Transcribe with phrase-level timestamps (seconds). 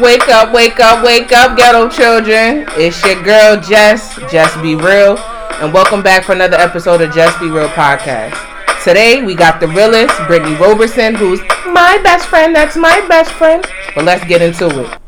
[0.00, 2.66] Wake up, wake up, wake up, ghetto children.
[2.72, 7.40] It's your girl Jess, Just Be Real, and welcome back for another episode of Just
[7.40, 8.36] Be Real podcast.
[8.84, 12.54] Today we got the realist, Brittany Roberson, who's my best friend.
[12.54, 13.64] That's my best friend.
[13.94, 14.98] But let's get into it.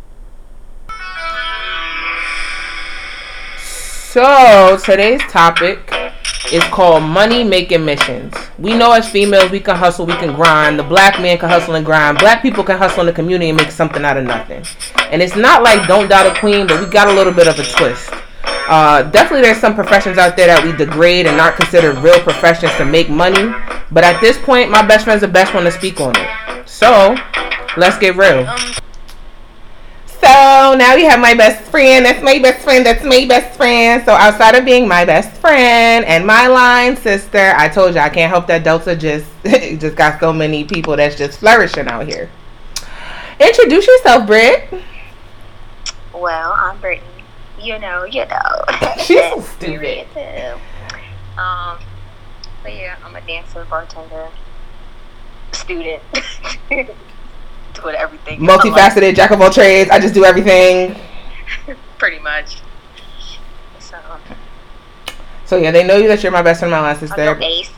[3.58, 5.92] So today's topic
[6.52, 8.34] is called money making missions.
[8.58, 10.78] We know as females we can hustle, we can grind.
[10.78, 12.18] The black man can hustle and grind.
[12.18, 14.64] Black people can hustle in the community and make something out of nothing.
[15.10, 17.58] And it's not like don't doubt a queen, but we got a little bit of
[17.58, 18.10] a twist.
[18.68, 22.72] Uh, definitely, there's some professions out there that we degrade and not consider real professions
[22.76, 23.54] to make money.
[23.90, 26.68] But at this point, my best friend's the best one to speak on it.
[26.68, 27.16] So,
[27.76, 28.46] let's get real.
[30.20, 32.04] So now we have my best friend.
[32.04, 32.84] That's my best friend.
[32.84, 34.04] That's my best friend.
[34.04, 38.08] So outside of being my best friend and my line sister, I told you I
[38.08, 42.30] can't help that Delta just just got so many people that's just flourishing out here.
[43.38, 44.68] Introduce yourself, Britt.
[46.12, 47.06] Well, I'm Brittany.
[47.60, 48.64] You know, you know.
[48.98, 50.06] She's so stupid.
[51.36, 51.78] Um,
[52.64, 54.28] but yeah, I'm a dancer, bartender,
[55.52, 56.02] student.
[57.80, 58.40] Doing everything.
[58.40, 59.90] Multifaceted, jack of all trades.
[59.90, 60.96] I just do everything.
[61.98, 62.58] Pretty much.
[63.78, 63.96] So.
[64.10, 64.20] Um,
[65.44, 67.38] so yeah, they know you that you're my best friend, my last sister.
[67.40, 67.70] Ace.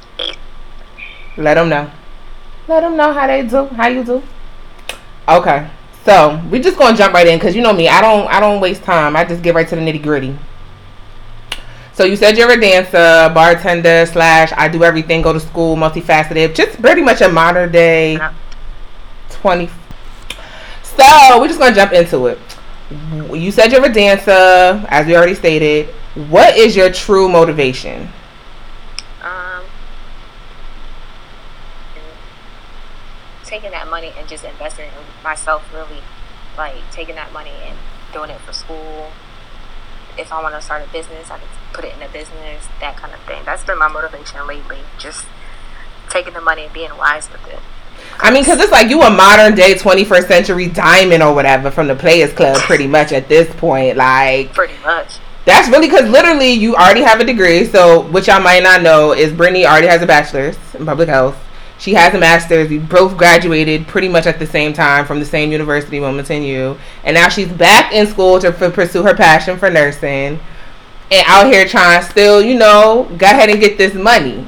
[1.37, 1.91] Let them know.
[2.69, 3.67] Let them know how they do.
[3.67, 4.23] How you do.
[5.29, 5.69] Okay.
[6.05, 7.89] So we're just gonna jump right in because you know me.
[7.89, 8.27] I don't.
[8.29, 9.17] I don't waste time.
[9.17, 10.37] I just get right to the nitty gritty.
[11.93, 16.55] So you said you're a dancer, bartender slash I do everything, go to school, multifaceted,
[16.55, 18.19] just pretty much a modern day
[19.29, 19.69] twenty
[20.97, 22.39] so we're just gonna jump into it.
[23.33, 25.89] You said you're a dancer, as we already stated.
[26.29, 28.09] What is your true motivation?
[29.23, 29.65] Um,
[33.45, 35.73] taking that money and just investing in myself.
[35.73, 36.03] Really,
[36.59, 37.79] like taking that money and
[38.13, 39.13] doing it for school.
[40.19, 42.67] If I want to start a business, I can put it in a business.
[42.81, 43.43] That kind of thing.
[43.45, 44.79] That's been my motivation lately.
[44.99, 45.27] Just
[46.09, 47.61] taking the money and being wise with it.
[48.23, 51.87] I mean, because it's like you a modern day 21st century diamond or whatever from
[51.87, 53.97] the Players Club, pretty much at this point.
[53.97, 55.19] Like, pretty much.
[55.47, 57.65] That's really because literally you already have a degree.
[57.65, 61.37] So, which y'all might not know is Brittany already has a bachelor's in public health.
[61.79, 62.69] She has a master's.
[62.69, 66.79] We both graduated pretty much at the same time from the same university, Wilmington U.
[67.05, 70.39] And now she's back in school to f- pursue her passion for nursing.
[71.11, 74.47] And out here trying to still, you know, go ahead and get this money.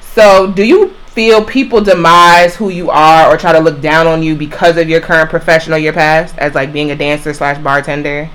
[0.00, 4.22] So, do you feel people demise who you are or try to look down on
[4.22, 7.60] you because of your current profession or your past as like being a dancer slash
[7.62, 8.30] bartender?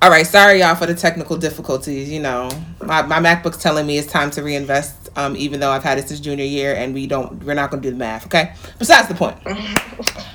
[0.00, 2.48] All right sorry y'all for the technical difficulties you know.
[2.82, 6.08] My, my macbook's telling me it's time to reinvest um, even though i've had it
[6.08, 8.54] since junior year and we don't we're not going to do the math okay?
[8.78, 9.36] Besides the point.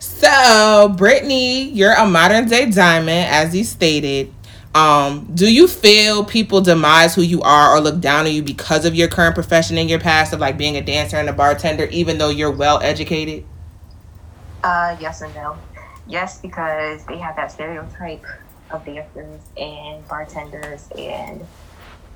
[0.00, 4.32] So brittany you're a modern day diamond as you stated
[4.74, 8.84] um, do you feel people demise who you are or look down on you because
[8.84, 11.84] of your current profession in your past of like being a dancer and a bartender,
[11.86, 13.44] even though you're well educated?
[14.64, 15.58] Uh, yes and no.
[16.06, 18.24] Yes, because they have that stereotype
[18.70, 21.46] of dancers and bartenders, and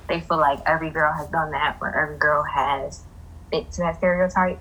[0.09, 3.05] they feel like every girl has done that, or every girl has
[3.53, 4.59] fit to that stereotype.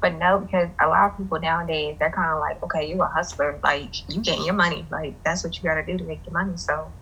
[0.00, 3.08] But no, because a lot of people nowadays they're kind of like, okay, you're a
[3.08, 6.24] hustler, like you getting your money, like that's what you got to do to make
[6.24, 6.56] your money.
[6.56, 6.92] So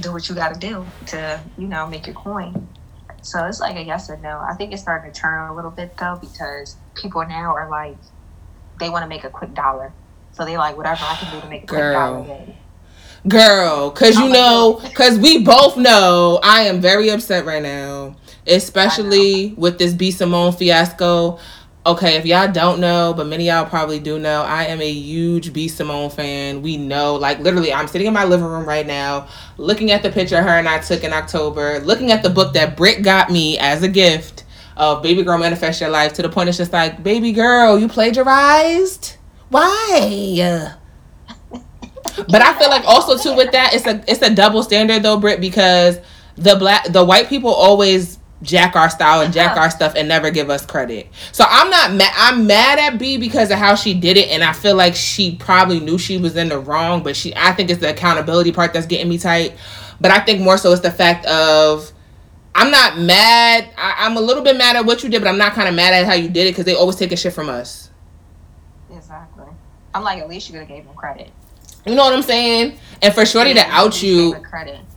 [0.00, 2.68] do what you got to do to, you know, make your coin.
[3.22, 4.38] So it's like a yes or no.
[4.38, 7.96] I think it's starting to turn a little bit though because people now are like,
[8.78, 9.92] they want to make a quick dollar.
[10.32, 12.46] So they like whatever I can do to make a quick dollar.
[13.26, 18.14] Girl, cause you know, cause we both know I am very upset right now,
[18.46, 21.40] especially with this B Simone fiasco
[21.88, 25.52] okay, if y'all don't know, but many y'all probably do know, I am a huge
[25.54, 26.60] B Simone fan.
[26.60, 29.26] We know, like literally, I'm sitting in my living room right now,
[29.56, 32.76] looking at the picture her and I took in October, looking at the book that
[32.76, 34.44] Britt got me as a gift
[34.76, 36.12] of Baby Girl Manifest Your Life.
[36.14, 39.16] To the point, it's just like, baby girl, you plagiarized.
[39.48, 40.76] Why?
[41.50, 45.18] but I feel like also too with that, it's a it's a double standard though,
[45.18, 45.98] Britt, because
[46.36, 49.60] the black the white people always jack our style and jack uh-huh.
[49.60, 51.08] our stuff and never give us credit.
[51.32, 52.12] So I'm not mad.
[52.16, 55.36] I'm mad at B because of how she did it, and I feel like she
[55.36, 57.02] probably knew she was in the wrong.
[57.02, 59.54] But she, I think it's the accountability part that's getting me tight.
[60.00, 61.92] But I think more so it's the fact of
[62.54, 63.70] I'm not mad.
[63.76, 65.74] I, am a little bit mad at what you did, but I'm not kind of
[65.74, 67.90] mad at how you did it because they always take a shit from us.
[68.92, 69.46] Exactly.
[69.94, 71.30] I'm like, at least you could have gave them credit.
[71.88, 72.78] You know what I'm saying?
[73.00, 74.34] And for Shorty to out you,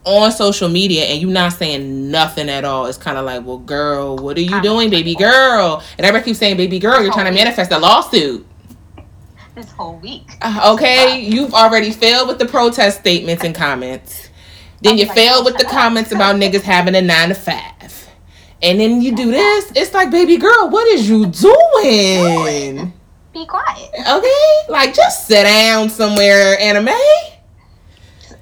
[0.03, 3.59] on social media and you not saying nothing at all, it's kind of like, well,
[3.59, 5.83] girl, what are you doing, baby girl?
[5.97, 8.45] And everybody keeps saying, baby girl, you're trying to manifest a lawsuit.
[9.53, 10.31] This whole week.
[10.41, 14.29] Uh, okay, you've already failed with the protest statements and comments.
[14.81, 18.09] Then you failed with the comments about niggas having a nine to five.
[18.63, 19.71] And then you do this.
[19.75, 22.93] It's like, baby girl, what is you doing?
[23.33, 23.89] Be quiet.
[23.99, 24.53] Okay?
[24.69, 26.95] Like, just sit down somewhere, anime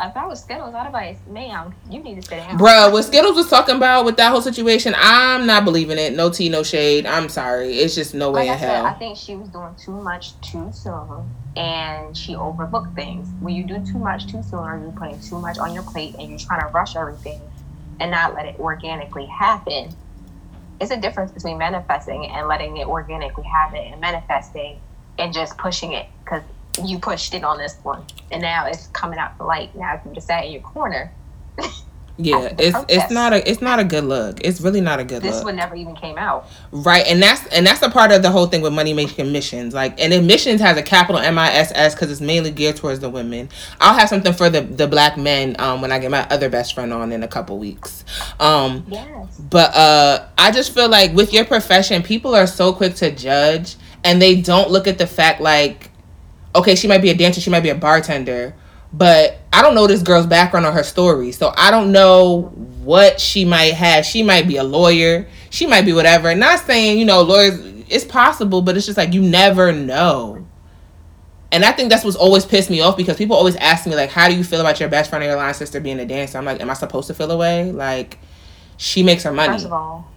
[0.02, 2.58] if I was Skittles, I'd advise, ma'am, you need to sit down.
[2.58, 6.14] Bro, what Skittles was talking about with that whole situation, I'm not believing it.
[6.14, 7.06] No tea, no shade.
[7.06, 7.74] I'm sorry.
[7.80, 8.84] It's just no way like in I hell.
[8.84, 13.28] Said, I think she was doing too much too soon and she overlooked things.
[13.42, 16.16] When you do too much too soon or you're putting too much on your plate
[16.18, 17.42] and you're trying to rush everything
[18.00, 19.94] and not let it organically happen,
[20.80, 24.80] it's a difference between manifesting and letting it organically happen and manifesting
[25.18, 26.08] and just pushing it.
[26.24, 26.44] Because
[26.84, 29.76] you pushed it on this one, and now it's coming out the light.
[29.76, 31.12] Now you just sat in your corner.
[32.22, 34.42] Yeah, it's it's not a it's not a good look.
[34.44, 35.36] It's really not a good this look.
[35.36, 36.50] This one never even came out.
[36.72, 39.74] Right, and that's and that's a part of the whole thing with money making missions.
[39.74, 43.00] Like, and missions has a capital M I S S because it's mainly geared towards
[43.00, 43.48] the women.
[43.80, 46.74] I'll have something for the the black men um when I get my other best
[46.74, 48.04] friend on in a couple weeks.
[48.38, 49.40] Um, yes.
[49.40, 53.78] But uh, I just feel like with your profession, people are so quick to judge,
[54.04, 55.90] and they don't look at the fact like
[56.56, 58.56] okay, she might be a dancer, she might be a bartender,
[58.94, 61.32] but I don't know this girl's background or her story.
[61.32, 62.52] So I don't know
[62.84, 64.06] what she might have.
[64.06, 66.34] She might be a lawyer, she might be whatever.
[66.36, 67.60] Not saying, you know, lawyers,
[67.90, 70.46] it's possible, but it's just like you never know.
[71.52, 74.12] And I think that's what's always pissed me off because people always ask me, like,
[74.12, 76.38] how do you feel about your best friend or your line sister being a dancer?
[76.38, 77.72] I'm like, am I supposed to feel away?
[77.72, 78.20] Like,
[78.78, 79.54] she makes her money.
[79.54, 80.08] First of all,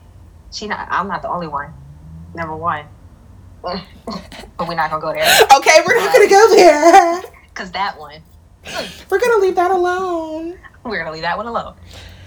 [0.52, 1.72] she not, I'm not the only one.
[2.34, 2.84] Number one.
[3.62, 5.24] but we're not gonna go there.
[5.56, 7.22] Okay, we're not gonna go there.
[7.54, 8.20] Cause that one.
[9.10, 10.54] We're gonna leave that alone.
[10.84, 11.74] We're gonna leave that one alone.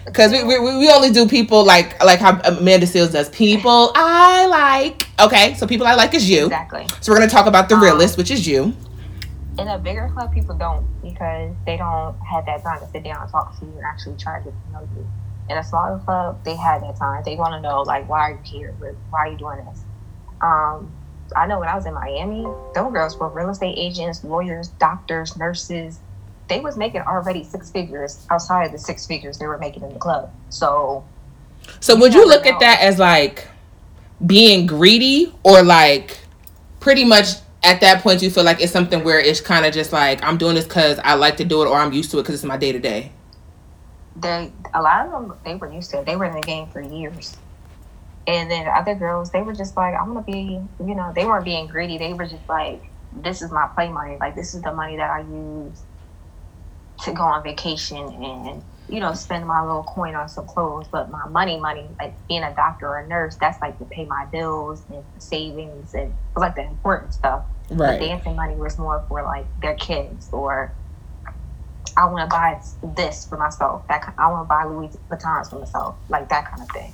[0.05, 3.29] Because we, we, we only do people like like how Amanda Seales does.
[3.29, 5.09] People I like.
[5.19, 6.45] Okay, so people I like is you.
[6.45, 6.87] Exactly.
[7.01, 8.75] So we're gonna talk about the um, realist, which is you.
[9.57, 13.21] In a bigger club, people don't because they don't have that time to sit down
[13.21, 15.09] and talk to you and actually try to get to know you.
[15.49, 17.23] In a smaller club, they have that time.
[17.25, 18.75] They want to know like why are you here?
[19.09, 19.85] Why are you doing this?
[20.41, 20.97] Um,
[21.35, 22.45] I know when I was in Miami,
[22.75, 26.01] those girls were real estate agents, lawyers, doctors, nurses.
[26.47, 29.93] They was making already six figures outside of the six figures they were making in
[29.93, 30.31] the club.
[30.49, 31.03] So,
[31.79, 32.51] so would you look know.
[32.51, 33.47] at that as like
[34.25, 36.19] being greedy or like
[36.79, 37.27] pretty much
[37.63, 40.37] at that point you feel like it's something where it's kind of just like I'm
[40.37, 42.43] doing this because I like to do it or I'm used to it because it's
[42.43, 43.11] my day to day.
[44.15, 46.05] They a lot of them they were used to it.
[46.05, 47.35] They were in the game for years.
[48.27, 51.45] And then other girls, they were just like, I'm gonna be, you know, they weren't
[51.45, 51.97] being greedy.
[51.97, 52.83] They were just like,
[53.13, 54.17] this is my play money.
[54.19, 55.81] Like this is the money that I use
[57.03, 60.87] to go on vacation and you know spend my little coin on some clothes.
[60.91, 64.05] But my money, money, like being a doctor or a nurse, that's like to pay
[64.05, 67.45] my bills and savings and like the important stuff.
[67.69, 67.99] Right.
[67.99, 70.75] The dancing money was more for like their kids or
[71.97, 72.59] I want to buy
[72.95, 73.87] this for myself.
[73.87, 76.93] That I want to buy Louis Vuittons for myself, like that kind of thing.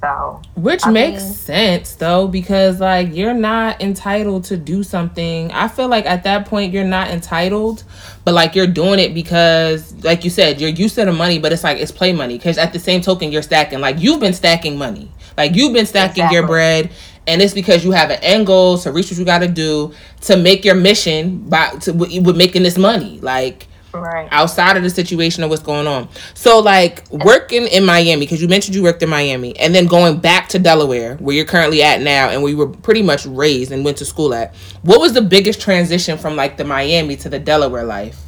[0.00, 5.52] So, which I makes mean, sense though, because like you're not entitled to do something.
[5.52, 7.84] I feel like at that point you're not entitled,
[8.24, 11.52] but like you're doing it because, like you said, you're used to the money, but
[11.52, 12.38] it's like it's play money.
[12.38, 13.80] Because at the same token, you're stacking.
[13.80, 15.12] Like you've been stacking money.
[15.36, 16.36] Like you've been stacking exactly.
[16.36, 16.90] your bread,
[17.26, 19.92] and it's because you have an end goal to reach what you got to do
[20.22, 23.20] to make your mission by to with making this money.
[23.20, 24.28] Like right.
[24.30, 26.08] outside of the situation of what's going on.
[26.34, 30.20] So like working in Miami because you mentioned you worked in Miami and then going
[30.20, 33.72] back to Delaware where you're currently at now and where you were pretty much raised
[33.72, 34.54] and went to school at.
[34.82, 38.20] What was the biggest transition from like the Miami to the Delaware life?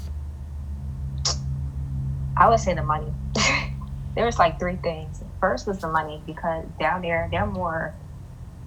[2.37, 3.13] I would say the money.
[4.15, 5.23] there was like three things.
[5.41, 7.95] First was the money because down there they're more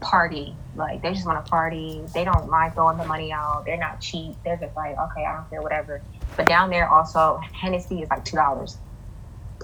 [0.01, 0.55] party.
[0.75, 2.01] Like they just want to party.
[2.13, 3.63] They don't mind throwing the money out.
[3.65, 4.35] They're not cheap.
[4.43, 6.01] They're just like, okay, I don't care, whatever.
[6.35, 8.77] But down there also Hennessy is like two dollars.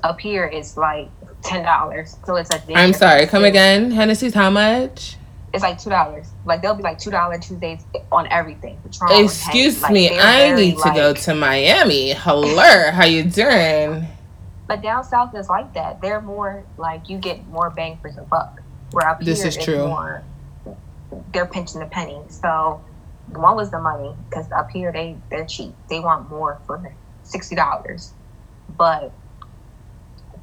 [0.04, 1.10] Up here it's like
[1.42, 2.18] ten dollars.
[2.26, 3.92] So it's a I'm sorry, come again.
[3.92, 5.18] Hennessy's how much?
[5.54, 6.30] It's like two dollars.
[6.46, 8.80] Like they'll be like two dollar Tuesdays on everything.
[8.84, 12.12] Patron, Excuse me, like, I need to like, go to Miami.
[12.12, 14.08] Hello, how you doing?
[14.68, 16.02] But down south is like that.
[16.02, 18.62] They're more like you get more bang for your buck.
[18.92, 19.88] Where up this here is true.
[19.88, 20.24] More,
[21.34, 22.22] they're pinching the penny.
[22.30, 22.82] So
[23.28, 25.74] one was the money because up here they they're cheap.
[25.90, 28.14] They want more for sixty dollars,
[28.78, 29.12] but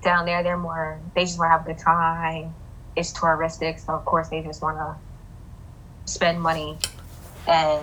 [0.03, 1.01] down there they're more.
[1.15, 2.55] They just want to have a good time.
[2.97, 4.97] It's touristic, so of course they just want to
[6.11, 6.79] spend money.
[7.47, 7.83] And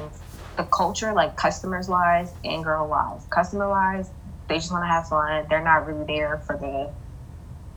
[0.58, 4.10] the culture, like customers wise and girl wise, customer wise,
[4.48, 5.46] They just want to have fun.
[5.50, 6.92] They're not really there for the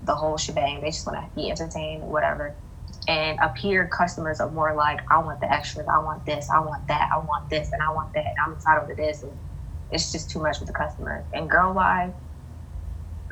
[0.05, 0.81] the whole shebang.
[0.81, 2.55] They just want to be entertained, whatever.
[3.09, 5.89] And up here, customers are more like, I want the extras.
[5.89, 6.51] I want this.
[6.51, 7.09] I want that.
[7.13, 8.27] I want this, and I want that.
[8.27, 9.23] And I'm entitled to this.
[9.23, 9.33] And
[9.91, 11.25] it's just too much with the customers.
[11.33, 12.13] And girl wise,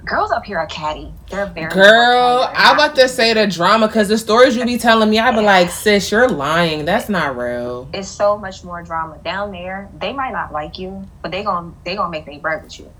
[0.06, 1.12] girls up here are catty.
[1.30, 2.48] They're very girl.
[2.54, 5.42] I about to say the drama because the stories you be telling me, I be
[5.42, 6.84] like, sis, you're lying.
[6.84, 7.88] That's not real.
[7.92, 9.90] It's so much more drama down there.
[9.98, 12.90] They might not like you, but they gonna they gonna make their bread with you.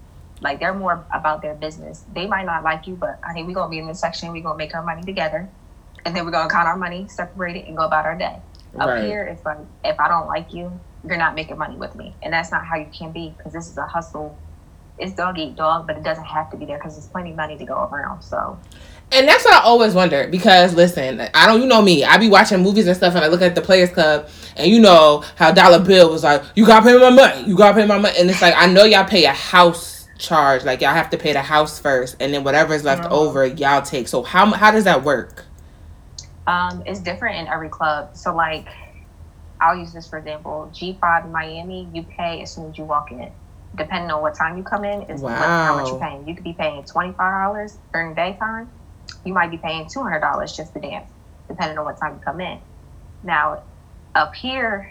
[0.43, 2.05] Like they're more about their business.
[2.13, 4.33] They might not like you, but I think we gonna be in this section.
[4.33, 5.49] We gonna make our money together,
[6.07, 8.41] and then we're gonna count our money, separate it, and go about our day.
[8.79, 9.05] Up right.
[9.05, 10.73] here, it's like if I don't like you,
[11.05, 13.69] you're not making money with me, and that's not how you can be because this
[13.69, 14.39] is a hustle
[14.99, 17.37] it's dog eat dog, but it doesn't have to be there because there's plenty of
[17.37, 18.23] money to go around.
[18.23, 18.59] So.
[19.13, 22.03] And that's what I always wonder because listen, I don't you know me.
[22.03, 24.81] I be watching movies and stuff and I look at the Players Club and you
[24.81, 27.99] know how Dollar Bill was like, You gotta pay my money, you gotta pay my
[27.99, 31.19] money and it's like I know y'all pay a house charge, like y'all have to
[31.19, 33.13] pay the house first and then whatever is left mm-hmm.
[33.13, 34.09] over y'all take.
[34.09, 35.46] So how how does that work?
[36.47, 38.17] Um, it's different in every club.
[38.17, 38.69] So like
[39.61, 43.11] I'll use this for example, G five Miami, you pay as soon as you walk
[43.11, 43.33] in
[43.77, 45.35] depending on what time you come in, is wow.
[45.37, 46.27] how much you're paying.
[46.27, 48.69] You could be paying twenty five dollars during daytime.
[49.25, 51.11] You might be paying two hundred dollars just to dance,
[51.49, 52.59] depending on what time you come in.
[53.23, 53.65] Now,
[54.15, 54.91] up here,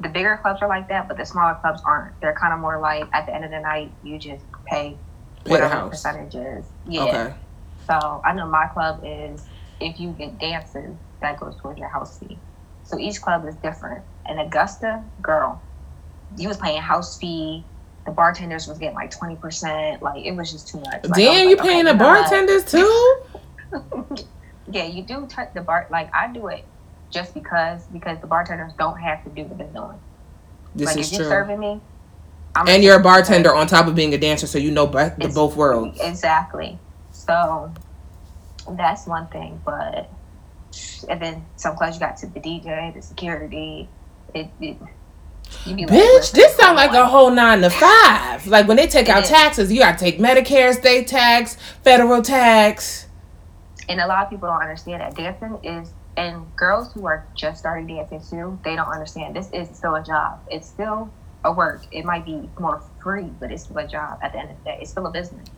[0.00, 2.20] the bigger clubs are like that, but the smaller clubs aren't.
[2.20, 4.98] They're kind of more like at the end of the night, you just pay,
[5.44, 6.66] pay whatever percentages.
[6.86, 7.04] Yeah.
[7.04, 7.34] Okay.
[7.86, 9.44] So I know my club is
[9.82, 12.38] if you get dances, that goes towards your house fee.
[12.84, 14.04] So each club is different.
[14.26, 15.60] And Augusta, girl,
[16.36, 17.64] you was paying house fee,
[18.04, 20.00] the bartenders was getting like 20%.
[20.00, 21.04] Like it was just too much.
[21.04, 23.16] Like, Damn, you paying okay, the bartenders too?
[24.70, 26.64] yeah, you do t- the bar like I do it
[27.10, 29.98] just because because the bartenders don't have to do what they're doing.
[30.74, 31.26] This like, is if true.
[31.26, 31.80] You're serving me,
[32.54, 35.16] I'm and you're a bartender on top of being a dancer, so you know both
[35.16, 35.98] the both worlds.
[36.00, 36.78] Exactly.
[37.12, 37.72] So
[38.70, 40.10] that's one thing, but
[41.08, 43.88] and then some clubs you got to the DJ, the security.
[44.34, 44.76] It, it
[45.64, 48.46] Bitch, like, this sound like a whole nine to five.
[48.46, 53.06] Like when they take out taxes, you gotta take Medicare, state tax, federal tax.
[53.88, 57.58] And a lot of people don't understand that dancing is, and girls who are just
[57.58, 59.36] starting dancing too, they don't understand.
[59.36, 60.40] This is still a job.
[60.50, 61.10] It's still
[61.44, 61.82] a work.
[61.92, 64.18] It might be more free, but it's still a job.
[64.22, 65.48] At the end of the day, it's still a business.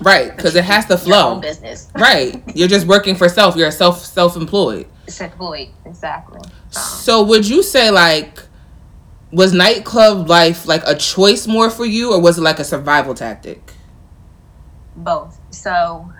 [0.00, 1.40] Right, because it has to flow.
[1.40, 1.88] business.
[1.98, 3.56] right, you're just working for self.
[3.56, 4.86] You're self self employed.
[5.08, 6.40] Self employed, exactly.
[6.76, 6.80] Uh-huh.
[6.80, 8.42] so would you say like
[9.32, 13.14] was nightclub life like a choice more for you or was it like a survival
[13.14, 13.72] tactic
[14.96, 16.10] both so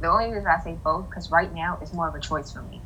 [0.00, 2.62] the only reason i say both because right now it's more of a choice for
[2.62, 2.80] me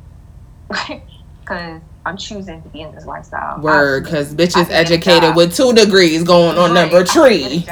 [1.41, 6.23] because i'm choosing to be in this lifestyle word because bitches educated with two degrees
[6.23, 7.65] going on right, number three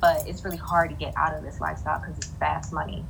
[0.00, 3.04] but it's really hard to get out of this lifestyle because it's fast money.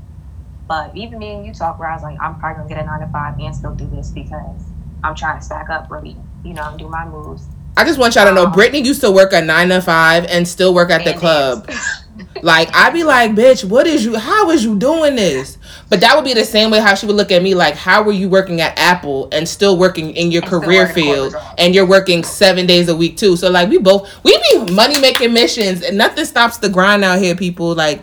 [0.67, 2.87] But even me and you talk where i was like i'm probably gonna get a
[2.87, 4.63] nine to five and still do this because
[5.03, 7.45] i'm trying to stack up really you know and do my moves
[7.77, 10.47] I just want y'all to know Brittany used to work a nine to five and
[10.47, 11.71] still work at the club.
[12.43, 15.59] like I'd be like, bitch, what is you how is you doing this?
[15.89, 18.03] But that would be the same way how she would look at me like, how
[18.03, 22.23] were you working at Apple and still working in your career field and you're working
[22.23, 23.37] seven days a week too.
[23.37, 27.19] So like we both we be money making missions and nothing stops the grind out
[27.19, 27.75] here, people.
[27.75, 28.03] Like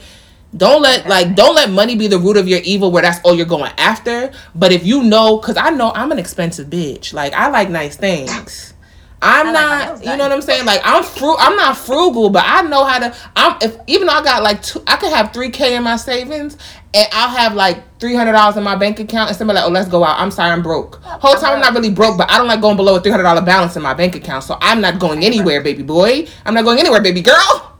[0.55, 3.35] don't let like don't let money be the root of your evil where that's all
[3.35, 4.31] you're going after.
[4.55, 7.13] But if you know, cause I know I'm an expensive bitch.
[7.13, 8.73] Like I like nice things.
[9.21, 10.65] I'm not, you know what I'm saying?
[10.65, 13.15] Like I'm fru- I'm not frugal, but I know how to.
[13.35, 15.95] I'm if even though I got like two, I could have three k in my
[15.95, 16.55] savings,
[16.93, 19.71] and I'll have like three hundred dollars in my bank account, and somebody like, oh,
[19.71, 20.19] let's go out.
[20.19, 20.97] I'm sorry, I'm broke.
[21.01, 23.23] Whole time I'm not really broke, but I don't like going below a three hundred
[23.23, 26.27] dollar balance in my bank account, so I'm not going anywhere, baby boy.
[26.45, 27.77] I'm not going anywhere, baby girl.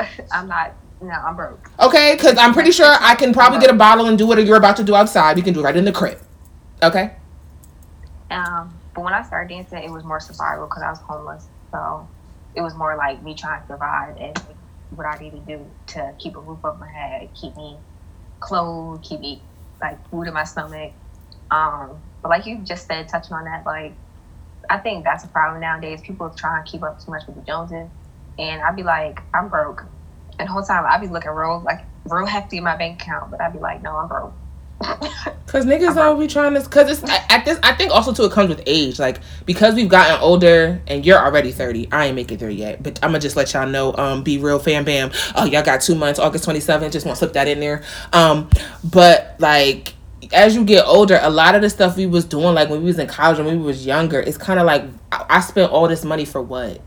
[0.32, 0.74] I'm not.
[1.00, 1.70] No, I'm broke.
[1.78, 4.56] Okay, because I'm pretty sure I can probably get a bottle and do what you're
[4.56, 5.36] about to do outside.
[5.36, 6.18] You can do it right in the crib.
[6.82, 7.12] Okay.
[8.30, 11.48] Um but when I started dancing, it was more survival because I was homeless.
[11.72, 12.10] So
[12.54, 14.38] it was more like me trying to survive and
[14.90, 17.78] what I need to do to keep a roof over my head, keep me
[18.40, 19.44] clothed, keep me
[19.82, 20.94] like food in my stomach.
[21.50, 23.96] Um, but like you just said, touching on that, like
[24.70, 26.02] I think that's a problem nowadays.
[26.02, 27.90] People try and keep up too much with the Joneses,
[28.38, 29.86] and I'd be like, I'm broke,
[30.38, 33.30] and the whole time I'd be looking real like real hefty in my bank account,
[33.30, 34.36] but I'd be like, no, I'm broke.
[35.46, 36.68] Cause niggas are we trying to?
[36.68, 37.58] Cause it's at this.
[37.62, 38.98] I think also too it comes with age.
[38.98, 41.88] Like because we've gotten older, and you're already thirty.
[41.92, 43.94] I ain't making there yet, but I'm gonna just let y'all know.
[43.96, 45.12] Um, be real, fam, bam.
[45.36, 46.18] Oh, y'all got two months.
[46.18, 46.90] August 27th.
[46.90, 47.84] Just want to slip that in there.
[48.12, 48.50] Um,
[48.82, 49.94] but like
[50.32, 52.86] as you get older, a lot of the stuff we was doing, like when we
[52.86, 55.86] was in college and we was younger, it's kind of like I, I spent all
[55.86, 56.80] this money for what?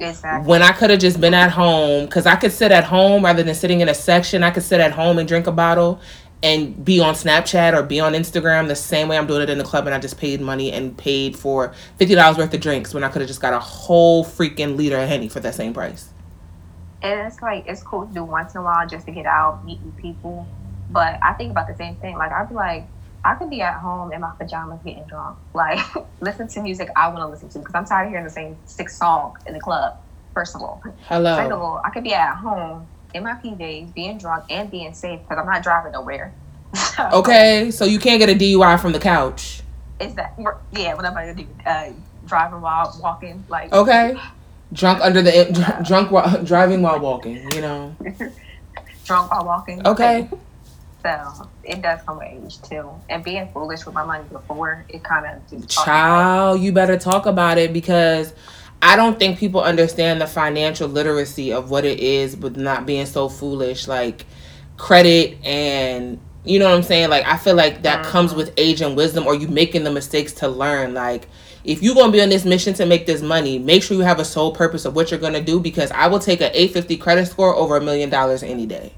[0.00, 0.48] Exactly.
[0.48, 3.42] when I could have just been at home, because I could sit at home rather
[3.42, 4.42] than sitting in a section.
[4.42, 6.00] I could sit at home and drink a bottle
[6.42, 9.58] and be on Snapchat or be on Instagram the same way I'm doing it in
[9.58, 12.94] the club, and I just paid money and paid for fifty dollars worth of drinks
[12.94, 15.74] when I could have just got a whole freaking liter of henny for that same
[15.74, 16.10] price.
[17.02, 19.64] And it's like it's cool to do once in a while just to get out,
[19.64, 20.46] meet new people.
[20.90, 22.16] But I think about the same thing.
[22.16, 22.86] Like I'd be like,
[23.24, 25.78] I could be at home in my pajamas getting drunk, like
[26.20, 28.56] listen to music I want to listen to because I'm tired of hearing the same
[28.64, 29.98] six songs in the club.
[30.32, 31.36] First of all, Hello.
[31.36, 34.94] second of all, I could be at home in my PJs, being drunk and being
[34.94, 36.32] safe because I'm not driving nowhere.
[36.96, 39.62] So, Okay, so you can't get a DUI from the couch.
[39.98, 40.34] Is that
[40.72, 40.94] yeah?
[40.94, 41.46] What am I gonna do?
[41.66, 41.90] Uh,
[42.26, 44.16] driving while walking, like Okay,
[44.72, 47.50] drunk under the dr- drunk while driving while walking.
[47.52, 47.96] You know.
[49.04, 49.84] drunk while walking.
[49.86, 50.28] Okay.
[51.02, 55.02] So it does come with age too, and being foolish with my money before it
[55.02, 58.32] kind of Child, you better talk about it because
[58.82, 63.06] I don't think people understand the financial literacy of what it is, with not being
[63.06, 63.86] so foolish.
[63.88, 64.24] Like
[64.76, 67.10] credit and you know what I'm saying.
[67.10, 70.32] Like I feel like that comes with age and wisdom, or you making the mistakes
[70.34, 70.94] to learn.
[70.94, 71.28] Like
[71.64, 74.18] if you're gonna be on this mission to make this money, make sure you have
[74.18, 75.60] a sole purpose of what you're gonna do.
[75.60, 78.92] Because I will take an 850 credit score over a million dollars any day.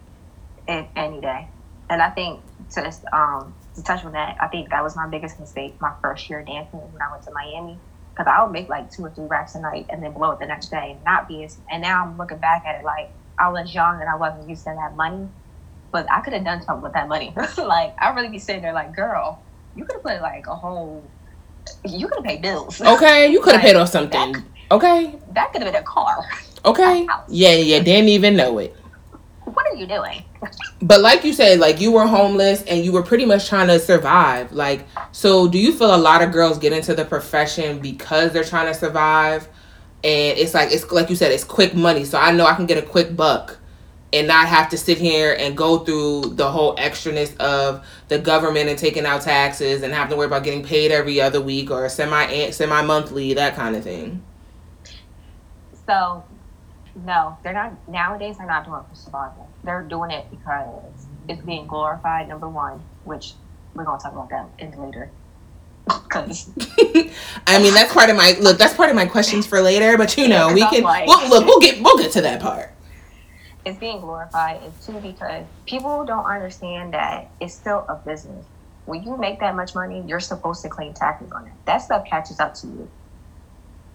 [0.68, 1.48] a- any day.
[1.90, 2.40] And I think
[2.74, 6.30] to um to touch on that, I think that was my biggest mistake my first
[6.30, 7.78] year dancing when I went to Miami.
[8.12, 10.38] Because I would make like two or three racks a night and then blow it
[10.38, 11.56] the next day, and not be as.
[11.70, 14.64] And now I'm looking back at it like I was young and I wasn't used
[14.64, 15.28] to that money,
[15.90, 17.32] but I could have done something with that money.
[17.58, 19.42] like I really be sitting there like, girl,
[19.74, 21.02] you could have put like a whole.
[21.86, 22.80] You could have paid bills.
[22.84, 24.36] Okay, you could have Like, paid off something.
[24.70, 26.24] Okay, That could have been a car.
[26.64, 28.76] okay, yeah, yeah, didn't even know it.
[29.54, 30.24] What are you doing?
[30.80, 33.78] But like you said, like you were homeless and you were pretty much trying to
[33.78, 34.52] survive.
[34.52, 38.44] Like, so do you feel a lot of girls get into the profession because they're
[38.44, 39.48] trying to survive?
[40.04, 42.04] And it's like it's like you said, it's quick money.
[42.04, 43.58] So I know I can get a quick buck
[44.12, 48.68] and not have to sit here and go through the whole extraness of the government
[48.68, 51.88] and taking out taxes and having to worry about getting paid every other week or
[51.88, 54.22] semi semi monthly, that kind of thing.
[55.86, 56.24] So,
[56.94, 57.72] no, they're not.
[57.88, 59.48] Nowadays, they're not doing it for survival.
[59.64, 62.28] They're doing it because it's being glorified.
[62.28, 63.32] Number one, which
[63.74, 65.10] we're gonna talk about that in later.
[65.84, 66.50] Because
[67.46, 68.58] I mean, that's part of my look.
[68.58, 69.96] That's part of my questions for later.
[69.98, 71.46] But you know, Yeah, we 'cause can like- we'll, look.
[71.46, 72.70] We'll get we'll get to that part.
[73.64, 78.44] it's being glorified, and two, because people don't understand that it's still a business.
[78.84, 81.52] When you make that much money, you're supposed to claim taxes on it.
[81.66, 82.88] That stuff catches up to you.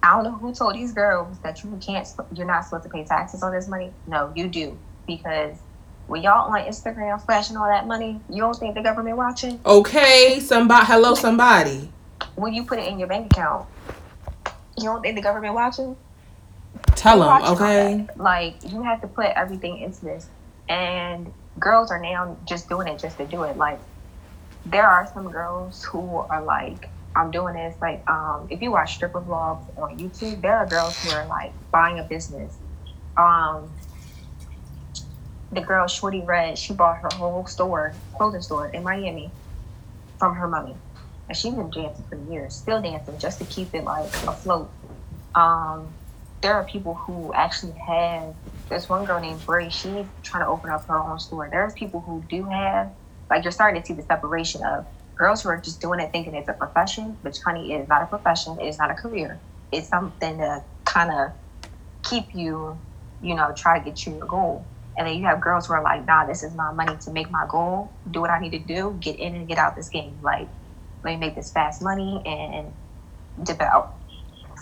[0.03, 3.03] I don't know who told these girls that you can't, you're not supposed to pay
[3.03, 3.91] taxes on this money.
[4.07, 5.57] No, you do because
[6.07, 9.59] when y'all on Instagram flashing all that money, you don't think the government watching?
[9.65, 10.85] Okay, somebody.
[10.85, 11.91] Hello, somebody.
[12.35, 13.67] When you put it in your bank account,
[14.77, 15.97] you don't think the government watching?
[16.95, 17.53] Tell them.
[17.53, 18.07] Okay.
[18.15, 20.29] Like you have to put everything into this,
[20.69, 23.57] and girls are now just doing it just to do it.
[23.57, 23.79] Like
[24.65, 27.75] there are some girls who are like, I'm doing this.
[27.81, 31.51] Like um, if you watch stripper vlogs on YouTube, there are girls who are like
[31.71, 32.55] buying a business.
[33.17, 33.71] Um,
[35.51, 39.31] the girl Shorty Red, she bought her whole store, clothing store in Miami,
[40.19, 40.75] from her money,
[41.27, 44.69] and she's been dancing for years, still dancing just to keep it like afloat.
[45.33, 45.87] Um,
[46.41, 48.35] there are people who actually have.
[48.69, 49.69] There's one girl named Bray.
[49.69, 51.47] She's trying to open up her own store.
[51.49, 52.91] There's people who do have.
[53.29, 54.85] Like you're starting to see the separation of
[55.17, 58.05] girls who are just doing it thinking it's a profession, which honey is not a
[58.05, 58.57] profession.
[58.61, 59.39] It's not a career.
[59.71, 61.31] It's something to kind of
[62.03, 62.79] keep you,
[63.21, 64.65] you know, try to get you your goal.
[64.97, 67.29] And then you have girls who are like, nah, this is my money to make
[67.29, 67.91] my goal.
[68.09, 68.97] Do what I need to do.
[68.99, 70.17] Get in and get out this game.
[70.21, 70.49] Like,
[71.03, 72.73] let me make this fast money and
[73.43, 73.95] dip out.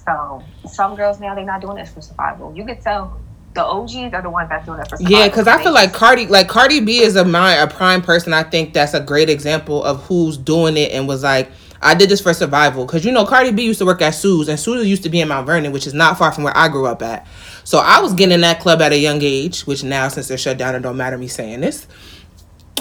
[0.06, 2.54] So some girls now they're not doing this for survival.
[2.56, 3.25] You could tell
[3.56, 5.18] the OGs are the ones that's doing it for survival.
[5.18, 8.34] Yeah, because I feel like Cardi, like Cardi B, is a my a prime person.
[8.34, 11.50] I think that's a great example of who's doing it and was like,
[11.82, 12.86] I did this for survival.
[12.86, 15.22] Because you know, Cardi B used to work at Sue's, and Sue's used to be
[15.22, 17.26] in Mount Vernon, which is not far from where I grew up at.
[17.64, 20.38] So I was getting in that club at a young age, which now since they're
[20.38, 21.88] shut down, it don't matter me saying this.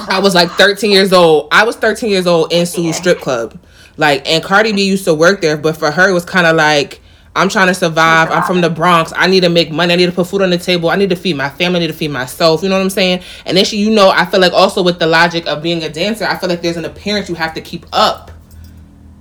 [0.09, 1.49] I was like 13 years old.
[1.53, 3.59] I was 13 years old in Sue's strip club.
[3.97, 6.57] Like, and Cardi B used to work there, but for her, it was kind of
[6.57, 7.01] like,
[7.37, 8.31] I'm trying to survive.
[8.31, 9.13] I'm from the Bronx.
[9.17, 9.93] I need to make money.
[9.93, 10.89] I need to put food on the table.
[10.89, 11.79] I need to feed my family.
[11.79, 12.63] I need to feed myself.
[12.63, 13.23] You know what I'm saying?
[13.45, 15.89] And then she, you know, I feel like also with the logic of being a
[15.89, 18.31] dancer, I feel like there's an appearance you have to keep up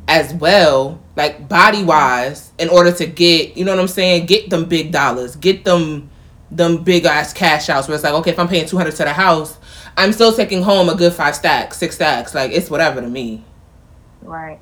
[0.08, 4.28] as well, like body wise, in order to get, you know what I'm saying?
[4.28, 5.36] Get them big dollars.
[5.36, 6.10] Get them
[6.52, 9.14] them big ass cash outs where it's like, okay, if I'm paying 200 to the
[9.14, 9.58] house,
[9.98, 12.36] I'm still taking home a good five stacks, six stacks.
[12.36, 13.44] Like it's whatever to me.
[14.22, 14.60] right.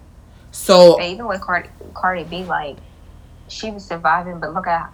[0.51, 2.77] So And even with Cardi, Cardi B, like
[3.51, 4.91] she was surviving, but look at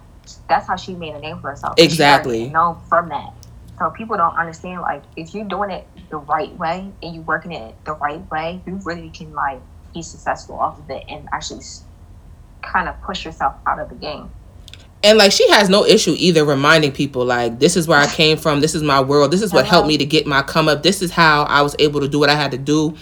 [0.48, 1.74] that's how she made a name for herself.
[1.78, 2.50] Exactly.
[2.50, 3.32] Known from that.
[3.78, 7.52] So people don't understand like if you're doing it the right way and you're working
[7.52, 9.60] it the right way, you really can like
[9.94, 11.62] be successful off of it and actually
[12.60, 14.30] kind of push yourself out of the game.
[15.04, 18.36] And like she has no issue either reminding people like this is where I came
[18.36, 19.88] from, this is my world, this is what helped uh-huh.
[19.88, 22.28] me to get my come up, this is how I was able to do what
[22.28, 22.96] I had to do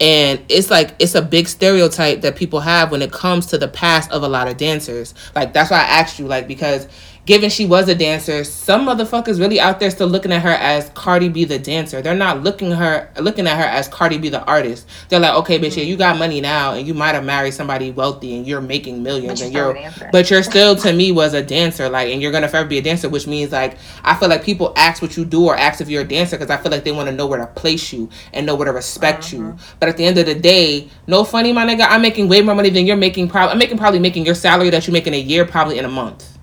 [0.00, 3.68] and it's like it's a big stereotype that people have when it comes to the
[3.68, 5.14] past of a lot of dancers.
[5.34, 6.86] Like that's why i asked you like because
[7.28, 10.88] given she was a dancer, some motherfuckers really out there still looking at her as
[10.94, 12.00] Cardi B the dancer.
[12.00, 14.88] They're not looking her looking at her as Cardi B the artist.
[15.10, 17.90] They're like, okay, bitch, yeah, you got money now, and you might have married somebody
[17.90, 21.34] wealthy, and you're making millions, but you're and you're, but you're still to me was
[21.34, 24.30] a dancer, like, and you're gonna forever be a dancer, which means like I feel
[24.30, 26.72] like people ask what you do or ask if you're a dancer because I feel
[26.72, 29.48] like they want to know where to place you and know where to respect mm-hmm.
[29.48, 29.56] you.
[29.80, 32.54] But at the end of the day, no funny, my nigga, I'm making way more
[32.54, 33.28] money than you're making.
[33.28, 35.84] Probably, I'm making probably making your salary that you make in a year probably in
[35.84, 36.37] a month.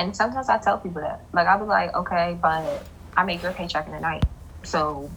[0.00, 1.20] And sometimes I tell people that.
[1.34, 2.86] Like I'll be like, okay, but
[3.18, 4.24] I make your paycheck in the night.
[4.62, 5.10] So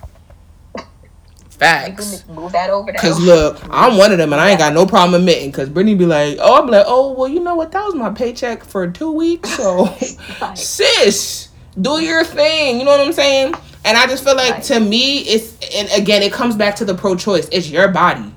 [1.51, 2.27] Facts.
[2.27, 2.99] Move that over there.
[2.99, 5.51] Cause look, I'm one of them, and I ain't got no problem admitting.
[5.53, 7.71] Cause Brittany be like, "Oh, I'm like, oh, well, you know what?
[7.71, 9.55] That was my paycheck for two weeks.
[9.55, 9.83] So,
[10.41, 12.79] like, sis, do your thing.
[12.79, 13.53] You know what I'm saying?
[13.85, 14.63] And I just feel like right.
[14.63, 17.47] to me, it's and again, it comes back to the pro-choice.
[17.53, 18.35] It's your body.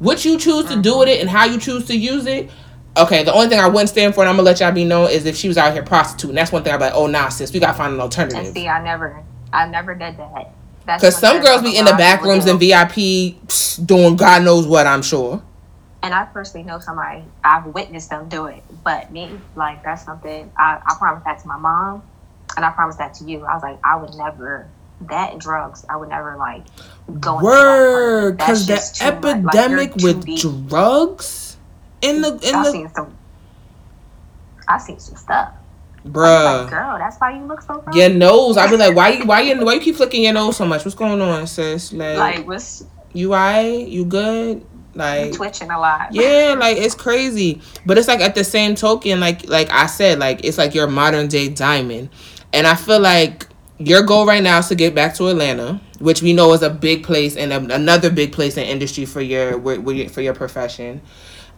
[0.00, 0.80] What you choose to mm-hmm.
[0.80, 2.50] do with it and how you choose to use it
[2.96, 5.10] Okay, the only thing I wouldn't stand for, and I'm gonna let y'all be known,
[5.10, 6.36] is if she was out here prostituting.
[6.36, 8.44] That's one thing I'm like, oh nah, sis, we gotta find an alternative.
[8.44, 10.52] And see, I never, I never did that.
[10.86, 12.94] Because some girls be in the back rooms and VIP
[13.46, 14.86] psh, doing God knows what.
[14.86, 15.42] I'm sure.
[16.02, 17.24] And I personally know somebody.
[17.42, 21.48] I've witnessed them do it, but me, like that's something I, I promised that to
[21.48, 22.02] my mom,
[22.56, 23.44] and I promised that to you.
[23.44, 24.68] I was like, I would never
[25.00, 25.84] that and drugs.
[25.88, 26.64] I would never like
[27.18, 27.42] go.
[27.42, 31.43] Word, because the epidemic like, with drugs
[32.04, 32.70] in the in I the.
[32.70, 33.16] Seen some,
[34.68, 35.54] I seen some stuff.
[36.06, 37.80] Bruh, like, girl, that's why you look so.
[37.80, 37.96] Gross.
[37.96, 38.56] Your nose.
[38.56, 40.84] I be like, why you why you why you keep flicking your nose so much?
[40.84, 41.92] What's going on, sis?
[41.92, 43.88] Like, like what's you alright?
[43.88, 44.66] You good?
[44.94, 46.08] Like you twitching a lot.
[46.14, 47.60] Yeah, like it's crazy.
[47.86, 50.86] But it's like at the same token, like like I said, like it's like your
[50.86, 52.10] modern day diamond,
[52.52, 56.22] and I feel like your goal right now is to get back to Atlanta, which
[56.22, 59.60] we know is a big place and a, another big place in industry for your
[60.08, 61.00] for your profession.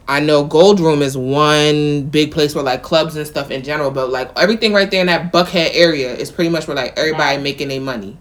[0.09, 3.91] I know Gold Room is one big place where like clubs and stuff in general,
[3.91, 7.37] but like everything right there in that Buckhead area is pretty much where like everybody
[7.37, 7.43] Magic.
[7.43, 8.17] making their money.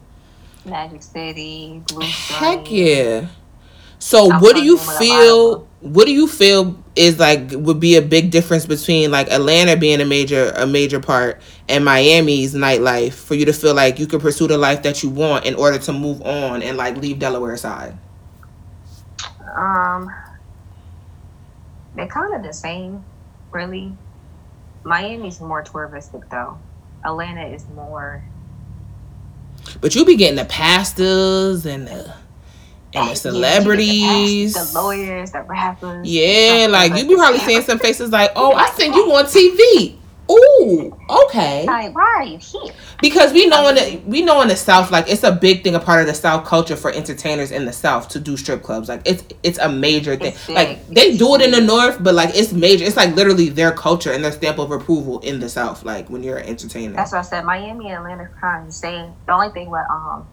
[0.64, 3.28] Magic City, Blue Heck yeah.
[3.98, 8.02] So I'm what do you feel what do you feel is like would be a
[8.02, 13.34] big difference between like Atlanta being a major a major part and Miami's nightlife for
[13.34, 15.92] you to feel like you could pursue the life that you want in order to
[15.92, 17.96] move on and like leave Delaware aside?
[19.56, 20.10] Um
[21.96, 23.04] they're kind of the same,
[23.50, 23.92] really.
[24.84, 26.58] Miami's more touristic though.
[27.04, 28.22] Atlanta is more.
[29.80, 32.14] But you be getting the pastors and the
[32.94, 36.06] and the oh, celebrities, the, the, lawyers, the rappers.
[36.08, 39.96] Yeah, like you be probably seeing some faces like, "Oh, I seen you on TV."
[40.30, 41.64] Ooh, okay.
[41.66, 42.74] Like, why are you here?
[43.00, 45.74] Because we know in the we know in the South, like it's a big thing,
[45.76, 48.88] a part of the South culture for entertainers in the South to do strip clubs.
[48.88, 50.34] Like it's it's a major thing.
[50.48, 52.84] Like they do it in the North, but like it's major.
[52.84, 55.84] It's like literally their culture and their stamp of approval in the South.
[55.84, 56.94] Like when you're an entertainer.
[56.94, 57.44] That's what I said.
[57.44, 59.14] Miami and Atlanta kind of the same.
[59.26, 60.28] The only thing with um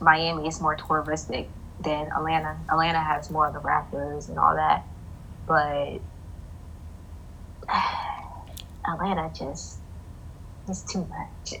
[0.00, 1.48] Miami is more touristic
[1.80, 2.56] than Atlanta.
[2.70, 4.84] Atlanta has more of the rappers and all that,
[5.46, 6.00] but.
[8.88, 9.78] Atlanta just
[10.68, 11.54] it's too much.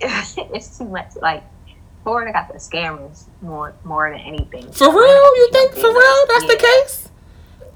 [0.54, 1.16] it's too much.
[1.20, 1.44] Like
[2.02, 4.70] Florida got the scammers more more than anything.
[4.72, 5.36] For real?
[5.36, 6.48] You think for real that's yeah.
[6.48, 7.08] the case?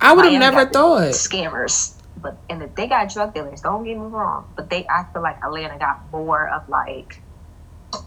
[0.00, 1.94] I would have never thought scammers.
[2.20, 3.60] But and the, they got drug dealers.
[3.60, 7.22] Don't get me wrong, but they I feel like Atlanta got more of like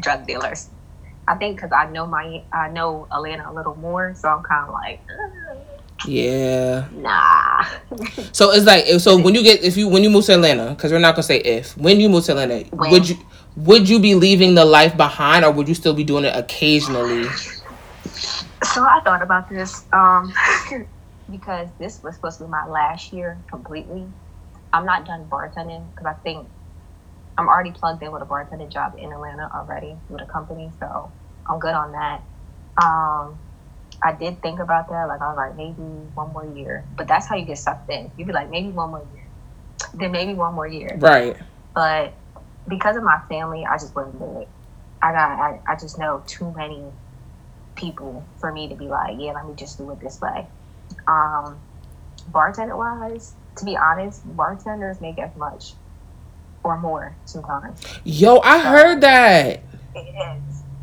[0.00, 0.68] drug dealers.
[1.28, 4.68] I think because I know my I know Atlanta a little more, so I'm kind
[4.68, 5.00] of like.
[6.06, 6.88] Yeah.
[6.92, 7.45] Nah.
[8.32, 10.92] So it's like so when you get if you when you move to Atlanta because
[10.92, 12.90] we're not gonna say if when you move to Atlanta when?
[12.90, 13.16] would you
[13.56, 17.24] would you be leaving the life behind or would you still be doing it occasionally?
[18.64, 20.32] So I thought about this um
[21.30, 24.06] because this was supposed to be my last year completely.
[24.72, 26.48] I'm not done bartending because I think
[27.38, 31.12] I'm already plugged in with a bartending job in Atlanta already with a company, so
[31.48, 32.24] I'm good on that.
[32.82, 33.40] Um,
[34.02, 35.08] I did think about that.
[35.08, 35.82] Like I was like, maybe
[36.14, 36.84] one more year.
[36.96, 38.10] But that's how you get sucked in.
[38.16, 39.24] You'd be like, maybe one more year.
[39.94, 40.96] Then maybe one more year.
[40.98, 41.36] Right.
[41.74, 42.12] But
[42.68, 44.48] because of my family, I just wouldn't do it.
[45.02, 46.82] I got I, I just know too many
[47.74, 50.46] people for me to be like, yeah, let me just do it this way.
[51.06, 51.58] Um,
[52.28, 55.74] bartender wise, to be honest, bartenders make as much
[56.64, 57.80] or more sometimes.
[58.04, 59.60] Yo, I heard that.
[59.94, 60.14] It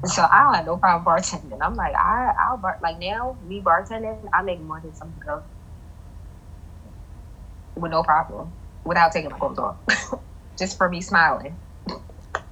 [0.06, 1.60] So I don't have no problem bartending.
[1.62, 5.44] I'm like, I, I'll bar like now me bartending, I make more than some girls
[7.78, 8.54] with no problem
[8.86, 9.78] without taking my clothes off,
[10.60, 11.58] just for me smiling.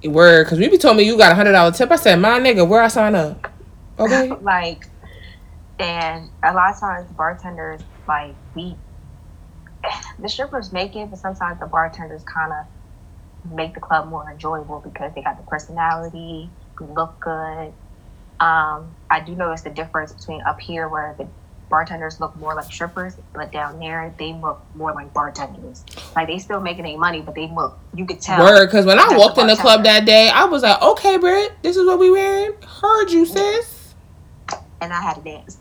[0.04, 1.90] Word, because you told me you got a hundred dollar tip.
[1.90, 3.52] I said, my nigga, where I sign up?
[3.98, 4.30] Okay.
[4.40, 4.86] like,
[5.78, 8.76] and a lot of times bartenders like we,
[10.18, 14.80] the strippers make it, but sometimes the bartenders kind of make the club more enjoyable
[14.80, 17.72] because they got the personality, look good.
[18.40, 21.28] Um, I do notice the difference between up here where the
[21.72, 25.84] bartenders look more like strippers, but down there they look more like bartenders.
[26.14, 28.40] Like they still making any money, but they look you could tell.
[28.40, 31.52] Word, because when I walked in the club that day, I was like, okay, Britt,
[31.62, 32.52] this is what we wearing.
[32.62, 33.94] Heard you, sis.
[34.80, 35.58] And I had to dance.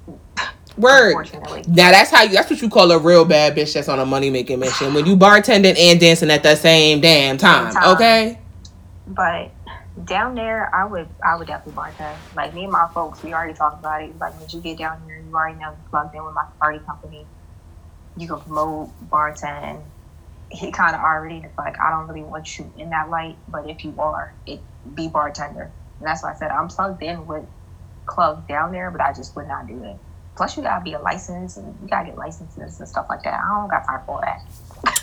[0.77, 1.29] Word.
[1.67, 2.33] Now that's how you.
[2.33, 4.93] That's what you call a real bad bitch that's on a money making mission.
[4.93, 7.73] When you bartending and dancing at the same damn time.
[7.73, 7.95] time.
[7.95, 8.39] Okay.
[9.07, 9.51] But
[10.05, 12.15] down there, I would I would definitely bartend.
[12.35, 14.17] Like me and my folks, we already talked about it.
[14.19, 17.25] Like when you get down here, you already know plugged in with my party company.
[18.17, 19.81] You can promote bartend.
[20.49, 23.83] He kind of already like I don't really want you in that light, but if
[23.83, 24.59] you are, it
[24.95, 25.71] be bartender.
[25.99, 27.45] And that's why I said I'm plugged in with
[28.05, 29.97] clubs down there, but I just would not do it.
[30.35, 33.41] Plus, you gotta be a license and you gotta get licenses and stuff like that.
[33.43, 34.45] I don't got time for that.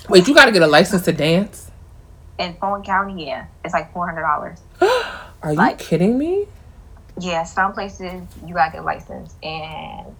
[0.08, 1.70] Wait, you gotta get a license to dance?
[2.38, 4.60] In Fulton County, yeah, it's like four hundred dollars.
[5.42, 6.46] Are you like, kidding me?
[7.18, 10.14] Yeah, some places you gotta get a license, and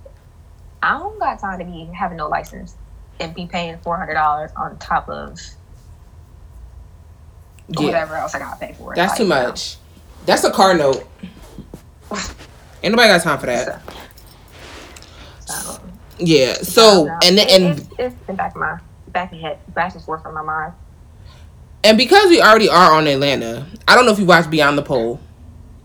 [0.83, 2.75] I don't got time to be having no license
[3.21, 5.39] and be paying four hundred dollars on top of
[7.69, 7.87] yeah.
[7.87, 8.95] whatever else I gotta pay for.
[8.95, 9.75] That's like, too much.
[9.75, 10.25] You know.
[10.27, 11.09] That's a car note.
[12.83, 13.83] Ain't nobody got time for that.
[15.41, 15.81] So, so,
[16.19, 16.55] yeah.
[16.55, 20.03] So and then and it's, it's in back of my back of head, back and
[20.03, 20.75] forth from my mind.
[21.85, 24.83] And because we already are on Atlanta, I don't know if you watched Beyond the
[24.83, 25.21] Pole,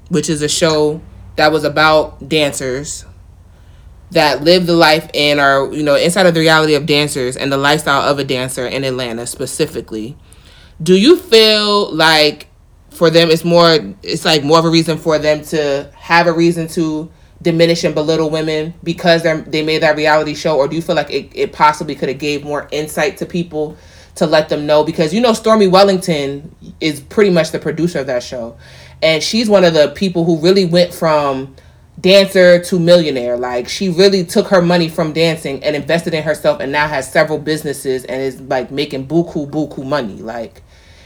[0.10, 1.02] which is a show
[1.36, 3.06] that was about dancers
[4.12, 7.52] that live the life and are, you know, inside of the reality of dancers and
[7.52, 10.16] the lifestyle of a dancer in Atlanta specifically.
[10.82, 12.48] Do you feel like
[12.94, 16.34] for them it's more it's like more of a reason for them to have a
[16.34, 20.76] reason to diminish and belittle women because they they made that reality show or do
[20.76, 23.76] you feel like it, it possibly could have gave more insight to people
[24.16, 28.08] to let them know because you know Stormy Wellington is pretty much the producer of
[28.08, 28.58] that show.
[29.02, 31.56] And she's one of the people who really went from
[32.00, 33.38] dancer to millionaire.
[33.38, 37.12] Like she really took her money from dancing and invested in herself and now has
[37.12, 40.18] several businesses and is like making buku buku money.
[40.18, 40.62] Like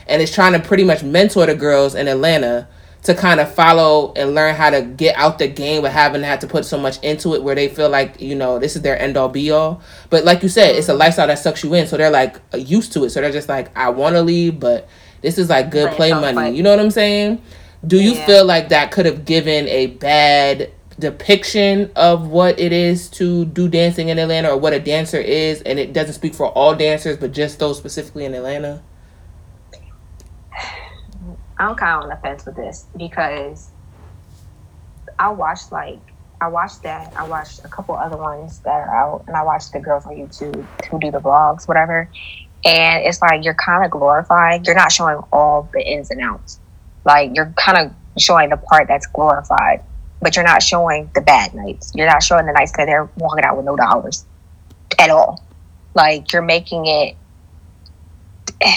[0.08, 2.68] and is trying to pretty much mentor the girls in Atlanta
[3.08, 6.42] to kind of follow and learn how to get out the game but having had
[6.42, 9.02] to put so much into it where they feel like you know this is their
[9.02, 9.82] end all be all.
[10.10, 11.00] But like you said it's a mm-hmm.
[11.00, 13.10] lifestyle that sucks you in so they're like used to it.
[13.10, 14.88] So they're just like i want to leave but
[15.22, 16.56] this is like good play money.
[16.56, 17.42] you know what i'm saying?
[17.86, 18.26] Do you yeah.
[18.26, 23.70] feel like that could have given a bad depiction of what it is to do
[23.70, 25.62] dancing in atlanta or what a dancer is?
[25.62, 28.84] And it doesn't speak for all dancers but just those specifically in atlanta
[31.60, 33.72] I'm kind of on the fence with this because
[35.18, 36.00] I watched like
[36.40, 37.14] I watched that.
[37.16, 40.14] I watched a couple other ones that are out, and I watched the girls on
[40.14, 42.10] YouTube who do the vlogs, whatever.
[42.64, 44.64] And it's like you're kind of glorifying.
[44.66, 46.60] You're not showing all the ins and outs.
[47.06, 49.82] Like you're kind of showing the part that's glorified,
[50.22, 51.92] but you're not showing the bad nights.
[51.96, 54.26] You're not showing the nights that they're walking out with no dollars
[55.00, 55.44] at all.
[55.96, 57.16] Like you're making it.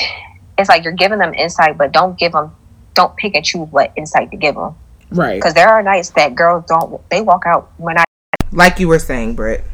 [0.59, 2.55] It's like you're giving them insight, but don't give them
[3.01, 4.75] don't pick and choose what insight to give them.
[5.11, 5.37] Right.
[5.37, 7.01] Because there are nights that girls don't.
[7.11, 8.05] They walk out when I.
[8.53, 9.65] Like you were saying, Britt.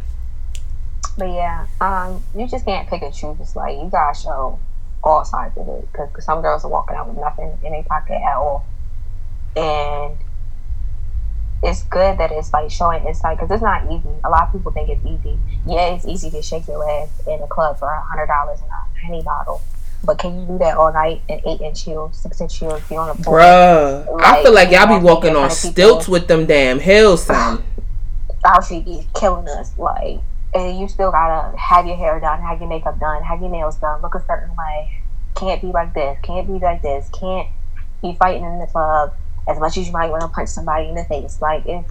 [1.19, 3.37] But yeah, um, you just can't pick and choose.
[3.41, 4.59] It's like you gotta show
[5.03, 8.21] all sides of it because some girls are walking out with nothing in their pocket
[8.23, 8.67] at all,
[9.57, 10.15] and
[11.63, 14.11] it's good that it's like showing insight because it's not easy.
[14.25, 15.39] A lot of people think it's easy.
[15.67, 18.67] Yeah, it's easy to shake your ass in a club for a hundred dollars in
[18.67, 19.63] a penny bottle,
[20.05, 22.97] but can you do that all night in eight inch heels, six inch heels, be
[22.97, 23.41] on a floor?
[23.41, 27.65] Bruh, like, I feel like y'all be walking on stilts with them damn heels, son.
[28.69, 29.77] Feet be killing us.
[29.77, 30.21] Like,
[30.55, 33.77] and you still gotta have your hair done, have your makeup done, have your nails
[33.77, 35.03] done, look a certain way.
[35.35, 36.19] Can't be like this.
[36.23, 37.11] Can't be like this.
[37.11, 37.49] Can't
[38.03, 39.15] be fighting in the club
[39.49, 41.41] as much as you might want to punch somebody in the face.
[41.43, 41.85] Like, if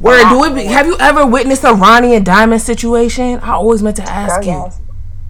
[0.00, 0.54] where do it?
[0.54, 3.38] Be, have you ever witnessed a Ronnie and Diamond situation?
[3.40, 4.50] I always meant to ask Girl, you.
[4.50, 4.80] Yes.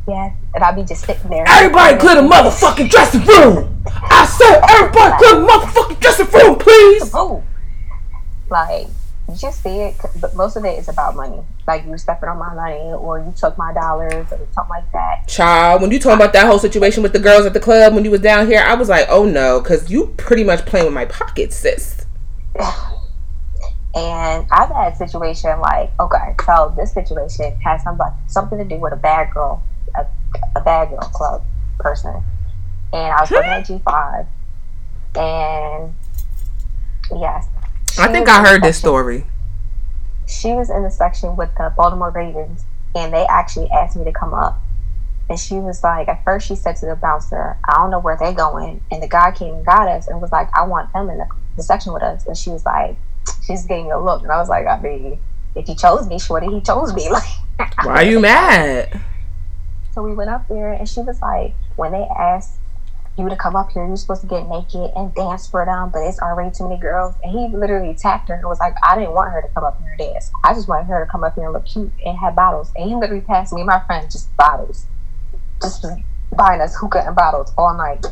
[0.08, 1.44] Yeah, and I'll be just sitting there.
[1.46, 3.82] Everybody clear the motherfucking dressing room.
[3.86, 7.14] I said, everybody clear the motherfucking dressing room, please.
[8.50, 8.88] Like
[9.30, 11.40] you just see it, but most of it is about money.
[11.66, 15.28] Like you stepping on my money, or you took my dollars, or something like that.
[15.28, 18.04] Child, when you talk about that whole situation with the girls at the club when
[18.04, 20.94] you was down here, I was like, oh no, because you pretty much playing with
[20.94, 22.06] my pockets, sis.
[23.92, 28.76] And I've had a situation like, okay, so this situation has somebody, something to do
[28.76, 29.64] with a bad girl,
[29.96, 30.06] a,
[30.56, 31.44] a bad girl club
[31.78, 32.22] person.
[32.92, 34.26] And I was working at G5.
[35.16, 35.94] And
[37.20, 37.48] yes.
[37.98, 39.24] I think I heard this story.
[40.26, 42.64] She was in the section with the Baltimore Ravens.
[42.94, 44.60] And they actually asked me to come up.
[45.28, 48.16] And she was like, at first she said to the bouncer, I don't know where
[48.18, 48.80] they're going.
[48.90, 51.28] And the guy came and got us and was like, I want them in the,
[51.56, 52.26] the section with us.
[52.26, 52.96] And she was like,
[53.42, 55.18] she's gave me a look, and I was like, I mean,
[55.54, 57.10] if he chose me, shorty, he chose me.
[57.10, 57.28] Like,
[57.84, 59.00] why are you mad?
[59.92, 62.60] So we went up there, and she was like, when they asked
[63.18, 66.00] you to come up here, you're supposed to get naked and dance for them, but
[66.00, 67.14] it's already too many girls.
[67.22, 69.80] And he literally attacked her and was like, I didn't want her to come up
[69.80, 70.30] here and dance.
[70.44, 72.70] I just wanted her to come up here and look cute and have bottles.
[72.76, 74.86] And he literally passed me and my friend just bottles,
[75.60, 75.84] just
[76.36, 78.06] buying us hookah and bottles all night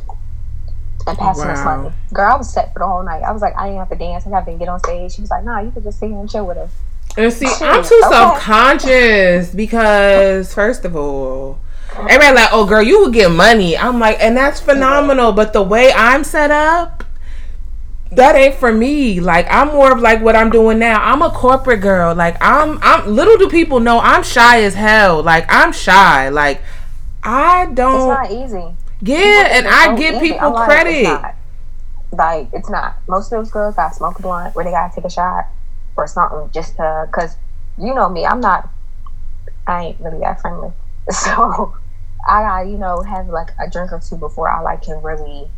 [1.07, 1.53] and passing wow.
[1.53, 1.95] us money.
[2.13, 3.23] Girl, I was set for the whole night.
[3.23, 4.25] I was like, I didn't have to dance.
[4.25, 5.13] I didn't have to get on stage.
[5.13, 6.71] She was like, Nah, you could just sit here and chill with us.
[7.17, 8.15] And see, I'm too okay.
[8.15, 11.59] self conscious because first of all,
[11.97, 13.77] everybody like, oh girl, you would get money.
[13.77, 15.33] I'm like, and that's phenomenal.
[15.33, 17.05] But the way I'm set up,
[18.13, 19.21] that ain't for me.
[19.21, 21.03] Like I'm more of like what I'm doing now.
[21.03, 22.15] I'm a corporate girl.
[22.15, 25.23] Like I'm I'm little do people know I'm shy as hell.
[25.23, 26.29] Like I'm shy.
[26.29, 26.63] Like
[27.23, 28.75] I don't It's not easy.
[29.01, 31.35] Yeah, and I give people like, credit.
[32.11, 32.97] It's like it's not.
[33.07, 35.47] Most of those girls got smoke a blunt where they gotta take a shot
[35.97, 37.37] or something just to, cause
[37.77, 38.69] you know me, I'm not.
[39.67, 40.73] I ain't really that friendly,
[41.11, 41.75] so
[42.27, 45.49] I you know have like a drink or two before I like can really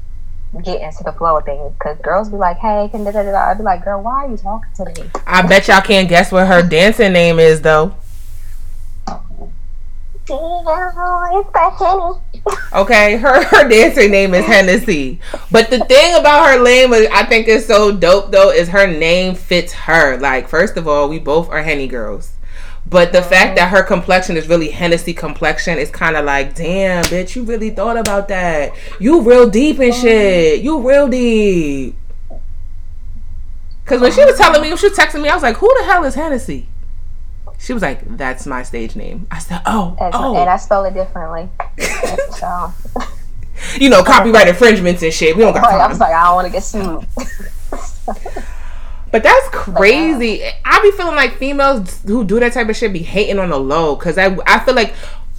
[0.63, 1.73] get into the flow of things.
[1.79, 4.31] Cause girls be like, "Hey, can da da da." I'd be like, "Girl, why are
[4.31, 7.95] you talking to me?" I bet y'all can't guess what her dancing name is though.
[12.73, 15.21] okay, her her dancing name is Hennessy.
[15.51, 18.87] But the thing about her name, uh, I think is so dope though, is her
[18.87, 20.17] name fits her.
[20.19, 22.33] Like, first of all, we both are Henny girls.
[22.91, 23.69] But the fact uh-huh.
[23.69, 27.71] that her complexion is really Hennessy complexion is kind of like, damn, bitch, you really
[27.71, 28.73] thought about that.
[28.99, 30.61] You real deep in um, shit.
[30.63, 31.95] You real deep.
[33.85, 34.53] Because when she was uh-huh.
[34.53, 36.67] telling me, when she was texting me, I was like, who the hell is Hennessy?
[37.61, 40.87] She was like, "That's my stage name." I said, "Oh, and, oh," and I spell
[40.87, 41.51] it differently.
[42.31, 42.73] so,
[43.79, 45.37] you know, copyright infringements and shit.
[45.37, 47.07] We don't got right, I was like, I don't want to get sued.
[49.11, 50.45] But that's crazy.
[50.65, 53.59] I be feeling like females who do that type of shit be hating on the
[53.59, 54.95] low because I I feel like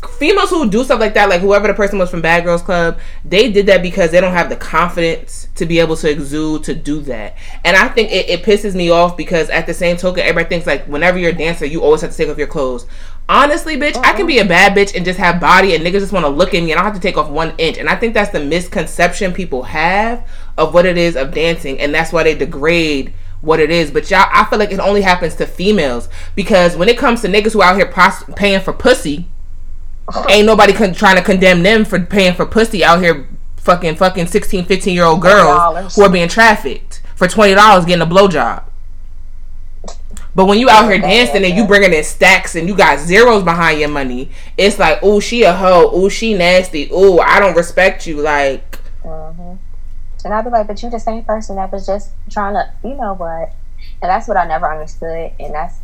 [0.07, 2.99] females who do stuff like that, like whoever the person was from Bad Girls Club,
[3.23, 6.73] they did that because they don't have the confidence to be able to exude to
[6.73, 7.37] do that.
[7.63, 10.67] And I think it, it pisses me off because at the same token, everybody thinks
[10.67, 12.85] like whenever you're a dancer, you always have to take off your clothes.
[13.29, 14.49] Honestly, bitch, I can be a uh-huh.
[14.49, 16.79] bad bitch and just have body and niggas just want to look at me and
[16.79, 17.77] I don't have to take off one inch.
[17.77, 21.79] And I think that's the misconception people have of what it is of dancing.
[21.79, 23.91] And that's why they degrade what it is.
[23.91, 26.09] But y'all, I feel like it only happens to females.
[26.35, 29.27] Because when it comes to niggas who out here pros- paying for pussy,
[30.29, 33.27] ain't nobody con- trying to condemn them for paying for pussy out here
[33.57, 38.05] fucking fucking 16 15 year old girls who are being trafficked for $20 getting a
[38.05, 38.63] blowjob.
[40.33, 43.43] But when you out here dancing and you bringing in stacks and you got zeros
[43.43, 45.89] behind your money it's like oh she a hoe.
[45.91, 46.89] Oh she nasty.
[46.91, 48.21] Oh i don't respect you.
[48.21, 49.55] Like mm-hmm.
[50.25, 52.95] And i'd be like but you the same person that was just trying to you
[52.95, 53.53] know what
[54.01, 55.79] and that's what i never understood and that's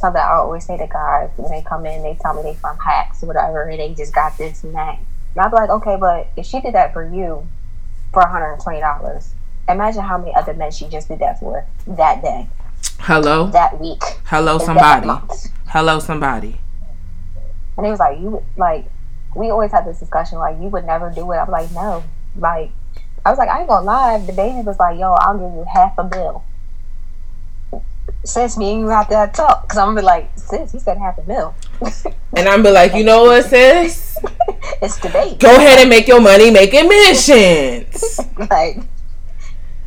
[0.00, 2.78] something I always say to guys when they come in, they tell me they from
[2.78, 4.98] hacks or whatever, and they just got this and that.
[4.98, 7.46] And I'd be like, okay, but if she did that for you
[8.12, 9.28] for $120,
[9.68, 12.48] imagine how many other men she just did that for that day.
[12.98, 13.48] Hello?
[13.50, 14.02] That week.
[14.24, 15.08] Hello, somebody.
[15.66, 16.60] Hello, somebody.
[17.76, 18.86] And he was like, you, like,
[19.36, 21.36] we always had this discussion, like, you would never do it.
[21.36, 22.02] I'm like, no.
[22.36, 22.72] Like,
[23.24, 24.18] I was like, I ain't gonna lie.
[24.18, 26.44] The baby was like, yo, I'll give you half a bill
[28.24, 29.62] sis, me and you have to talk.
[29.62, 31.54] Because I'm to be like, sis, you said half a mil.
[32.36, 34.18] and I'm be like, you know what, sis?
[34.82, 35.38] it's debate.
[35.38, 38.20] Go ahead and make your money making missions.
[38.50, 38.78] like,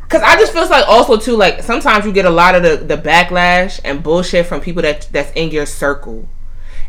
[0.08, 2.76] Cause I just feels like also too like sometimes you get a lot of the,
[2.76, 6.28] the backlash and bullshit from people that that's in your circle,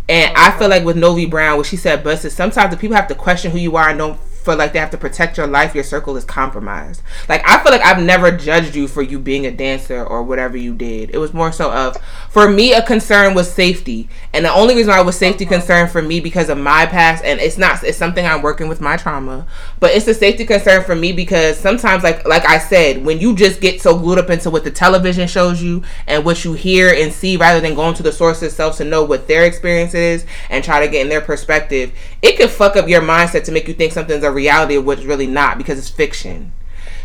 [0.07, 0.59] and I uh-huh.
[0.59, 2.33] feel like with Novi Brown, what she said, busted.
[2.33, 4.91] Sometimes the people have to question who you are and don't feel like they have
[4.91, 7.01] to protect your life, your circle is compromised.
[7.27, 10.55] Like I feel like I've never judged you for you being a dancer or whatever
[10.55, 11.09] you did.
[11.09, 11.97] It was more so of
[12.29, 14.07] for me a concern was safety.
[14.33, 17.39] And the only reason I was safety concern for me because of my past and
[17.39, 19.47] it's not it's something I'm working with my trauma,
[19.79, 23.35] but it's a safety concern for me because sometimes like like I said, when you
[23.35, 26.93] just get so glued up into what the television shows you and what you hear
[26.93, 30.25] and see rather than going to the source itself to know what their experience is
[30.51, 31.91] and try to get in their perspective,
[32.21, 35.03] it could fuck up your mindset to make you think something's a reality of what's
[35.03, 36.53] really not because it's fiction.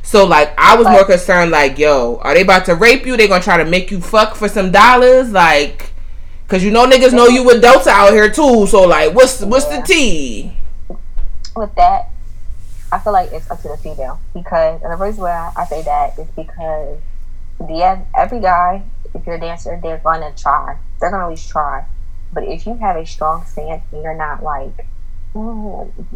[0.03, 3.17] So like I was more concerned like, yo, are they about to rape you?
[3.17, 5.31] They gonna try to make you fuck for some dollars?
[5.31, 5.91] Like
[6.51, 8.67] Cause you know niggas know you adults out here too.
[8.67, 10.57] So like what's what's the tea?
[11.55, 12.11] With that,
[12.91, 15.83] I feel like it's up to the female because and the reason why I say
[15.83, 16.99] that is because
[17.61, 18.83] the every guy,
[19.15, 20.77] if you're a dancer, they're gonna try.
[20.99, 21.87] They're gonna at least try.
[22.33, 24.87] But if you have a strong stance and you're not like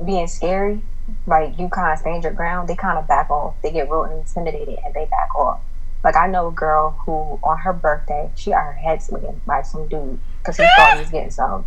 [0.04, 0.82] being scary,
[1.26, 3.54] like you kind of stand your ground, they kind of back off.
[3.62, 5.60] They get real intimidated and they back off.
[6.02, 9.62] Like I know a girl who on her birthday she got her head slammed by
[9.62, 11.66] some dude because he thought he was getting some.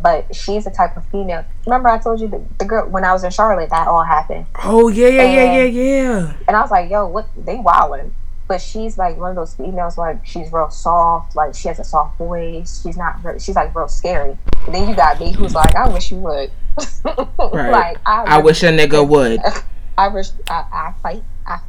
[0.00, 1.44] But she's the type of female.
[1.64, 4.46] Remember I told you the, the girl when I was in Charlotte that all happened.
[4.62, 6.36] Oh yeah yeah and, yeah yeah yeah.
[6.46, 8.14] And I was like, yo, what they wilding.
[8.46, 11.84] But she's like one of those females like she's real soft, like she has a
[11.84, 12.82] soft voice.
[12.82, 14.38] She's not she's like real scary.
[14.70, 16.50] Then you got me who's like, I wish you would.
[17.04, 17.70] right.
[17.70, 19.40] Like I, I wish a nigga would.
[19.98, 21.22] I wish I, I fight.
[21.46, 21.60] I,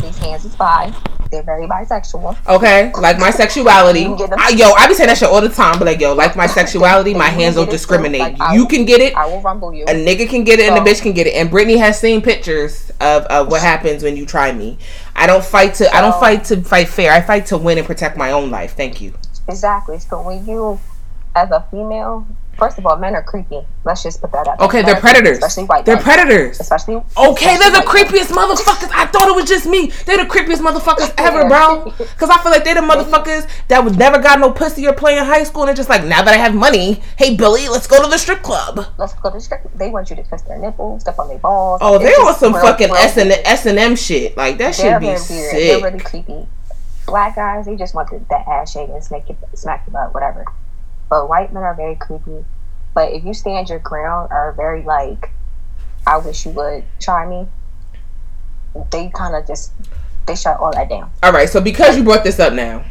[0.00, 0.94] these hands is fine.
[1.30, 2.36] They're very bisexual.
[2.46, 4.06] Okay, like my sexuality.
[4.06, 6.46] I, yo, I be saying that shit all the time, but like, yo, like my
[6.46, 8.20] sexuality, my hands don't discriminate.
[8.20, 9.14] Like, you will, can get it.
[9.16, 9.84] I will rumble you.
[9.84, 11.34] A nigga can get it, so, and a bitch can get it.
[11.34, 14.78] And Brittany has seen pictures of, of what happens when you try me.
[15.16, 15.84] I don't fight to.
[15.84, 17.12] So, I don't fight to fight fair.
[17.12, 18.76] I fight to win and protect my own life.
[18.76, 19.14] Thank you.
[19.48, 19.98] Exactly.
[19.98, 20.80] So when you,
[21.34, 22.26] as a female,
[22.58, 23.60] First of all, men are creepy.
[23.84, 24.60] Let's just put that up.
[24.60, 25.38] Okay, they're predators.
[25.38, 25.84] Especially white.
[25.84, 26.04] They're men.
[26.04, 26.60] predators.
[26.60, 26.96] Especially.
[26.96, 28.90] Okay, especially they're the creepiest motherfuckers.
[28.94, 29.92] I thought it was just me.
[30.06, 31.92] They're the creepiest motherfuckers ever, bro.
[31.96, 35.18] Because I feel like they're the motherfuckers that was never got no pussy or play
[35.18, 37.86] in high school, and they're just like, now that I have money, hey Billy, let's
[37.86, 38.86] go to the strip club.
[38.98, 39.62] Let's go to the strip.
[39.74, 41.80] They want you to kiss their nipples, step on their balls.
[41.82, 44.36] Oh, they're on some real, fucking S and S and M shit.
[44.36, 45.52] Like that should be sick.
[45.52, 46.46] They're really creepy.
[47.06, 50.14] Black guys, they just want the, that ass shake and smack your, smack your butt,
[50.14, 50.44] whatever.
[51.14, 52.44] But white men are very creepy
[52.94, 55.30] but if you stand your ground are very like,
[56.06, 57.48] I wish you would try me.
[58.90, 59.72] They kind of just
[60.26, 61.10] they shut all that down.
[61.22, 62.84] All right, so because you brought this up now,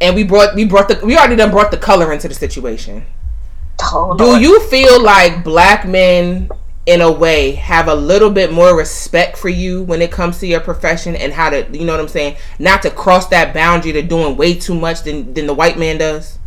[0.00, 3.06] and we brought we brought the we already done brought the color into the situation.
[3.82, 6.48] Oh, Do you feel like black men
[6.86, 10.46] in a way have a little bit more respect for you when it comes to
[10.46, 13.92] your profession and how to you know what I'm saying not to cross that boundary
[13.92, 16.38] to doing way too much than than the white man does?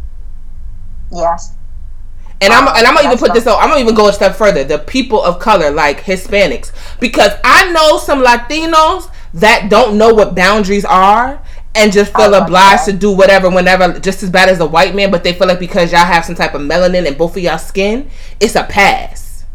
[1.12, 1.53] Yes.
[2.39, 3.60] And I'm and I'm gonna even put this on.
[3.60, 4.64] I'm gonna even go a step further.
[4.64, 10.36] The people of color, like Hispanics, because I know some Latinos that don't know what
[10.36, 11.41] boundaries are
[11.74, 15.10] and just feel obliged to do whatever whenever, just as bad as a white man.
[15.10, 17.58] But they feel like because y'all have some type of melanin in both of y'all
[17.58, 19.45] skin, it's a pass.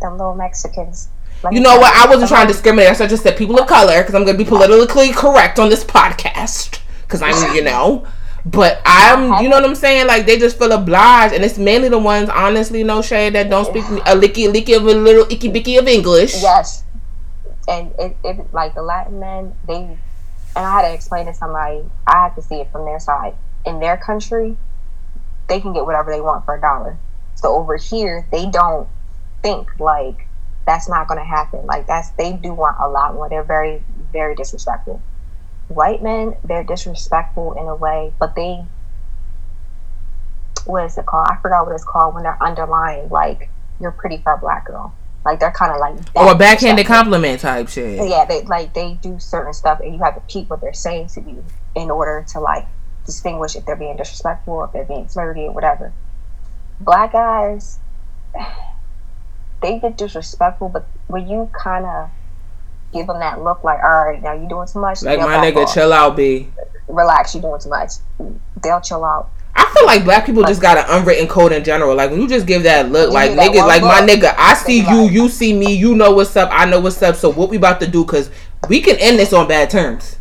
[0.00, 1.08] The little Mexicans.
[1.50, 1.94] you know what?
[1.94, 3.00] I wasn't trying to discriminate.
[3.00, 6.80] I just said people of color because I'm gonna be politically correct on this podcast
[7.02, 8.06] because I'm, you know.
[8.44, 10.08] But I'm, you know what I'm saying?
[10.08, 13.64] Like they just feel obliged, and it's mainly the ones, honestly, no shade, that don't
[13.64, 16.42] speak a licky licky of a little icky bicky of English.
[16.42, 16.82] Yes,
[17.68, 19.98] and it, it like the Latin men, they, and
[20.56, 23.34] I had to explain to somebody, I had to see it from their side.
[23.64, 24.56] In their country,
[25.48, 26.98] they can get whatever they want for a dollar.
[27.36, 28.88] So over here, they don't
[29.40, 30.26] think like
[30.66, 31.64] that's not going to happen.
[31.66, 33.28] Like that's they do want a lot more.
[33.28, 35.00] They're very very disrespectful
[35.74, 38.64] white men they're disrespectful in a way but they
[40.66, 41.26] what is it called?
[41.30, 43.48] I forgot what it's called when they're underlying like
[43.80, 44.94] you're pretty for a black girl.
[45.24, 48.08] Like they're kind of like or a backhanded compliment type shit.
[48.08, 51.08] Yeah they like they do certain stuff and you have to keep what they're saying
[51.08, 51.44] to you
[51.74, 52.66] in order to like
[53.06, 55.92] distinguish if they're being disrespectful if they're being flirty or whatever.
[56.80, 57.78] Black guys
[59.62, 62.10] they get disrespectful but when you kind of
[62.92, 65.02] give them that look like, all right, now you doing too much.
[65.02, 65.74] Like my nigga, off.
[65.74, 66.48] chill out, b.
[66.88, 67.92] Relax, you doing too much.
[68.62, 69.30] They'll chill out.
[69.54, 71.94] I feel like black people just got an unwritten code in general.
[71.94, 74.80] Like when you just give that look, like nigga, like look, my nigga, I see
[74.80, 77.16] you, you see me, you know what's up, I know what's up.
[77.16, 78.04] So what we about to do?
[78.04, 78.30] Because
[78.68, 80.18] we can end this on bad terms.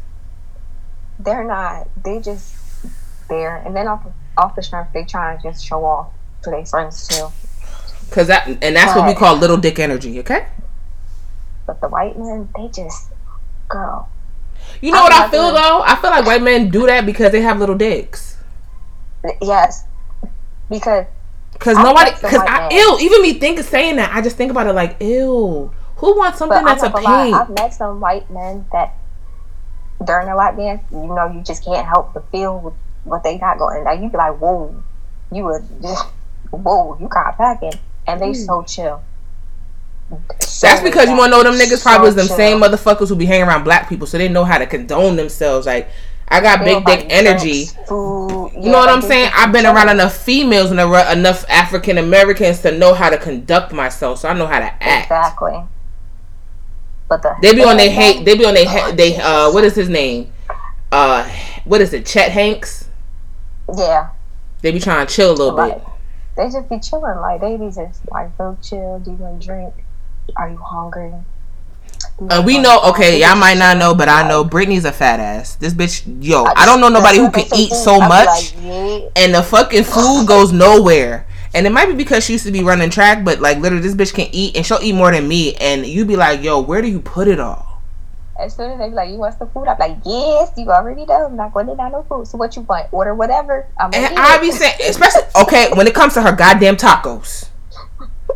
[1.19, 1.87] They're not.
[2.03, 2.55] They just
[3.29, 4.05] there, and then off
[4.37, 6.11] off the strength, they try to just show off
[6.43, 7.27] to their friends too.
[8.09, 10.19] Cause that and that's but, what we call little dick energy.
[10.19, 10.45] Okay.
[11.71, 13.11] But the white men, they just,
[13.69, 14.05] go.
[14.81, 15.81] You know I what I feel though?
[15.85, 18.37] I feel like white men do that because they have little dicks.
[19.41, 19.85] Yes,
[20.69, 21.05] because
[21.53, 24.67] because nobody because I ill even me think of saying that I just think about
[24.67, 27.29] it like ew Who wants something that's a lie.
[27.29, 28.95] I've met some white men that
[30.03, 33.57] during their lap dance, you know, you just can't help but feel what- they got
[33.57, 33.83] going.
[33.83, 34.75] Like you be like, whoa,
[35.31, 36.05] you would, just
[36.51, 37.73] whoa, you got packing,
[38.07, 38.45] and they mm.
[38.45, 39.01] so chill.
[40.41, 42.35] So That's because you want to know them niggas so probably was them chill.
[42.37, 45.65] same motherfuckers who be hanging around black people, so they know how to condone themselves.
[45.65, 45.89] Like,
[46.27, 47.65] I got big dick energy.
[47.87, 49.31] Food, You know what I'm saying?
[49.35, 54.19] I've been around enough females and enough African Americans to know how to conduct myself,
[54.19, 55.05] so I know how to act.
[55.05, 55.61] Exactly.
[57.09, 58.23] But the They be on their hate.
[58.23, 60.31] They be on their ha- they uh what is his name?
[60.91, 61.27] Uh,
[61.65, 62.05] what is it?
[62.05, 62.87] Chet Hanks.
[63.77, 64.09] Yeah,
[64.61, 65.81] They be trying to chill a little bit.
[66.35, 67.17] they just be chilling.
[67.19, 68.99] Like they be just like so chill.
[68.99, 69.73] Do you want to drink?
[70.35, 71.13] Are you hungry?
[72.29, 75.55] Uh, we know, okay, y'all might not know, but I know Britney's a fat ass.
[75.55, 78.53] This bitch, yo, I don't know nobody who can eat so much,
[79.15, 81.25] and the fucking food goes nowhere.
[81.53, 83.95] And it might be because she used to be running track, but like literally, this
[83.95, 85.55] bitch can eat, and she'll eat more than me.
[85.55, 87.71] And you be like, yo, where do you put it all?
[88.39, 91.05] As soon as they be like, "You want some food?" I'm like, "Yes, you already
[91.05, 91.27] know.
[91.27, 92.25] I'm not going to deny no food.
[92.27, 92.87] So what you want?
[92.91, 93.67] Order whatever.
[93.79, 97.49] I'm And I it." be saying, especially okay, when it comes to her goddamn tacos.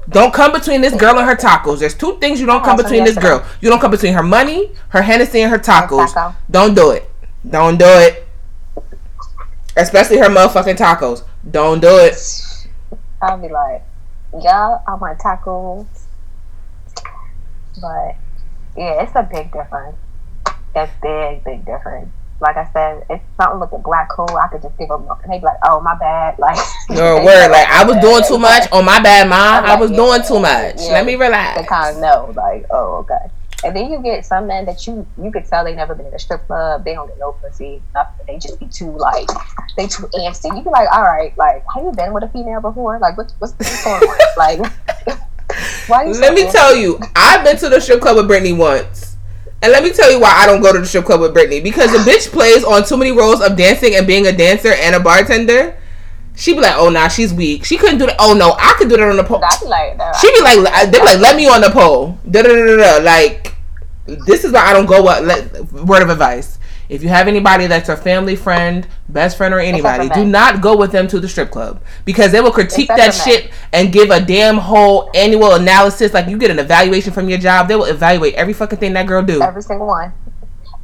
[0.10, 1.80] Don't come between this girl and her tacos.
[1.80, 3.46] There's two things you don't come between this girl.
[3.62, 6.14] You don't come between her money, her Hennessy, and her tacos.
[6.14, 6.36] taco.
[6.50, 7.10] Don't do it.
[7.50, 8.28] Don't do it.
[9.76, 11.24] Especially her motherfucking tacos.
[11.50, 12.16] Don't do it.
[13.22, 13.84] I'll be like,
[14.40, 15.86] "Yeah, I want tacos."
[17.82, 18.16] But
[18.78, 19.98] yeah, it's a big difference.
[20.76, 22.10] It's big, big difference.
[22.42, 25.08] Like I said, if something look a black hole, I could just give them.
[25.24, 26.58] And they'd be like, "Oh, my bad." Like,
[26.90, 27.50] no word.
[27.50, 28.68] Like I was doing too much.
[28.72, 29.64] Oh my bad, mom.
[29.64, 30.76] I'm I was yeah, doing too much.
[30.82, 30.92] yeah.
[30.94, 31.62] Let me relax.
[31.62, 33.32] they kind of know, like, oh, okay.
[33.64, 36.14] And then you get some men that you you could tell they never been in
[36.14, 36.84] a strip club.
[36.86, 38.26] They don't get no pussy, nothing.
[38.28, 39.28] They just be too like
[39.78, 40.56] they too antsy.
[40.56, 43.00] You be like, all right, like, have you been with a female before?
[43.00, 44.18] Like, what's what's, what's going on?
[44.38, 44.60] Like,
[45.88, 46.12] why?
[46.12, 46.52] So Let me antsy?
[46.52, 49.15] tell you, I've been to the strip club with Brittany once.
[49.66, 51.60] And let me tell you why I don't go to the strip club with Brittany.
[51.60, 54.94] Because the bitch plays on too many roles of dancing and being a dancer and
[54.94, 55.76] a bartender.
[56.36, 57.66] She be like, oh, nah, she's weak.
[57.66, 58.16] She couldn't do that.
[58.20, 59.42] Oh, no, I could do that on the pole.
[59.66, 62.20] Like, no, She be like, uh, they be like, let me on the pole.
[62.30, 63.04] Da da da da.
[63.04, 63.56] Like,
[64.06, 65.02] this is why I don't go.
[65.02, 65.24] What
[65.72, 66.55] word of advice?
[66.88, 70.78] If you have anybody that's a family friend, best friend, or anybody, do not go
[70.78, 74.20] with them to the strip club because they will critique that shit and give a
[74.20, 76.14] damn whole annual analysis.
[76.14, 79.08] Like you get an evaluation from your job, they will evaluate every fucking thing that
[79.08, 79.42] girl do.
[79.42, 80.14] every single one.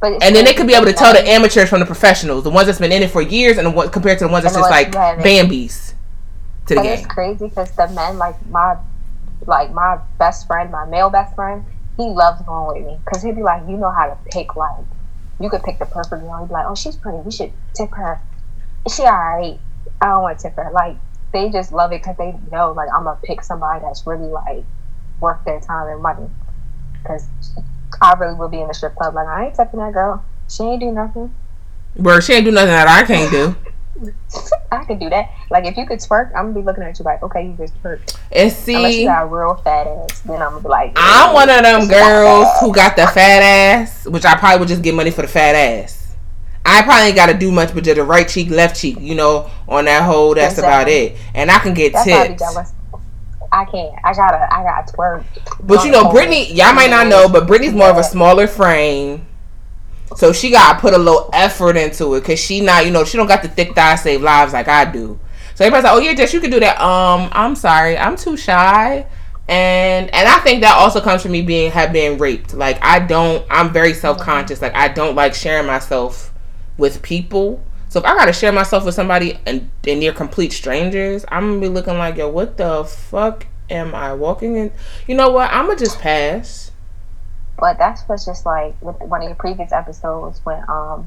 [0.00, 2.50] But And then they could be able to tell the amateurs from the professionals, the
[2.50, 4.70] ones that's been in it for years, and what compared to the ones that's just
[4.70, 4.90] like.
[4.90, 5.94] Bambies
[6.66, 8.76] to the And it's crazy because the men, like my,
[9.46, 11.64] like my best friend, my male best friend,
[11.96, 14.84] he loves going with me because he'd be like, you know how to pick like,
[15.40, 16.40] you could pick the perfect girl.
[16.40, 17.18] He'd be like, oh, she's pretty.
[17.18, 18.20] We should tip her.
[18.92, 19.58] She alright.
[20.00, 20.70] I don't want to tip her.
[20.72, 20.96] Like
[21.32, 24.64] they just love it because they know like I'm gonna pick somebody that's really like
[25.20, 26.28] worth their time and money.
[27.02, 27.26] Because
[28.00, 29.14] I really will be in the strip club.
[29.14, 30.24] Like I ain't tipping that girl.
[30.48, 31.34] She ain't do nothing.
[31.96, 33.56] Well, she ain't do nothing that I can't do.
[34.72, 35.30] I could do that.
[35.50, 37.80] Like if you could twerk, I'm gonna be looking at you like, okay, you just
[37.82, 38.00] twerk.
[38.30, 41.34] And Unless you see, got a real fat ass, then I'm gonna be like, I'm
[41.34, 44.82] one of them got girls who got the fat ass, which I probably would just
[44.82, 46.02] get money for the fat ass.
[46.64, 49.14] I probably ain't got to do much but just the right cheek, left cheek, you
[49.14, 50.34] know, on that whole.
[50.34, 51.16] That's about it.
[51.34, 52.72] And I can get That's tips.
[53.50, 53.94] I can't.
[54.02, 54.54] I gotta.
[54.54, 55.24] I gotta twerk.
[55.60, 59.26] But you know, Brittany, y'all might not know, but Brittany's more of a smaller frame.
[60.16, 63.04] So she got to put a little effort into it because she not, you know,
[63.04, 65.18] she don't got the thick thighs save lives like I do.
[65.54, 66.80] So everybody's like, oh yeah, Jess, you can do that.
[66.80, 69.06] Um, I'm sorry, I'm too shy.
[69.48, 72.54] And and I think that also comes from me being have been raped.
[72.54, 74.62] Like I don't, I'm very self conscious.
[74.62, 76.32] Like I don't like sharing myself
[76.78, 77.62] with people.
[77.88, 81.60] So if I gotta share myself with somebody and, and they're complete strangers, I'm gonna
[81.60, 84.72] be looking like, yo, what the fuck am I walking in?
[85.06, 85.50] You know what?
[85.52, 86.71] I'm gonna just pass.
[87.62, 91.06] But that's what's just like with one of your previous episodes when um,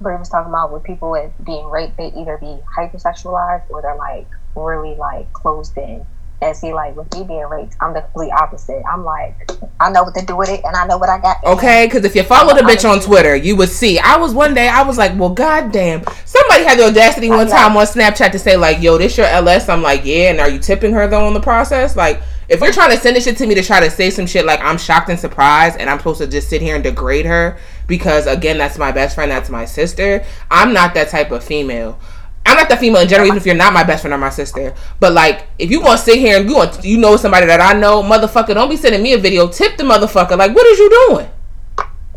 [0.00, 3.96] Brie was talking about with people with being raped, they either be hypersexualized or they're
[3.96, 6.06] like really like closed in.
[6.40, 8.82] And see, like with me being raped, I'm the complete opposite.
[8.90, 9.34] I'm like,
[9.78, 11.44] I know what to do with it, and I know what I got.
[11.44, 13.98] Okay, because if you follow the bitch on Twitter, you would see.
[13.98, 16.02] I was one day, I was like, well, goddamn.
[16.24, 19.68] Somebody had the audacity one time on Snapchat to say, like, yo, this your LS?
[19.68, 21.94] I'm like, yeah, and are you tipping her though in the process?
[21.94, 24.26] Like, if you're trying to send this shit to me to try to say some
[24.26, 27.24] shit like I'm shocked and surprised and I'm supposed to just sit here and degrade
[27.24, 31.44] her because, again, that's my best friend, that's my sister, I'm not that type of
[31.44, 31.98] female.
[32.44, 34.30] I'm not the female in general, even if you're not my best friend or my
[34.30, 34.74] sister.
[34.98, 37.60] But like, if you want to sit here and you want, you know somebody that
[37.60, 39.46] I know, motherfucker, don't be sending me a video.
[39.46, 40.36] Tip the motherfucker.
[40.36, 41.30] Like, what is you doing?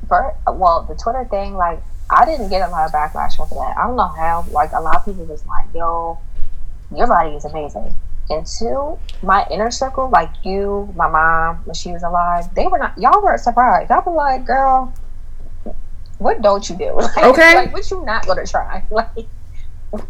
[0.09, 1.79] Well, the Twitter thing, like,
[2.09, 3.77] I didn't get a lot of backlash for that.
[3.77, 4.45] I don't know how.
[4.51, 6.17] Like, a lot of people was like, "Yo,
[6.95, 7.93] your body is amazing,"
[8.29, 12.77] And two, my inner circle, like you, my mom, when she was alive, they were
[12.77, 12.97] not.
[12.97, 13.89] Y'all were surprised.
[13.89, 14.93] Y'all was like, girl,
[16.19, 16.93] what don't you do?
[16.95, 17.55] Like, Okay.
[17.55, 18.83] Like, what you not gonna try?
[18.91, 19.27] Like,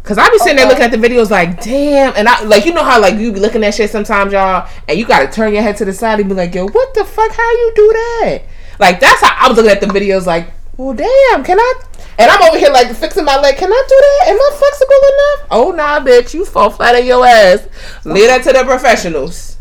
[0.02, 2.72] Cause I be sitting there looking at the videos like, damn, and I like you
[2.72, 5.62] know how like you be looking at shit sometimes, y'all, and you gotta turn your
[5.62, 7.30] head to the side and be like, yo, what the fuck?
[7.30, 8.42] How you do that?
[8.80, 10.48] Like that's how I was looking at the videos like,
[10.78, 11.74] well, damn, can I?
[12.18, 13.56] And I'm over here like fixing my leg.
[13.56, 14.28] Can I do that?
[14.30, 15.48] Am I flexible enough?
[15.50, 17.66] Oh nah, bitch, you fall flat on your ass.
[18.04, 19.56] Leave that to the professionals.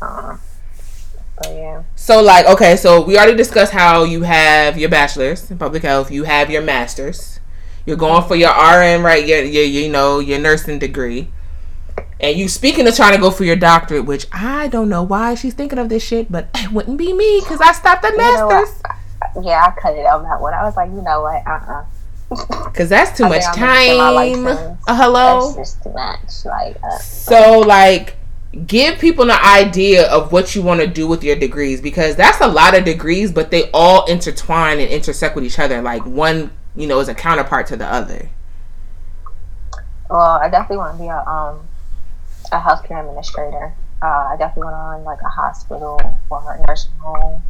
[0.00, 0.36] uh,
[1.36, 5.58] but yeah, So like, okay, so we already discussed how you have your bachelor's in
[5.58, 7.40] public health, you have your master's,
[7.86, 9.26] you're going for your RN, right?
[9.26, 11.28] Your, your you know your nursing degree,
[12.20, 15.34] and you speaking of trying to go for your doctorate, which I don't know why
[15.34, 18.18] she's thinking of this shit, but it wouldn't be me because I stopped at You
[18.18, 18.82] know master's
[19.42, 20.54] yeah, I cut it on that one.
[20.54, 21.46] I was like, you know what?
[21.46, 21.84] Uh, uh
[22.64, 24.78] because that's too much think I'm gonna get my time.
[24.86, 25.52] Uh, hello.
[25.52, 26.44] That's just too much.
[26.44, 28.16] Like, uh, So like
[28.66, 32.40] give people an idea of what you want to do with your degrees because that's
[32.40, 36.50] a lot of degrees but they all intertwine and intersect with each other like one
[36.74, 38.28] you know is a counterpart to the other
[40.10, 41.68] well, I definitely want to be a um
[42.50, 43.72] a healthcare administrator.
[44.02, 46.00] Uh, I definitely want to run like a hospital
[46.30, 47.42] or a nursing home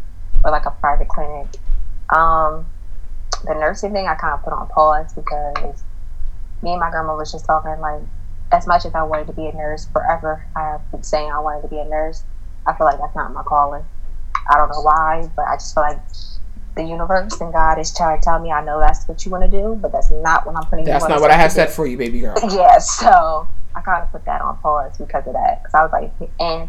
[0.45, 1.47] or like a private clinic.
[2.11, 2.66] Um,
[3.45, 5.82] the nursing thing I kind of put on pause because
[6.62, 8.03] me and my grandma was just talking like
[8.53, 11.38] as much as I wanted to be a nurse forever, I have been saying I
[11.38, 12.24] wanted to be a nurse.
[12.66, 13.84] I feel like that's not my calling.
[14.51, 16.01] I don't know why, but I just feel like
[16.76, 19.45] the universe and God is trying to tell me I know that's what you want
[19.45, 20.84] to do, but that's not what I'm putting.
[20.84, 24.11] that's not what i have set for you baby girl Yeah, so I kind of
[24.11, 25.62] put that on pause because of that.
[25.62, 26.68] Because I was like, and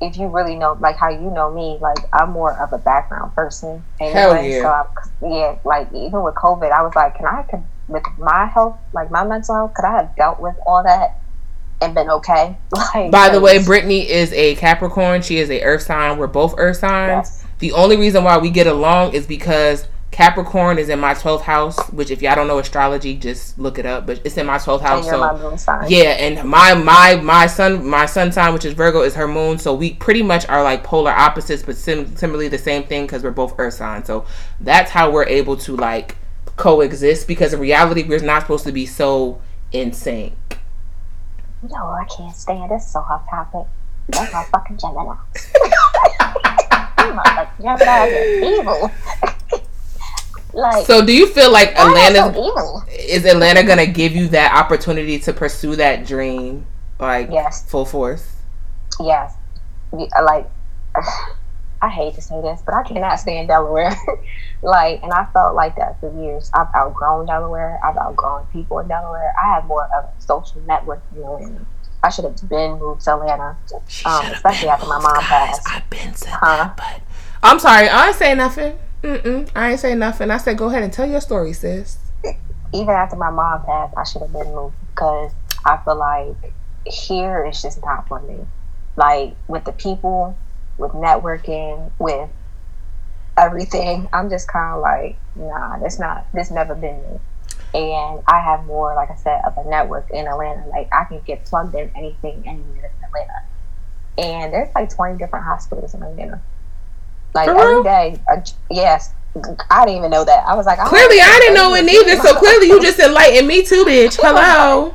[0.00, 3.34] if you really know, like how you know me, like I'm more of a background
[3.34, 3.82] person.
[3.98, 4.62] Hell anyway, yeah.
[4.62, 8.46] So I, yeah, like even with COVID, I was like, can I, could, with my
[8.46, 11.20] health, like my mental health, could I have dealt with all that
[11.80, 12.56] and been okay?
[12.72, 16.54] Like, by the way brittany is a capricorn she is a earth sign we're both
[16.58, 17.44] earth signs Yes.
[17.58, 19.86] the only reason why we get along is because
[20.16, 23.84] capricorn is in my 12th house which if y'all don't know astrology just look it
[23.84, 25.90] up but it's in my 12th and house you're so my moon sign.
[25.90, 29.58] Yeah, and my my my son my sun sign, which is Virgo, is her moon.
[29.58, 33.22] So we pretty much are like polar opposites, but sim- similarly the same thing because
[33.22, 34.06] we're both Earth signs.
[34.06, 34.26] So
[34.60, 36.16] that's how we're able to like
[36.56, 37.28] coexist.
[37.28, 39.40] Because in reality, we're not supposed to be so
[39.72, 40.34] in sync.
[41.62, 42.88] No, I can't stand this.
[42.88, 43.66] So off topic.
[44.08, 45.16] That's my fucking Gemini.
[46.98, 48.90] I'm like Gemini evil.
[50.56, 54.52] Like So do you feel like they so Atlanta is Atlanta gonna give you that
[54.54, 56.66] opportunity to pursue that dream
[56.98, 57.68] like Yes.
[57.70, 58.26] full force?
[59.00, 59.34] Yes.
[59.92, 60.48] Like,
[61.82, 63.94] I hate to say this, but I cannot stand Delaware.
[64.62, 66.50] like, and I felt like that for years.
[66.54, 67.78] I've outgrown Delaware.
[67.84, 69.34] I've outgrown people in Delaware.
[69.40, 71.66] I have more of a social network in Atlanta.
[72.02, 73.56] I should have been moved to Atlanta,
[74.06, 75.68] um, especially after my mom passed.
[75.68, 76.70] I've been to Huh?
[76.76, 77.00] but
[77.42, 78.78] I'm sorry, I ain't say nothing.
[79.06, 80.32] Mm-mm, I ain't say nothing.
[80.32, 81.96] I said go ahead and tell your story, sis.
[82.74, 85.30] Even after my mom passed, I should have been moved because
[85.64, 86.52] I feel like
[86.84, 88.40] here it's just not for me.
[88.96, 90.36] Like with the people,
[90.76, 92.28] with networking, with
[93.38, 97.20] everything, I'm just kind of like, nah, that's not, this never been me.
[97.74, 100.66] And I have more, like I said, of a network in Atlanta.
[100.66, 103.44] Like I can get plugged in anything anywhere in Atlanta.
[104.18, 106.42] And there's like 20 different hospitals in Atlanta.
[107.34, 108.20] Like every day,
[108.70, 109.12] yes.
[109.70, 110.46] I didn't even know that.
[110.46, 112.16] I was like, Clearly, I didn't know it neither.
[112.16, 114.16] So clearly, you just enlightened me too, bitch.
[114.20, 114.94] Hello.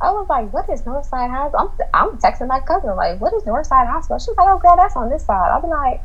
[0.00, 1.72] I was like, what is Northside Hospital?
[1.94, 4.18] I'm, I'm texting my cousin, like, what is Northside Hospital?
[4.18, 5.50] She's like, oh, girl, that's on this side.
[5.50, 6.02] I'll be like,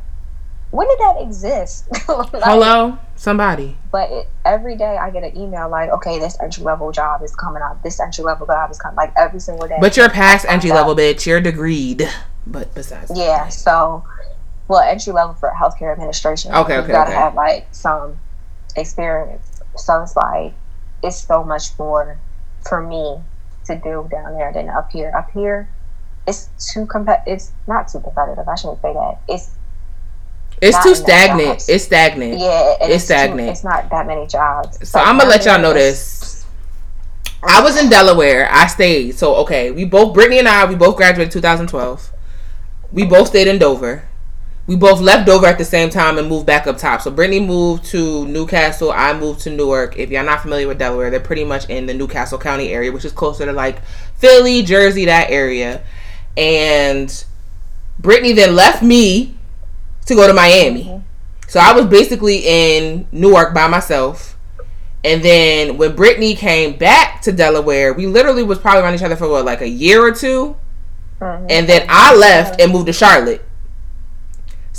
[0.72, 1.88] when did that exist?
[2.10, 3.78] Like, Hello, somebody.
[3.92, 7.36] But it, every day I get an email like, okay, this entry level job is
[7.36, 7.82] coming up.
[7.84, 8.96] This entry level job is coming.
[8.96, 9.78] Like every single day.
[9.80, 11.26] But you're past entry level, bitch.
[11.26, 12.10] You're degreed.
[12.48, 13.48] But besides, yeah.
[13.50, 14.04] So,
[14.70, 16.54] well, entry level for healthcare administration.
[16.54, 17.20] Okay, you okay, gotta okay.
[17.20, 18.18] have like some
[18.78, 19.62] experience.
[19.76, 20.54] So it's like
[21.04, 22.18] it's so much more
[22.68, 23.18] for me
[23.66, 25.12] to do down there than up here.
[25.18, 25.68] Up here,
[26.28, 27.24] it's too compet.
[27.26, 28.48] It's not too competitive.
[28.48, 29.22] I shouldn't say that.
[29.28, 29.56] It's
[30.62, 31.68] it's too stagnant.
[31.68, 32.38] It's stagnant.
[32.40, 32.76] yeah.
[32.82, 33.50] It's too- stagnant.
[33.50, 34.88] it's not that many jobs.
[34.88, 36.46] So I'm gonna let y'all know this.
[37.42, 38.50] I was in Delaware.
[38.52, 39.18] I stayed.
[39.18, 42.12] So okay, we both Brittany and I we both graduated 2012.
[42.92, 44.09] We both stayed in Dover.
[44.70, 47.02] We both left Dover at the same time and moved back up top.
[47.02, 48.92] So Brittany moved to New Castle.
[48.92, 49.98] I moved to Newark.
[49.98, 52.92] If y'all not familiar with Delaware, they're pretty much in the New Castle County area,
[52.92, 53.84] which is closer to like
[54.18, 55.82] Philly, Jersey, that area.
[56.38, 57.26] And
[57.98, 59.36] Brittany then left me
[60.06, 61.02] to go to Miami.
[61.48, 64.38] So I was basically in Newark by myself.
[65.04, 69.16] And then when Brittany came back to Delaware, we literally was probably around each other
[69.16, 70.56] for what, like a year or 2
[71.22, 71.48] mm-hmm.
[71.50, 73.49] And then I left and moved to Charlotte.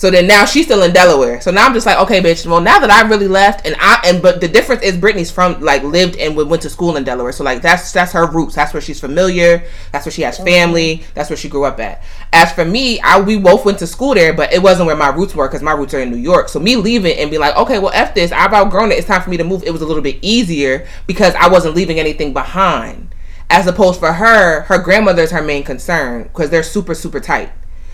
[0.00, 1.42] So then now she's still in Delaware.
[1.42, 2.46] So now I'm just like, okay, bitch.
[2.46, 5.60] Well, now that I really left, and I and but the difference is Brittany's from
[5.60, 7.32] like lived and went to school in Delaware.
[7.32, 8.54] So like that's that's her roots.
[8.54, 9.62] That's where she's familiar.
[9.92, 11.04] That's where she has family.
[11.12, 12.02] That's where she grew up at.
[12.32, 15.10] As for me, I we both went to school there, but it wasn't where my
[15.10, 16.48] roots were because my roots are in New York.
[16.48, 18.32] So me leaving and be like, okay, well, f this.
[18.32, 18.96] I've outgrown it.
[18.96, 19.64] It's time for me to move.
[19.64, 23.14] It was a little bit easier because I wasn't leaving anything behind.
[23.50, 27.52] As opposed for her, her grandmother is her main concern because they're super super tight.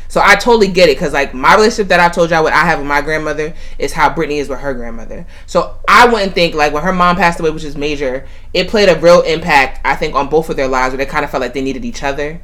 [0.08, 2.64] So I totally get it because like my relationship that I told y'all what I
[2.64, 5.26] have with my grandmother is how Brittany is with her grandmother.
[5.46, 8.88] So I wouldn't think like when her mom passed away, which is major, it played
[8.88, 11.40] a real impact I think on both of their lives where they kind of felt
[11.40, 12.40] like they needed each other.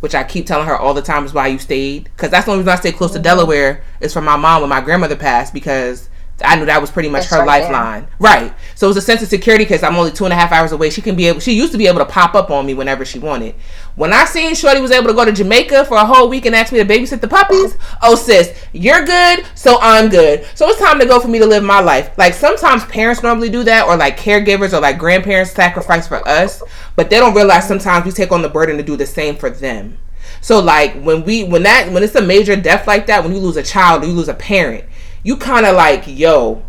[0.00, 2.52] Which I keep telling her all the time is why you stayed because that's the
[2.52, 3.24] only reason I stay close to mm-hmm.
[3.24, 6.08] Delaware is for my mom when my grandmother passed because
[6.44, 8.02] I knew that was pretty much it's her right lifeline.
[8.02, 8.10] There.
[8.18, 8.54] Right.
[8.74, 10.72] So it was a sense of security because I'm only two and a half hours
[10.72, 10.90] away.
[10.90, 13.04] She can be able she used to be able to pop up on me whenever
[13.04, 13.54] she wanted.
[13.96, 16.54] When I seen Shorty was able to go to Jamaica for a whole week and
[16.54, 20.46] ask me to babysit the puppies, oh sis, you're good, so I'm good.
[20.54, 22.16] So it's time to go for me to live my life.
[22.16, 26.62] Like sometimes parents normally do that or like caregivers or like grandparents sacrifice for us,
[26.96, 29.50] but they don't realize sometimes we take on the burden to do the same for
[29.50, 29.98] them.
[30.40, 33.40] So like when we when that when it's a major death like that, when you
[33.40, 34.84] lose a child or you lose a parent,
[35.22, 36.62] you kind of like, yo,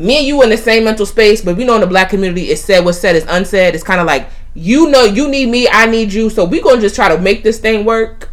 [0.00, 2.44] me and you in the same mental space, but we know in the black community
[2.44, 3.74] it's said what's said is unsaid.
[3.74, 6.80] It's kind of like you know you need me, I need you, so we gonna
[6.80, 8.30] just try to make this thing work.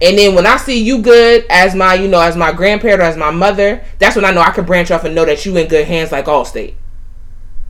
[0.00, 3.04] And then when I see you good as my, you know, as my grandparent or
[3.04, 5.56] as my mother, that's when I know I can branch off and know that you
[5.56, 6.74] in good hands like Allstate.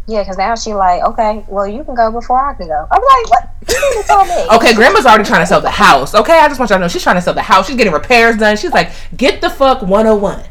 [0.07, 2.87] Yeah, because now she like, okay, well, you can go before I can go.
[2.91, 3.51] I'm like, what?
[3.69, 4.49] You tell me.
[4.57, 6.15] okay, grandma's already trying to sell the house.
[6.15, 7.67] Okay, I just want y'all to know she's trying to sell the house.
[7.67, 8.57] She's getting repairs done.
[8.57, 10.45] She's like, get the fuck 101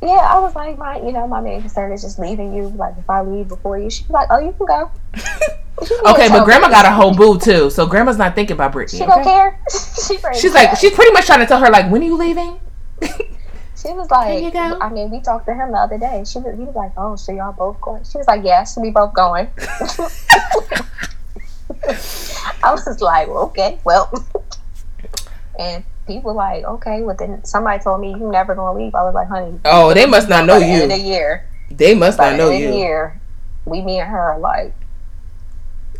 [0.00, 2.68] yeah, I was like, my, you know, my main concern is just leaving you.
[2.68, 4.90] Like, if I leave before you, she's like, oh, you can go.
[6.12, 8.98] okay, but grandma got a whole boo too, so grandma's not thinking about Brittany.
[8.98, 9.14] She okay?
[9.14, 9.60] don't care.
[9.70, 12.60] she she's like, she's pretty much trying to tell her like, when are you leaving?
[13.02, 16.22] she was like, I mean, we talked to him the other day.
[16.24, 18.04] She was, he was like, oh, so y'all both going?
[18.04, 19.48] She was like, yes, we both going.
[22.62, 24.12] I was just like, well, okay, well,
[25.58, 28.94] and people like, okay, well then somebody told me you never gonna leave.
[28.96, 29.60] I was like, honey.
[29.64, 30.82] Oh, they must not know you.
[30.82, 31.48] In a year.
[31.70, 32.72] They must not know you.
[32.72, 33.20] year,
[33.64, 34.74] we me and her are like.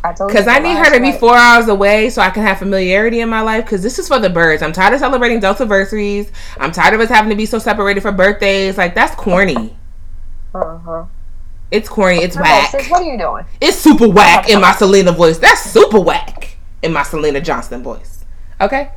[0.04, 2.58] I told Because I need her to be four hours away so I can have
[2.58, 3.64] familiarity in my life.
[3.64, 4.62] Because this is for the birds.
[4.62, 6.30] I'm tired of celebrating Delta anniversaries.
[6.58, 8.78] I'm tired of us having to be so separated for birthdays.
[8.78, 9.76] Like that's corny.
[10.54, 11.04] Uh huh.
[11.70, 12.18] It's corny.
[12.18, 12.72] It's whack.
[12.90, 13.44] what are you doing?
[13.60, 15.38] It's super whack in my Selena voice.
[15.38, 18.24] That's super whack in my Selena Johnston voice.
[18.60, 18.90] Okay.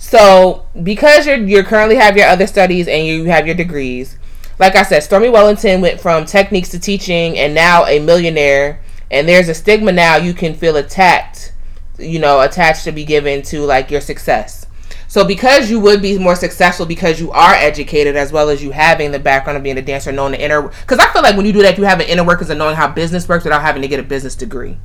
[0.00, 4.16] So because you're you currently have your other studies and you have your degrees,
[4.58, 8.80] like I said, Stormy Wellington went from techniques to teaching and now a millionaire.
[9.10, 11.52] And there's a stigma now you can feel attacked,
[11.98, 14.66] you know, attached to be given to like your success.
[15.06, 18.70] So because you would be more successful because you are educated as well as you
[18.70, 20.62] having the background of being a dancer, knowing the inner.
[20.62, 22.76] Because I feel like when you do that, you have an inner workings of knowing
[22.76, 24.78] how business works without having to get a business degree.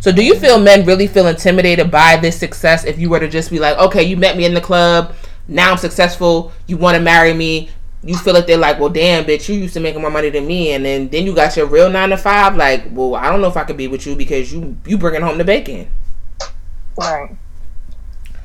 [0.00, 3.28] So do you feel men really feel intimidated by this success if you were to
[3.28, 5.14] just be like, okay, you met me in the club,
[5.46, 7.68] now I'm successful, you want to marry me,
[8.02, 10.46] you feel like they're like, well, damn, bitch, you used to making more money than
[10.46, 12.56] me, and then then you got your real nine to five.
[12.56, 15.20] Like, well, I don't know if I could be with you because you you bringing
[15.20, 15.88] home the bacon.
[16.96, 17.36] Right.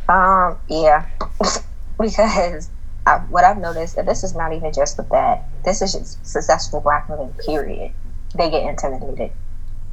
[0.09, 0.57] Um.
[0.67, 1.07] Yeah.
[1.99, 2.69] because
[3.07, 5.45] I, what I've noticed, and this is not even just with that.
[5.63, 7.33] This is just successful black women.
[7.45, 7.93] Period.
[8.35, 9.31] They get intimidated.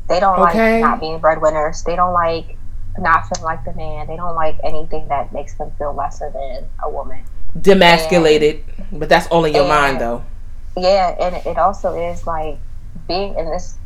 [0.09, 0.81] They don't okay.
[0.81, 1.83] like not being breadwinners.
[1.85, 2.57] They don't like
[2.99, 4.07] not feeling like the man.
[4.07, 7.25] They don't like anything that makes them feel lesser than a woman.
[7.59, 10.25] Demasculated, and, but that's all in your and, mind, though.
[10.77, 12.59] Yeah, and it also is like
[13.07, 13.77] being in this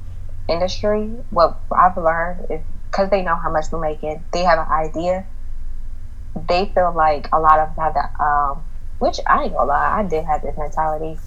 [0.49, 1.07] industry.
[1.31, 2.61] What I've learned is
[2.91, 5.27] because they know how much we're making, they have an idea.
[6.49, 8.63] They feel like a lot of them have that, um,
[8.99, 11.19] which I ain't gonna lie, I did have this mentality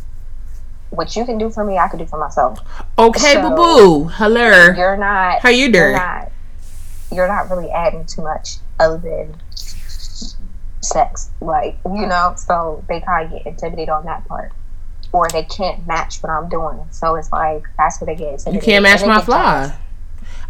[0.89, 2.59] what you can do for me, I can do for myself.
[2.97, 4.03] Okay, so, boo boo.
[4.05, 4.73] Hello.
[4.75, 5.41] You're not.
[5.41, 5.91] How you doing?
[5.91, 6.31] You're not,
[7.11, 9.35] you're not really adding too much other than
[10.81, 12.33] sex, like you know.
[12.37, 14.51] So they kind of get intimidated on that part,
[15.11, 16.79] or they can't match what I'm doing.
[16.91, 18.51] So it's like that's what they get.
[18.51, 19.75] You can't match my fly.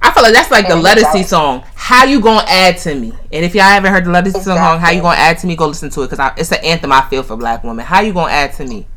[0.01, 1.63] I feel like that's like and the Lettucey song.
[1.75, 3.11] How you gonna add to me?
[3.33, 4.55] And if y'all haven't heard the Lettucey exactly.
[4.55, 5.55] song, how you gonna add to me?
[5.55, 7.85] Go listen to it because it's an anthem I feel for black women.
[7.85, 8.87] How you gonna add to me?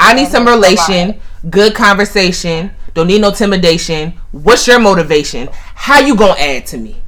[0.00, 2.72] I need some relation, good conversation.
[2.94, 4.14] Don't need no intimidation.
[4.32, 5.48] What's your motivation?
[5.52, 7.00] How you gonna add to me?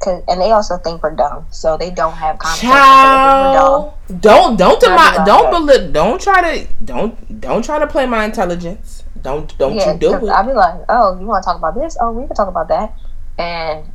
[0.00, 2.70] Cause, and they also think we're dumb, so they don't have conversation.
[2.70, 8.24] Child, don't don't my don't believe don't try to don't don't try to play my
[8.24, 9.02] intelligence.
[9.20, 10.30] Don't don't Yeah, you do it.
[10.30, 11.96] I'll be like, oh, you want to talk about this?
[12.00, 12.94] Oh, we can talk about that.
[13.38, 13.86] And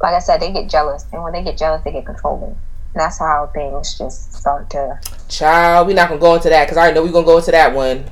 [0.00, 2.56] like I said, they get jealous, and when they get jealous, they get controlling.
[2.96, 6.80] That's how things just start to, Child, we're not gonna go into that because I
[6.80, 8.06] already know we're gonna go into that one.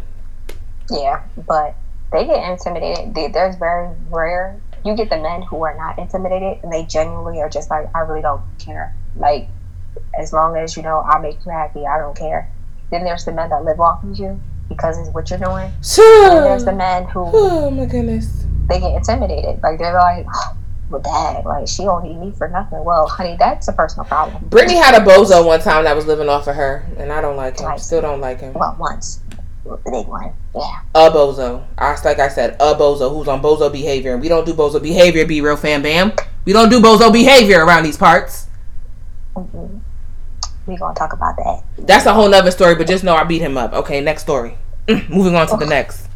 [0.90, 1.22] yeah.
[1.48, 1.74] But
[2.12, 3.14] they get intimidated.
[3.14, 4.60] They, there's very rare.
[4.84, 8.00] You get the men who are not intimidated, and they genuinely are just like, I
[8.00, 8.94] really don't care.
[9.16, 9.48] Like,
[10.18, 12.50] as long as you know I make you happy, I don't care.
[12.90, 15.72] Then there's the men that live off of you because it's what you're doing.
[15.98, 18.44] And there's the men who Oh my goodness.
[18.68, 19.62] they get intimidated.
[19.62, 20.56] Like they're like, oh,
[20.90, 22.84] well, dad, like she don't need me for nothing.
[22.84, 24.44] Well, honey, that's a personal problem.
[24.48, 27.36] Brittany had a bozo one time that was living off of her, and I don't
[27.36, 27.68] like him.
[27.68, 27.86] Nice.
[27.86, 28.52] Still don't like him.
[28.52, 29.20] Well, once,
[29.64, 30.80] the big one, yeah.
[30.94, 31.64] A bozo.
[31.78, 34.82] I like I said, a bozo who's on bozo behavior, and we don't do bozo
[34.82, 35.26] behavior.
[35.26, 36.12] Be real, fam, bam.
[36.44, 38.46] We don't do bozo behavior around these parts.
[39.34, 39.80] Mhm.
[40.66, 41.62] We gonna talk about that.
[41.78, 43.72] That's a whole nother story, but just know I beat him up.
[43.72, 44.56] Okay, next story.
[45.08, 46.08] Moving on to the next.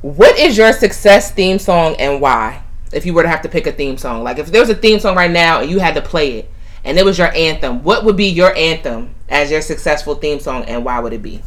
[0.00, 2.62] What is your success theme song and why?
[2.92, 4.74] If you were to have to pick a theme song, like if there was a
[4.74, 6.50] theme song right now and you had to play it,
[6.84, 10.64] and it was your anthem, what would be your anthem as your successful theme song,
[10.64, 11.42] and why would it be?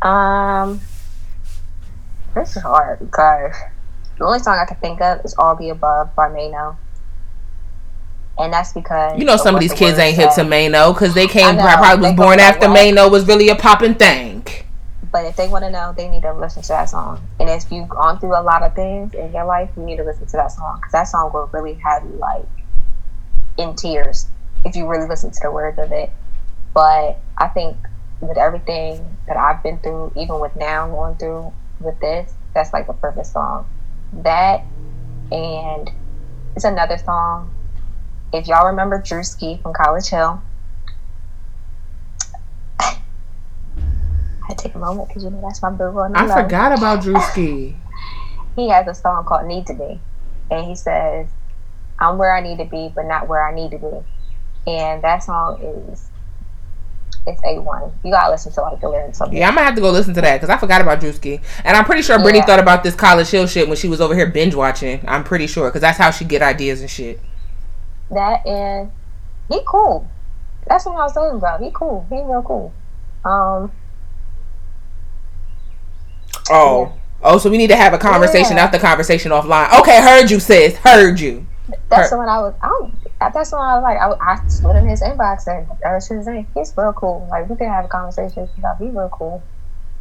[0.00, 0.80] Um,
[2.34, 3.54] this is hard because
[4.18, 6.76] the only song I can think of is "All the Above" by Maino,
[8.38, 10.42] and that's because You know, some of these the kids ain't hip say.
[10.42, 12.66] to Maino because they came know, probably was born after?
[12.66, 14.44] Maino was really a popping thing.
[15.12, 17.28] But if they want to know, they need to listen to that song.
[17.38, 20.04] And if you've gone through a lot of things in your life, you need to
[20.04, 22.48] listen to that song because that song will really have you like
[23.58, 24.26] in tears
[24.64, 26.10] if you really listen to the words of it.
[26.72, 27.76] But I think
[28.20, 32.86] with everything that I've been through, even with now going through with this, that's like
[32.86, 33.66] the perfect song.
[34.14, 34.64] That
[35.30, 35.90] and
[36.56, 37.50] it's another song.
[38.32, 40.42] If y'all remember Drewski from College Hill,
[44.52, 47.02] I take a moment because you know that's my boo on the I forgot about
[47.02, 47.76] Drewski.
[48.54, 49.98] He has a song called "Need to Be,"
[50.50, 51.26] and he says,
[51.98, 55.22] "I'm where I need to be, but not where I need to be." And that
[55.22, 56.10] song is
[57.26, 57.92] it's a one.
[58.04, 59.32] You gotta listen to like the lyrics of.
[59.32, 61.74] Yeah, I'm gonna have to go listen to that because I forgot about Drewski, and
[61.76, 62.44] I'm pretty sure Brittany Yeah.
[62.44, 65.02] thought about this College Hill shit when she was over here binge watching.
[65.08, 67.20] I'm pretty sure because that's how she get ideas and shit.
[68.10, 68.90] That and
[69.48, 70.06] he cool.
[70.66, 71.62] That's what I was talking about.
[71.62, 72.06] He cool.
[72.10, 72.74] He real cool.
[73.24, 73.72] Um,
[76.50, 78.64] Oh, oh, so we need to have a conversation Yeah.
[78.64, 79.78] after conversation offline.
[79.80, 80.76] Okay, heard you, sis.
[80.76, 81.46] Heard you.
[81.88, 82.54] that's the one I was.
[82.62, 83.98] I that's the one I was like.
[83.98, 87.26] I, I slid in his inbox and ever since then, he's real cool.
[87.30, 88.78] Like we could have a conversation about.
[88.78, 89.42] He's real cool.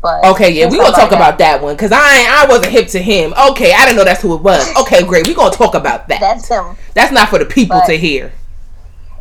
[0.01, 2.87] But Okay, yeah, we gonna talk about that one because I ain't, I wasn't hip
[2.87, 3.35] to him.
[3.51, 4.75] Okay, I didn't know that's who it was.
[4.77, 5.27] Okay, great.
[5.27, 6.19] We gonna talk about that.
[6.19, 6.75] That's him.
[6.95, 8.31] That's not for the people But- to hear.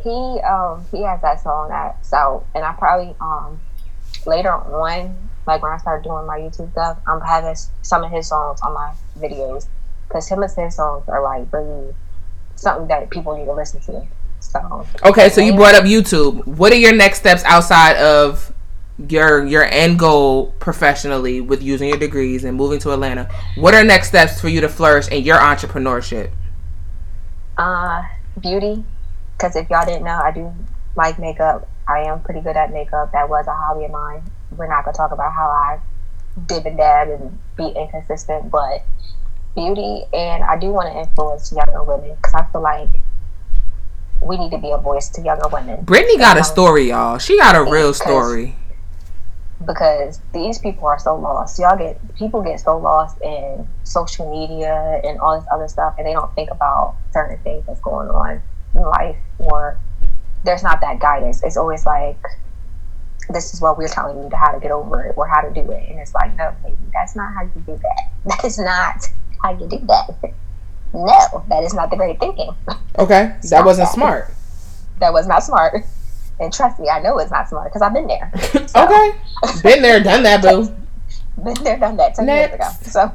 [0.03, 0.09] he
[0.41, 3.59] um he has that song that so and i probably um
[4.25, 5.15] later on
[5.47, 8.73] like when i start doing my youtube stuff i'm having some of his songs on
[8.73, 9.67] my videos
[10.07, 11.93] because him and his songs are like really
[12.55, 14.05] something that people need to listen to
[14.39, 16.43] so Okay, so you brought up YouTube.
[16.47, 18.51] What are your next steps outside of
[19.07, 23.29] your your end goal professionally with using your degrees and moving to Atlanta?
[23.55, 26.31] What are next steps for you to flourish in your entrepreneurship?
[27.57, 28.01] uh
[28.39, 28.83] beauty
[29.37, 30.53] because if y'all didn't know i do
[30.95, 34.23] like makeup i am pretty good at makeup that was a hobby of mine
[34.61, 35.79] we're not going to talk about how i
[36.45, 38.83] dib and dab and be inconsistent but
[39.55, 42.89] beauty and i do want to influence younger women because i feel like
[44.21, 47.17] we need to be a voice to younger women Brittany got a um, story, y'all.
[47.17, 48.55] She got a real story.
[49.65, 51.59] because these people are so lost.
[51.59, 56.07] Y'all get people get so lost in social media and all this other stuff, and
[56.07, 58.41] they don't think about certain things that's going on
[58.75, 59.79] in life, or
[60.43, 61.43] there's not that guidance.
[61.43, 62.19] It's always like,
[63.33, 65.49] this is what we're telling you to how to get over it or how to
[65.53, 68.07] do it, and it's like, no, baby, that's not how you do that.
[68.25, 69.03] That is not
[69.43, 70.15] how you do that.
[70.93, 72.49] No, that is not the great thinking.
[72.99, 73.93] Okay, that wasn't that.
[73.93, 74.33] smart.
[74.99, 75.73] That was not smart.
[76.37, 78.29] And trust me, I know it's not smart because I've been there.
[78.67, 79.11] So- Okay,
[79.63, 80.65] been there, done that, boo.
[81.41, 82.67] Been there, done that ten years ago.
[82.81, 83.11] So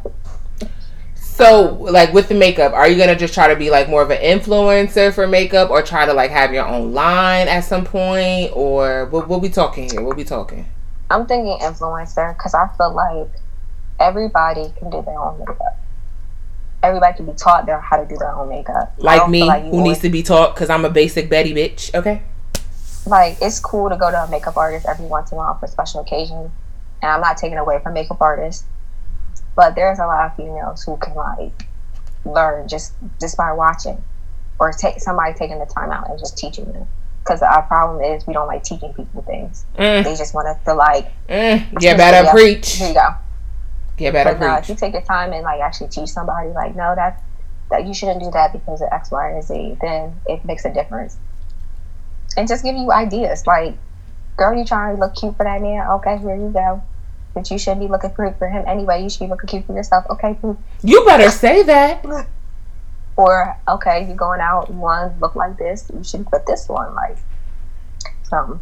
[1.36, 4.10] So, like with the makeup, are you gonna just try to be like more of
[4.10, 8.52] an influencer for makeup, or try to like have your own line at some point,
[8.54, 9.28] or what?
[9.28, 10.02] What we talking here?
[10.02, 10.64] What we talking?
[11.10, 13.28] I'm thinking influencer because I feel like
[14.00, 15.78] everybody can do their own makeup.
[16.82, 18.94] Everybody can be taught their how to do their own makeup.
[18.96, 21.94] Like me, like who always- needs to be taught because I'm a basic Betty bitch.
[21.94, 22.22] Okay.
[23.04, 25.66] like it's cool to go to a makeup artist every once in a while for
[25.66, 26.50] special occasions,
[27.02, 28.64] and I'm not taking away from makeup artists,
[29.56, 31.68] but there's a lot of females who can like
[32.24, 34.02] learn just just by watching,
[34.60, 36.86] or take somebody taking the time out and just teaching them.
[37.24, 39.64] because our problem is we don't like teaching people things.
[39.76, 40.04] Mm.
[40.04, 41.82] They just want us to like Mm.
[41.82, 42.76] Yeah, better preach.
[42.76, 43.08] here you go.
[43.98, 46.76] Yeah, better But no, if you take your time and like actually teach somebody, like
[46.76, 47.20] no, that's
[47.70, 50.72] that you shouldn't do that because of X, Y, and Z, then it makes a
[50.72, 51.16] difference.
[52.36, 53.74] And just give you ideas, like,
[54.36, 55.88] girl, you trying to look cute for that man?
[55.88, 56.82] Okay, here you go.
[57.36, 59.02] But you shouldn't be looking cute for him anyway.
[59.02, 60.06] You should be looking cute for yourself.
[60.08, 60.38] Okay.
[60.82, 62.02] You better say that.
[63.14, 67.18] Or okay, you're going out, One look like this, you should put this one like
[68.22, 68.58] something.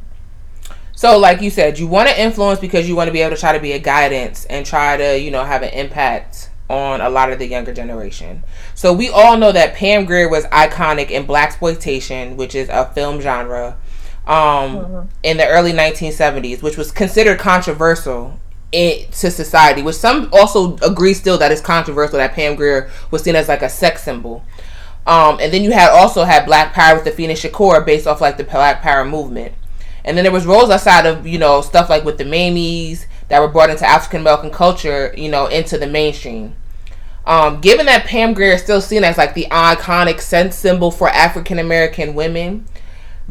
[0.96, 3.40] So, like you said, you want to influence because you want to be able to
[3.40, 7.08] try to be a guidance and try to, you know, have an impact on a
[7.08, 8.42] lot of the younger generation.
[8.74, 13.20] So, we all know that Pam Grier was iconic in blaxploitation, which is a film
[13.20, 13.76] genre,
[14.26, 18.40] um, in the early 1970s, which was considered controversial
[18.74, 19.82] in, to society.
[19.82, 23.62] Which some also agree still that it's controversial that Pam Grier was seen as like
[23.62, 24.44] a sex symbol.
[25.06, 28.20] Um, and then you had also had Black Power with the Phoenix Shakur based off
[28.20, 29.54] like the Black Power movement.
[30.04, 33.40] And then there was roles outside of, you know, stuff like with the Mamies that
[33.40, 36.56] were brought into African American culture, you know, into the mainstream.
[37.26, 41.08] Um, given that Pam Grier is still seen as like the iconic sense symbol for
[41.08, 42.66] African American women,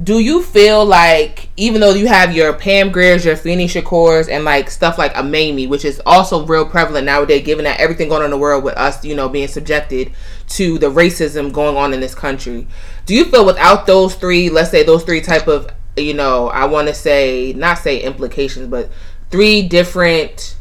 [0.02, 4.44] do you feel like even though you have your Pam Grier's, your Afeni Shakurs, and
[4.44, 8.22] like stuff like a Mamie, which is also real prevalent nowadays, given that everything going
[8.22, 10.12] on in the world with us, you know, being subjected
[10.48, 12.66] to the racism going on in this country,
[13.06, 16.66] do you feel without those three, let's say those three type of, you know, I
[16.66, 18.90] want to say not say implications, but
[19.30, 20.56] three different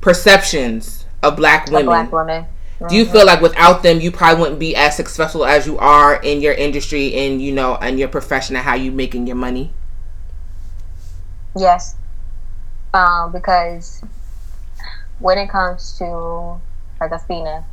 [0.00, 1.86] perceptions of black women?
[1.86, 2.46] black woman.
[2.88, 6.16] Do you feel like without them, you probably wouldn't be as successful as you are
[6.22, 9.72] in your industry and you know, and your profession and how you making your money?
[11.56, 11.96] Yes.
[12.92, 14.02] Um, because
[15.20, 16.60] when it comes to
[17.00, 17.64] like Afeni,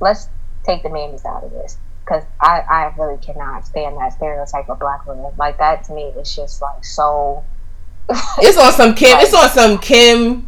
[0.00, 0.28] let's
[0.64, 1.76] take the Mamies out of this.
[2.04, 5.32] Because I, I really cannot stand that stereotype of black women.
[5.36, 7.44] Like that to me is just like so
[8.38, 9.18] It's on some Kim.
[9.18, 10.47] It's on some Kim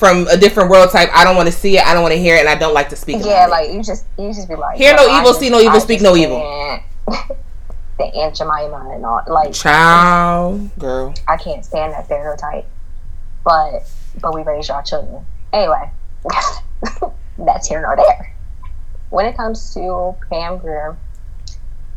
[0.00, 1.10] from a different world type.
[1.12, 1.86] I don't want to see it.
[1.86, 3.18] I don't want to hear it, and I don't like to speak.
[3.18, 3.50] Yeah, about it.
[3.50, 5.76] like you just you just be like Hear "Yo, no evil, just- see no evil,
[5.76, 6.82] I speak no evil." can't."
[7.98, 11.14] the Aunt Jemima and all like child, girl.
[11.28, 12.64] I can't stand that stereotype.
[13.44, 13.82] But
[14.22, 15.24] but we raise our children.
[15.52, 15.90] Anyway,
[17.38, 18.34] that's here nor there.
[19.10, 20.96] When it comes to Pam Grier,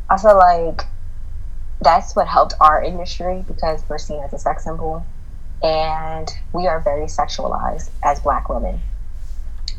[0.09, 0.81] I feel like
[1.81, 5.05] that's what helped our industry because we're seen as a sex symbol
[5.63, 8.79] and we are very sexualized as black women.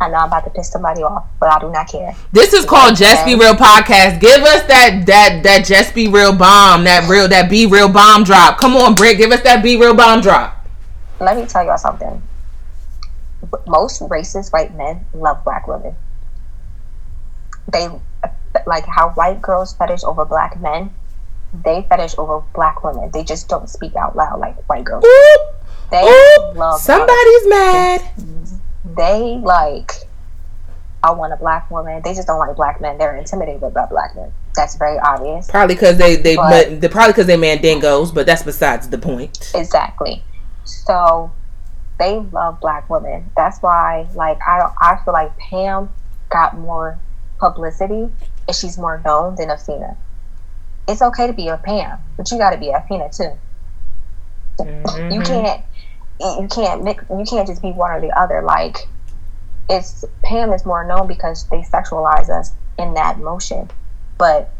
[0.00, 2.16] I know I'm about to piss somebody off, but I do not care.
[2.32, 4.20] This is called Just Be um, Real podcast.
[4.20, 8.24] Give us that that that Just Be Real bomb, that real that Be Real bomb
[8.24, 8.58] drop.
[8.58, 10.66] Come on, Britt, give us that Be Real bomb drop.
[11.20, 12.22] Let me tell y'all something.
[13.66, 15.94] Most racist white men love black women.
[17.72, 17.88] They
[18.66, 20.92] like how white girls fetish over black men.
[21.52, 23.10] They fetish over black women.
[23.12, 25.04] They just don't speak out loud like white girls.
[25.94, 28.02] They oop, love somebody's mad.
[28.96, 29.92] They like.
[31.02, 32.00] I want a black woman.
[32.02, 32.96] They just don't like black men.
[32.96, 34.32] They're intimidated by black men.
[34.56, 35.50] That's very obvious.
[35.50, 39.52] Probably because they they But- probably because they mandingos, but that's besides the point.
[39.54, 40.22] Exactly.
[40.64, 41.30] So
[41.98, 43.30] they love black women.
[43.36, 44.72] That's why, like, I don't.
[44.80, 45.90] I feel like Pam
[46.30, 46.98] got more
[47.38, 48.08] publicity
[48.48, 49.94] and she's more known than Afeni.
[50.88, 53.32] It's okay to be a Pam, but you got to be a Afeni too.
[54.58, 54.64] You
[55.20, 55.26] Mhm.
[55.26, 55.60] can't.
[56.20, 57.04] You can't mix.
[57.10, 58.42] You can't just be one or the other.
[58.42, 58.88] Like,
[59.68, 63.70] it's Pam is more known because they sexualize us in that motion.
[64.18, 64.50] But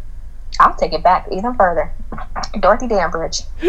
[0.60, 1.92] I'll take it back even further.
[2.60, 3.42] Dorothy Dandridge.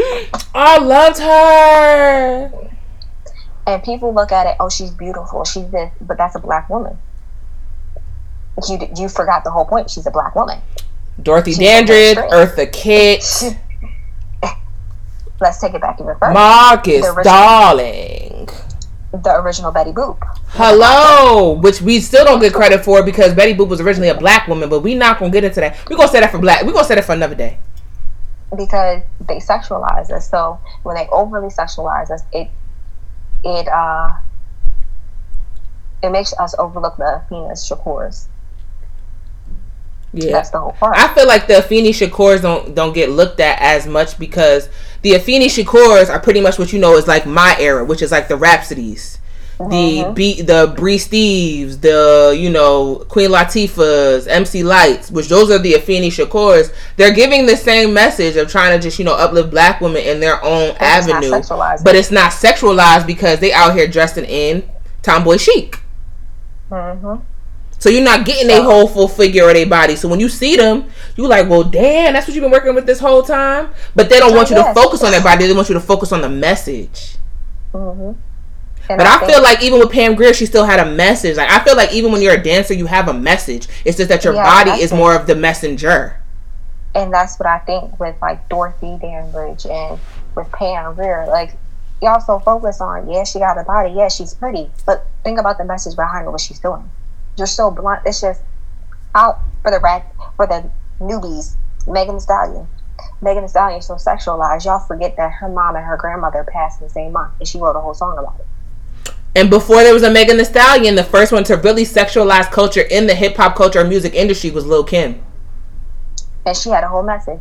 [0.54, 2.70] I loved her.
[3.68, 6.98] and people look at it, oh, she's beautiful, she's this, but that's a black woman.
[8.70, 9.90] You you forgot the whole point.
[9.90, 10.62] She's a black woman.
[11.22, 13.24] Dorothy She's Dandridge, Eartha Kitt,
[15.46, 16.34] Let's take it back even further.
[16.34, 18.50] Marcus The original- Darling.
[19.14, 20.18] the original Betty Boop,
[20.50, 24.48] Hello, which we still don't get credit for because Betty Boop was originally a black
[24.48, 25.78] woman, but we not gonna get into that.
[25.88, 26.64] We're gonna say that for black.
[26.64, 27.60] We're gonna say that for another day.
[28.58, 30.30] because they sexualize us.
[30.30, 32.50] So when they overly sexualize us, it
[33.44, 34.10] it uh
[36.02, 38.28] it makes us overlook the Afeni Shakurs.
[40.16, 40.32] Yeah.
[40.32, 40.96] That's the whole part.
[40.98, 44.70] I feel like the Afeni Shakurs don't don't get looked at as much because
[45.02, 48.12] the Afeni Shakurs are pretty much what you know is like my era, which is
[48.12, 49.18] like the Rapsodies,
[49.60, 55.60] the B, the Bri Steves, the you know Queen Latifahs, MC Lytes, which those are
[55.60, 56.74] the Afeni Shakurs.
[56.96, 60.22] They're giving the same message of trying to just you know uplift black women in
[60.22, 61.84] their own it's avenue, sexualized.
[61.84, 64.70] but it's not sexualized because they out here dressing in
[65.02, 65.82] tomboy chic.
[66.70, 67.16] hmm
[67.80, 69.96] So you're not getting a whole full figure of their body.
[69.96, 72.86] So when you see them, you're like, well, damn, that's what you've been working with
[72.86, 73.70] this whole time.
[73.96, 75.48] But they don't want you to focus on their body.
[75.48, 77.18] They want you to focus on the message.
[77.74, 78.18] Mm-hmm.
[78.88, 81.36] but I, I feel like even with Pam Grier, she still had a message.
[81.36, 83.68] Like I feel like even when you're a dancer, you have a message.
[83.84, 86.22] It's just that your yeah, body is more of the messenger.
[86.94, 90.00] And that's what I think with like Dorothy Dandridge and
[90.36, 91.28] with Pam Grier.
[91.28, 91.58] Like
[92.02, 95.58] y'all so focus on, yeah, she got a body, yeah, she's pretty, but think about
[95.58, 96.90] the message behind what she's doing.
[97.38, 98.02] You're so blunt.
[98.06, 98.42] It's just
[99.14, 100.70] out for the rat for the
[101.00, 101.56] newbies.
[101.88, 102.68] Megan Thee Stallion.
[103.22, 104.66] Megan Thee Stallion is so sexualized.
[104.66, 107.60] Y'all forget that her mom and her grandmother passed in the same month, and she
[107.60, 109.14] wrote a whole song about it.
[109.36, 112.82] And before there was a Megan Thee Stallion, the first one to really sexualize culture
[112.82, 115.22] in the hip hop culture or music industry was Lil Kim.
[116.46, 117.40] And she had a whole message.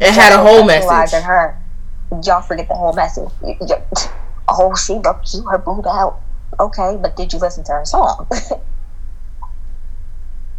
[0.00, 1.14] It had a whole message.
[1.14, 1.58] In her,
[2.24, 3.28] y'all forget the whole message.
[4.52, 6.18] Oh, she you her boob out.
[6.58, 8.28] Okay, but did you listen to her song?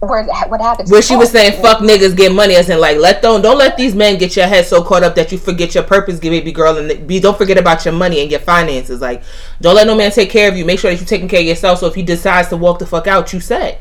[0.02, 0.92] where what happens?
[0.92, 1.34] Where she was oh.
[1.34, 4.36] saying, "Fuck niggas, get money," as in like, let don't don't let these men get
[4.36, 7.38] your head so caught up that you forget your purpose, baby girl, and be don't
[7.38, 9.00] forget about your money and your finances.
[9.00, 9.22] Like,
[9.62, 10.66] don't let no man take care of you.
[10.66, 11.80] Make sure that you're taking care of yourself.
[11.80, 13.78] So if he decides to walk the fuck out, you said.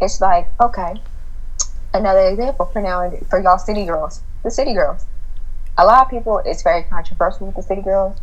[0.00, 0.94] It's like okay,
[1.92, 5.04] another example for now for y'all city girls, the city girls.
[5.76, 8.18] A lot of people, it's very controversial with the city girls.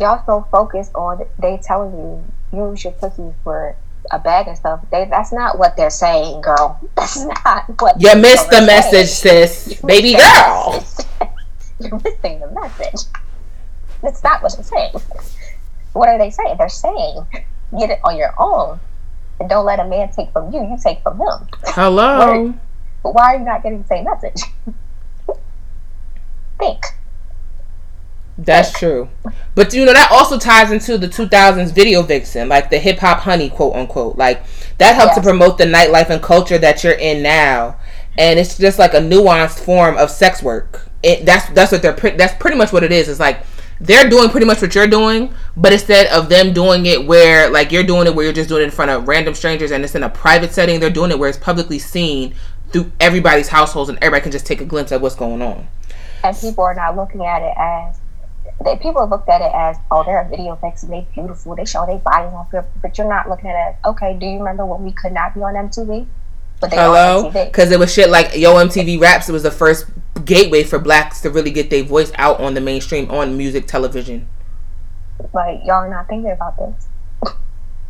[0.00, 3.76] Y'all so focused on they telling you use your pussy for
[4.10, 4.84] a bag and stuff.
[4.90, 6.80] They that's not what they're saying, girl.
[6.96, 9.48] That's not what you missed the message, saying.
[9.48, 10.84] sis, you baby girl.
[11.80, 13.08] You're missing the message.
[14.02, 14.92] That's not what they're saying.
[15.92, 16.56] What are they saying?
[16.58, 17.26] They're saying
[17.78, 18.78] get it on your own
[19.40, 20.60] and don't let a man take from you.
[20.60, 21.48] You take from him.
[21.64, 22.54] Hello.
[23.02, 24.42] Why, why are you not getting the same message?
[26.58, 26.82] Think.
[28.36, 29.08] That's true.
[29.54, 33.20] But you know that also ties into the 2000s video vixen, like the hip hop
[33.20, 34.16] honey, quote unquote.
[34.18, 34.42] Like
[34.78, 37.76] that helped to promote the nightlife and culture that you're in now,
[38.18, 40.88] and it's just like a nuanced form of sex work.
[41.02, 43.08] It, that's that's what they're pre- that's pretty much what it is.
[43.08, 43.44] It's like
[43.80, 47.70] they're doing pretty much what you're doing, but instead of them doing it where like
[47.70, 49.94] you're doing it where you're just doing it in front of random strangers and it's
[49.94, 52.34] in a private setting, they're doing it where it's publicly seen
[52.70, 55.68] through everybody's households and everybody can just take a glimpse of what's going on.
[56.24, 57.98] And people are not looking at it as
[58.62, 61.86] they people looked at it as, oh, they're a video vixen, they beautiful, they show
[61.86, 64.64] their bodies on film, but you're not looking at it as, okay, do you remember
[64.64, 66.06] when we could not be on MTV?
[66.60, 69.28] But they Hello, because it was shit like Yo MTV Raps.
[69.28, 69.86] It was the first
[70.24, 74.28] gateway for blacks to really get their voice out on the mainstream on music television.
[75.32, 76.88] Like y'all are not thinking about this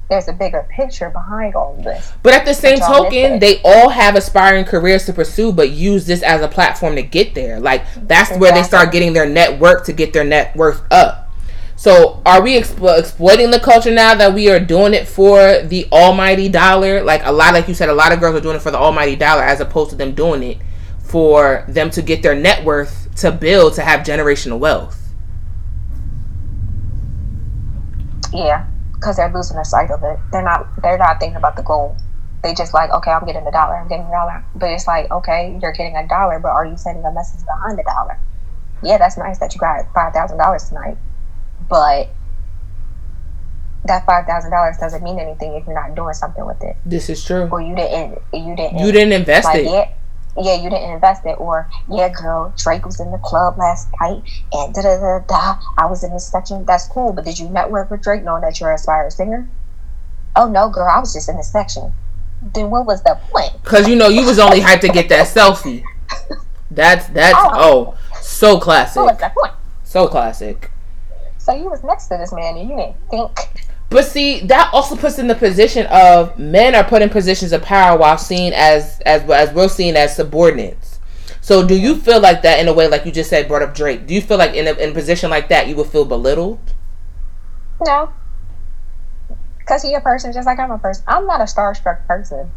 [0.09, 2.13] there's a bigger picture behind all of this.
[2.23, 6.23] But at the same token, they all have aspiring careers to pursue, but use this
[6.23, 7.59] as a platform to get there.
[7.59, 8.39] Like that's exactly.
[8.39, 11.31] where they start getting their network to get their net worth up.
[11.77, 15.87] So are we expo- exploiting the culture now that we are doing it for the
[15.91, 17.03] almighty dollar?
[17.03, 18.79] Like a lot, like you said, a lot of girls are doing it for the
[18.79, 20.59] almighty dollar as opposed to them doing it
[21.01, 25.01] for them to get their net worth to build to have generational wealth.
[28.33, 28.67] Yeah,
[29.05, 30.19] because they're losing the sight of it.
[30.33, 31.95] They're not they're not thinking about the goal.
[32.43, 34.45] They just like, okay, I'm getting a dollar, I'm getting a dollar.
[34.55, 37.79] But it's like, okay, you're getting a dollar, but are you sending a message behind
[37.79, 38.19] the dollar?
[38.83, 40.97] Yeah, that's nice that you got five thousand dollars tonight,
[41.69, 42.09] but
[43.85, 46.77] that five thousand dollars doesn't mean anything if you're not doing something with it.
[46.87, 47.49] This is true.
[47.53, 49.65] Or you didn't you didn't you didn't invest like, it.
[49.65, 49.93] Yeah,
[50.37, 54.23] yeah, you didn't invest it, or yeah, girl, Drake was in the club last night,
[54.53, 55.61] and da da da da.
[55.79, 56.65] I was in this section.
[56.65, 59.49] That's cool, but did you network with Drake knowing that you're an aspiring singer?
[60.37, 61.93] Oh no, girl, I was just in the section.
[62.53, 63.53] Then what was the point?
[63.63, 65.83] Because you know you was only hyped to get that selfie.
[66.71, 68.97] That's that's oh, oh so classic.
[68.97, 69.55] What was the point?
[69.85, 70.71] So classic.
[71.39, 73.31] So you was next to this man and you didn't think
[73.91, 77.63] but see, that also puts in the position of men are put in positions of
[77.63, 80.99] power while seen as as as we're seen as subordinates.
[81.41, 83.75] So, do you feel like that in a way, like you just said, brought up
[83.75, 84.07] Drake?
[84.07, 86.59] Do you feel like in a, in a position like that, you would feel belittled?
[87.87, 88.11] No,
[89.59, 91.05] because he a person just like I'm a person.
[91.07, 92.51] I'm not a starstruck person.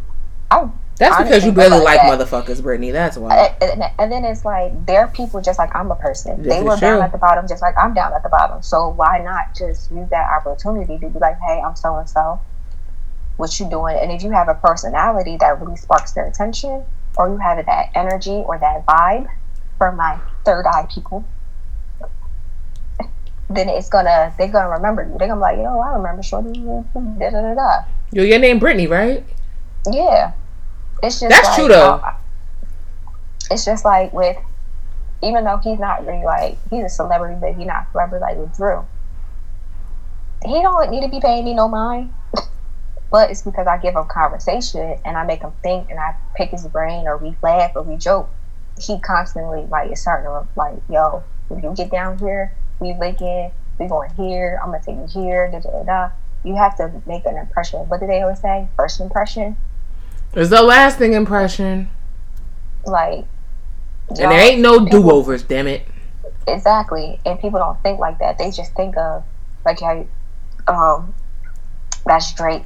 [0.52, 2.90] I that's because you barely like, motherfuckers, Brittany.
[2.90, 3.56] That's why.
[3.61, 6.41] And, and, then it's like they're people just like I'm a person.
[6.41, 8.64] This they were down at the bottom just like I'm down at the bottom.
[8.64, 12.41] So why not just use that opportunity to be like, hey, I'm so and so.
[13.38, 13.95] What you doing?
[14.02, 16.84] And if you have a personality that really sparks their attention,
[17.15, 19.30] or you have that energy or that vibe
[19.78, 21.24] for my third eye people,
[23.52, 25.15] then it's gonna they're gonna remember you.
[25.19, 26.60] They're gonna be like, yo, I remember Shorty.
[26.60, 27.84] Da da da da.
[28.11, 29.24] Yo, your name Brittany, right?
[29.91, 30.32] Yeah.
[31.03, 32.02] It's just that's like, true though.
[32.03, 32.14] Uh,
[33.52, 34.38] it's just like with,
[35.24, 38.56] even though he's not really like he's a celebrity, but he's not celebrity like with
[38.56, 38.86] Drew.
[40.45, 42.14] He don't need to be paying me no mind.
[43.11, 46.49] but it's because I give him conversation and I make him think and I pick
[46.52, 48.30] his brain or we laugh or we joke.
[48.80, 53.52] He constantly like is starting to like, yo, if you get down here, we linking,
[53.80, 56.10] we going here, I'm gonna take you here, da da da.
[56.44, 57.80] You have to make an impression.
[57.90, 58.68] What do they always say?
[58.76, 59.57] First impression.
[60.38, 61.89] It's the lasting impression.
[62.85, 63.26] Like
[64.09, 65.88] and there ain't no do overs, damn it.
[66.47, 67.19] Exactly.
[67.26, 68.38] And people don't think like that.
[68.38, 69.23] They just think of
[69.65, 70.05] like how
[70.68, 71.15] um
[72.05, 72.65] that's Drake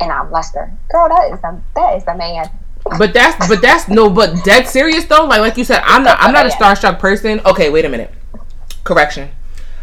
[0.00, 0.72] and I'm Lester.
[0.88, 2.48] Girl, that is the that is the man.
[2.96, 5.24] But that's but that's no but dead serious though.
[5.24, 7.40] Like like you said, I'm not I'm not a starstruck person.
[7.44, 8.14] Okay, wait a minute.
[8.84, 9.30] Correction.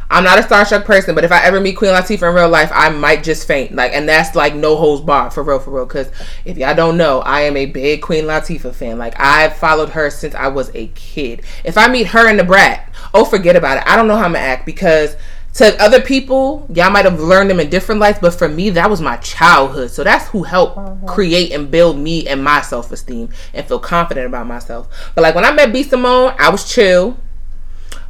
[0.09, 2.71] I'm not a starstruck person, but if I ever meet Queen Latifah in real life,
[2.73, 3.73] I might just faint.
[3.73, 5.85] Like, and that's like no holds barred for real, for real.
[5.85, 6.09] Because
[6.45, 8.97] if y'all don't know, I am a big Queen Latifah fan.
[8.97, 11.43] Like, I've followed her since I was a kid.
[11.65, 13.83] If I meet her in the brat, oh, forget about it.
[13.85, 15.15] I don't know how I'm gonna act because
[15.57, 18.89] to other people, y'all might have learned them in different lights, but for me, that
[18.89, 19.89] was my childhood.
[19.89, 21.07] So that's who helped mm-hmm.
[21.07, 24.87] create and build me and my self esteem and feel confident about myself.
[25.15, 27.17] But like when I met B Simone, I was chill.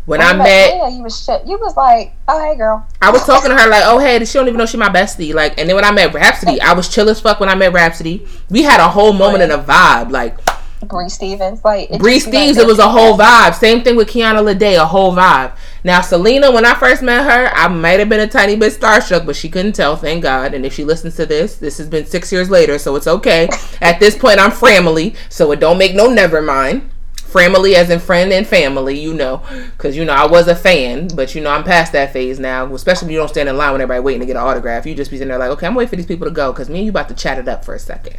[0.08, 1.46] When I, I met, yeah, you was shit.
[1.46, 2.88] You was like, oh hey girl.
[3.02, 5.34] I was talking to her like, oh hey, she don't even know she my bestie.
[5.34, 7.42] Like, and then when I met Rapsody, I was chill as fuck.
[7.42, 10.12] When I met Rapsody, we had a whole moment and a vibe.
[10.12, 10.40] Like,
[10.86, 13.54] Bree Stevens, like Bree Stevens, like it was a whole vibe.
[13.54, 15.58] Same thing with Kiana Lede, a whole vibe.
[15.84, 19.26] Now Selena, when I first met her, I might have been a tiny bit starstruck,
[19.26, 20.54] but she couldn't tell, thank God.
[20.54, 23.50] And if she listens to this, this has been six years later, so it's okay.
[23.82, 26.90] At this point, I'm family, so it don't make no never mind.
[27.28, 31.10] Family as in friend and family, you know, because you know I was a fan,
[31.10, 32.74] but you know I'm past that phase now.
[32.74, 34.86] Especially when you don't stand in line when everybody waiting to get an autograph.
[34.86, 36.70] You just be sitting there like, okay, I'm waiting for these people to go because
[36.70, 38.18] me and you about to chat it up for a second.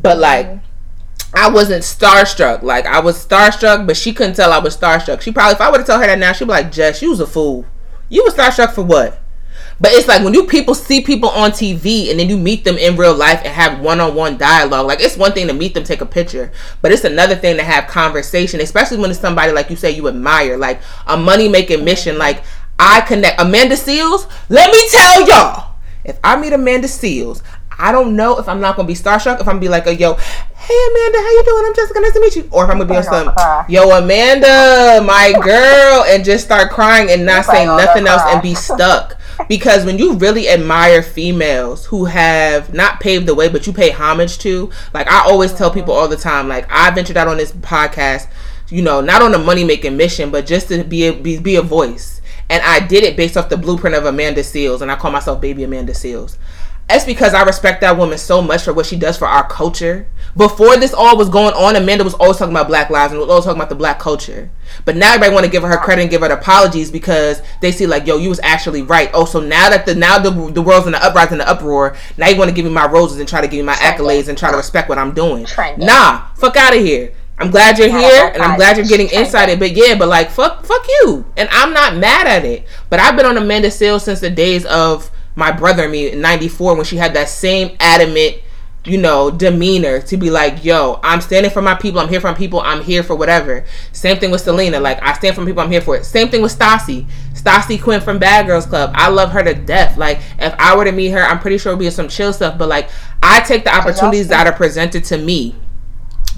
[0.00, 0.58] But like,
[1.32, 2.62] I wasn't starstruck.
[2.62, 5.20] Like I was starstruck, but she couldn't tell I was starstruck.
[5.20, 7.10] She probably, if I would have told her that now, she'd be like, Jess, you
[7.10, 7.64] was a fool.
[8.08, 9.19] You was starstruck for what?
[9.80, 12.76] But it's like when you people see people on TV and then you meet them
[12.76, 14.86] in real life and have one-on-one dialogue.
[14.86, 16.52] Like it's one thing to meet them, take a picture,
[16.82, 20.06] but it's another thing to have conversation, especially when it's somebody like you say you
[20.08, 22.18] admire, like a money-making mission.
[22.18, 22.44] Like
[22.78, 24.30] I connect Amanda Seales.
[24.50, 25.74] Let me tell y'all,
[26.04, 27.42] if I meet Amanda Seales,
[27.80, 29.36] I don't know if I'm not gonna be starstruck.
[29.36, 31.64] If I'm gonna be like, a, yo, hey Amanda, how you doing?
[31.66, 32.00] I'm Jessica.
[32.00, 32.48] Nice to meet you.
[32.52, 33.32] Or if I'm gonna be on some,
[33.68, 38.54] yo Amanda, my girl, and just start crying and not say nothing else and be
[38.54, 43.72] stuck because when you really admire females who have not paved the way but you
[43.72, 47.28] pay homage to like i always tell people all the time like i ventured out
[47.28, 48.28] on this podcast
[48.68, 51.56] you know not on a money making mission but just to be a, be, be
[51.56, 54.96] a voice and i did it based off the blueprint of amanda Seales, and i
[54.96, 56.36] call myself baby amanda seales
[56.90, 60.08] that's because I respect that woman so much for what she does for our culture.
[60.36, 63.30] Before this all was going on, Amanda was always talking about Black lives and was
[63.30, 64.50] always talking about the Black culture.
[64.84, 67.86] But now everybody want to give her credit and give her apologies because they see
[67.86, 69.08] like, yo, you was actually right.
[69.14, 72.28] Oh, so now that the now the, the world's in the uprising, the uproar, now
[72.28, 74.36] you want to give me my roses and try to give me my accolades and
[74.36, 75.46] try to respect what I'm doing.
[75.78, 77.12] Nah, fuck out of here.
[77.38, 79.58] I'm glad you're here and I'm glad you're getting inside it.
[79.58, 81.24] But yeah, but like fuck fuck you.
[81.36, 82.66] And I'm not mad at it.
[82.90, 86.20] But I've been on Amanda Seales since the days of my brother and me in
[86.20, 88.36] 94 when she had that same adamant
[88.84, 92.28] you know demeanor to be like yo i'm standing for my people i'm here for
[92.28, 93.64] my people i'm here for whatever.
[93.92, 96.04] Same thing with selena like i stand for people i'm here for it.
[96.04, 97.06] Same thing with stassi.
[97.34, 99.98] Stassi quinn from bad girls club i love her to death.
[99.98, 102.56] Like if i were to meet her i'm pretty sure it'll be some chill stuff
[102.56, 102.88] but like
[103.22, 105.54] i take the opportunities that are presented to me.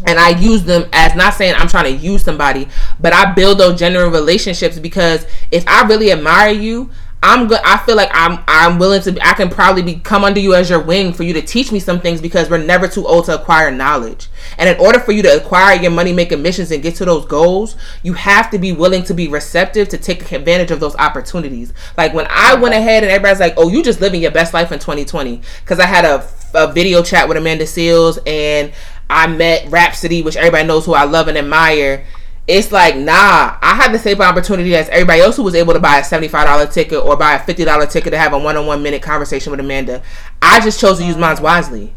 [0.04, 2.66] And I use them as not saying I'm trying to use somebody,
[2.98, 6.90] but I build those genuine relationships because if I really admire you,
[7.24, 7.60] I'm good.
[7.64, 9.16] I feel like I'm I'm willing to.
[9.24, 11.78] I can probably be come under you as your wing for you to teach me
[11.78, 14.28] some things because we're never too old to acquire knowledge.
[14.58, 17.24] And in order for you to acquire your money making missions and get to those
[17.26, 21.72] goals, you have to be willing to be receptive to take advantage of those opportunities.
[21.96, 24.72] Like when I went ahead and everybody's like, "Oh, you just living your best life
[24.72, 28.72] in 2020," because I had a, a video chat with Amanda Seales and
[29.08, 32.04] I met Rapsody, which everybody knows who I love and admire
[32.48, 35.80] it's like nah i had the same opportunity as everybody else who was able to
[35.80, 39.50] buy a $75 ticket or buy a $50 ticket to have a one-on-one minute conversation
[39.50, 40.02] with amanda.
[40.40, 41.94] I just chose to use mine wisely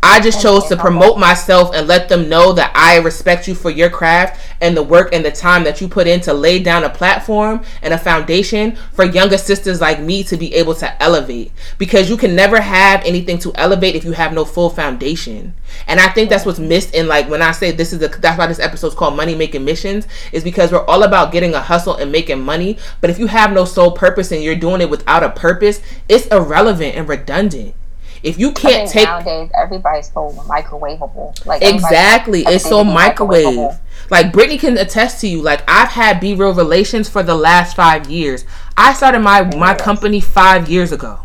[0.00, 3.68] I just chose to promote myself and let them know that I respect you for
[3.68, 6.84] your craft and the work and the time that you put in to lay down
[6.84, 11.50] a platform and a foundation for younger sisters like me to be able to elevate.
[11.78, 15.54] Because you can never have anything to elevate if you have no full foundation.
[15.88, 18.38] And I think that's what's missed in like when I say this is the that's
[18.38, 21.60] why this episode is called Money Making Missions is because we're all about getting a
[21.60, 22.78] hustle and making money.
[23.00, 26.26] But if you have no sole purpose and you're doing it without a purpose, it's
[26.28, 27.74] irrelevant and redundant.
[28.22, 31.46] If you can't take nowadays, everybody's so microwavable.
[31.46, 33.78] Like exactly, it's so microwave.
[34.10, 35.42] Like Brittany can attest to you.
[35.42, 38.44] Like I've had B real relations for the last five years.
[38.76, 41.20] I started my my company five years ago.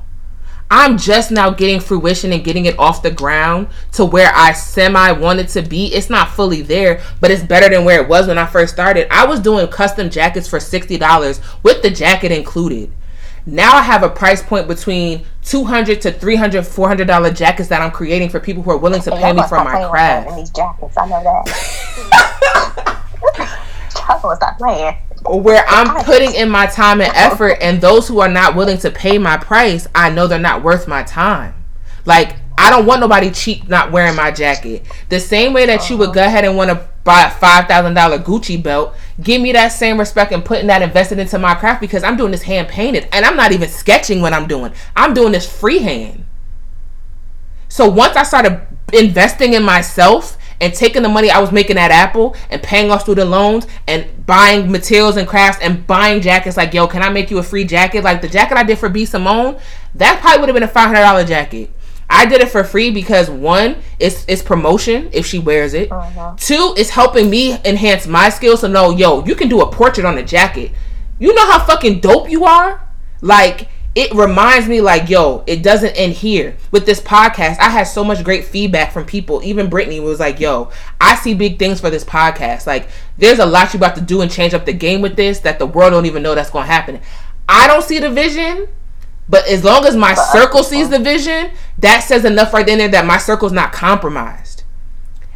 [0.76, 5.12] I'm just now getting fruition and getting it off the ground to where I semi
[5.12, 5.94] wanted to be.
[5.94, 9.08] It's not fully there, but it's better than where it was when I first started.
[9.12, 12.92] I was doing custom jackets for $60 with the jacket included.
[13.46, 18.30] Now I have a price point between 200 to 300 $400 jackets that I'm creating
[18.30, 20.36] for people who are willing to pay me for my craft.
[20.36, 23.00] These jackets, I know that.
[23.90, 24.96] Stop playing
[25.26, 28.92] where I'm putting in my time and effort, and those who are not willing to
[28.92, 31.54] pay my price, I know they're not worth my time.
[32.06, 34.86] Like, I don't want nobody cheap not wearing my jacket.
[35.10, 36.16] The same way that you would uh-huh.
[36.16, 39.70] go ahead and want to buy a five thousand dollar Gucci belt, give me that
[39.70, 43.08] same respect and putting that invested into my craft because I'm doing this hand painted
[43.12, 44.72] and I'm not even sketching what I'm doing.
[44.96, 46.26] I'm doing this freehand.
[47.68, 48.62] So once I started
[48.94, 53.02] investing in myself and taking the money I was making at Apple and paying off
[53.02, 57.32] student loans and buying materials and crafts and buying jackets like, yo, can I make
[57.32, 58.04] you a free jacket?
[58.04, 59.60] Like the jacket I did for B Simone,
[59.96, 61.74] that probably would have been a five hundred dollar jacket.
[62.10, 65.92] I did it for free because one, it's it's promotion if she wears it.
[65.92, 66.36] Uh-huh.
[66.38, 70.06] Two, it's helping me enhance my skills to know, yo, you can do a portrait
[70.06, 70.72] on a jacket.
[71.20, 72.88] You know how fucking dope you are?
[73.22, 77.84] Like it reminds me like yo it doesn't end here with this podcast i had
[77.84, 81.80] so much great feedback from people even brittany was like yo i see big things
[81.80, 84.74] for this podcast like there's a lot you about to do and change up the
[84.74, 87.00] game with this that the world don't even know that's going to happen
[87.48, 88.68] i don't see the vision
[89.30, 92.90] but as long as my circle sees the vision that says enough right in there
[92.90, 94.64] that my circle's not compromised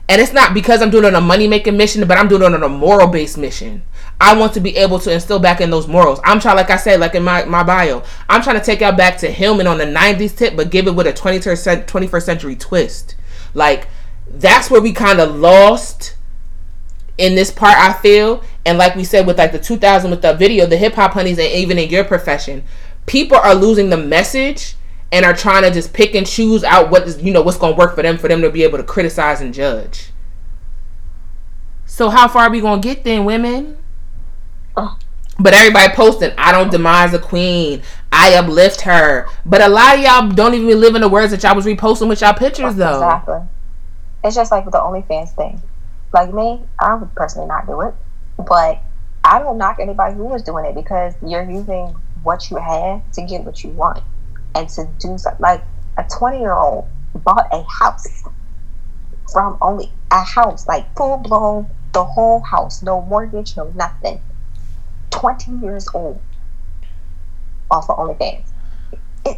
[0.09, 2.41] and it's not because i'm doing it on a money making mission but i'm doing
[2.41, 3.84] it on a moral based mission
[4.19, 6.19] I want to be able to instill back in those morals.
[6.23, 8.97] I'm trying, like I said, like in my, my bio, I'm trying to take out
[8.97, 13.15] back to Hillman on the 90s tip, but give it with a 21st century twist.
[13.53, 13.88] Like,
[14.27, 16.15] that's where we kind of lost
[17.18, 18.43] in this part, I feel.
[18.65, 21.38] And like we said, with like the 2000 with the video, the hip hop honeys,
[21.38, 22.64] and even in your profession,
[23.07, 24.75] people are losing the message
[25.11, 27.73] and are trying to just pick and choose out what is, you know, what's going
[27.73, 30.11] to work for them, for them to be able to criticize and judge.
[31.85, 33.77] So, how far are we going to get then, women?
[34.75, 34.99] Oh.
[35.39, 37.81] But everybody posting, I don't demise a queen.
[38.11, 39.27] I uplift her.
[39.45, 42.09] But a lot of y'all don't even live in the words that y'all was reposting
[42.09, 42.95] with y'all pictures though.
[42.95, 43.39] Exactly.
[44.23, 45.61] It's just like with the OnlyFans thing.
[46.11, 47.93] Like me, I would personally not do it.
[48.38, 48.81] But
[49.23, 53.22] I don't knock anybody who was doing it because you're using what you have to
[53.23, 54.03] get what you want.
[54.56, 55.65] And to do something like
[55.98, 58.23] a 20 year old bought a house
[59.31, 64.22] from only a house, like full blown, the whole house, no mortgage, no nothing
[65.11, 66.22] 20 years old
[67.72, 68.45] off of OnlyFans.
[69.26, 69.38] It,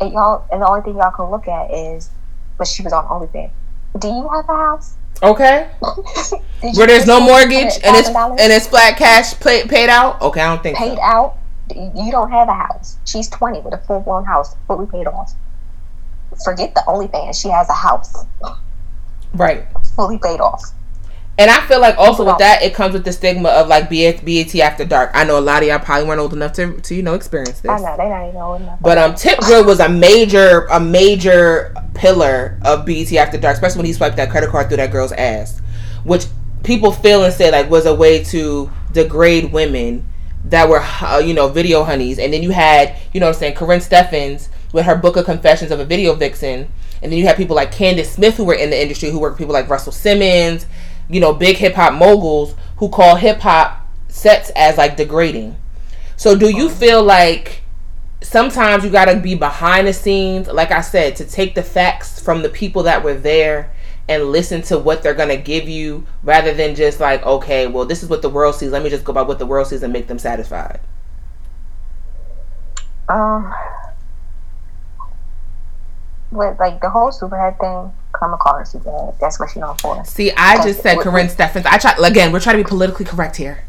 [0.00, 2.10] and y'all, and the only thing y'all can look at is,
[2.58, 3.52] but she was on OnlyFans.
[3.98, 4.96] Do you have a house?
[5.22, 5.70] Okay.
[6.74, 10.20] Where there's no mortgage and it's and it's flat cash pay, paid out.
[10.22, 11.02] Okay, I don't think paid so.
[11.02, 11.36] out.
[11.74, 12.96] You don't have a house.
[13.04, 15.34] She's 20 with a full blown house, fully paid off.
[16.44, 17.40] Forget the OnlyFans.
[17.40, 18.24] She has a house.
[19.34, 19.66] Right.
[19.94, 20.72] Fully paid off.
[21.38, 24.54] And I feel like also with that, it comes with the stigma of like BET
[24.56, 25.12] after dark.
[25.14, 27.60] I know a lot of y'all probably weren't old enough to, to you know experience
[27.60, 27.70] this.
[27.70, 28.80] I know they not even old enough.
[28.82, 33.78] But um, Tip Drill was a major a major pillar of BET after dark, especially
[33.78, 35.60] when he swiped that credit card through that girl's ass,
[36.02, 36.26] which
[36.64, 40.04] people feel and say like was a way to degrade women
[40.46, 42.18] that were uh, you know video honeys.
[42.18, 45.24] And then you had you know what I'm saying Karrine Steffans with her book of
[45.24, 46.68] confessions of a video vixen.
[47.00, 49.38] And then you had people like Candice Smith who were in the industry who worked
[49.38, 50.66] people like Russell Simmons
[51.08, 55.56] you know, big hip hop moguls who call hip hop sets as like degrading.
[56.16, 57.62] So do you feel like
[58.20, 62.20] sometimes you got to be behind the scenes, like I said, to take the facts
[62.20, 63.72] from the people that were there
[64.08, 67.84] and listen to what they're going to give you rather than just like, okay, well,
[67.84, 68.70] this is what the world sees.
[68.70, 70.80] Let me just go by what the world sees and make them satisfied.
[73.08, 73.54] Um,
[76.30, 79.18] with like the whole superhead thing, come her superhead.
[79.18, 80.04] That's what she's known for.
[80.04, 81.66] See, I just said Karrine Steffans.
[81.66, 82.32] I try again.
[82.32, 83.64] We're trying to be politically correct here.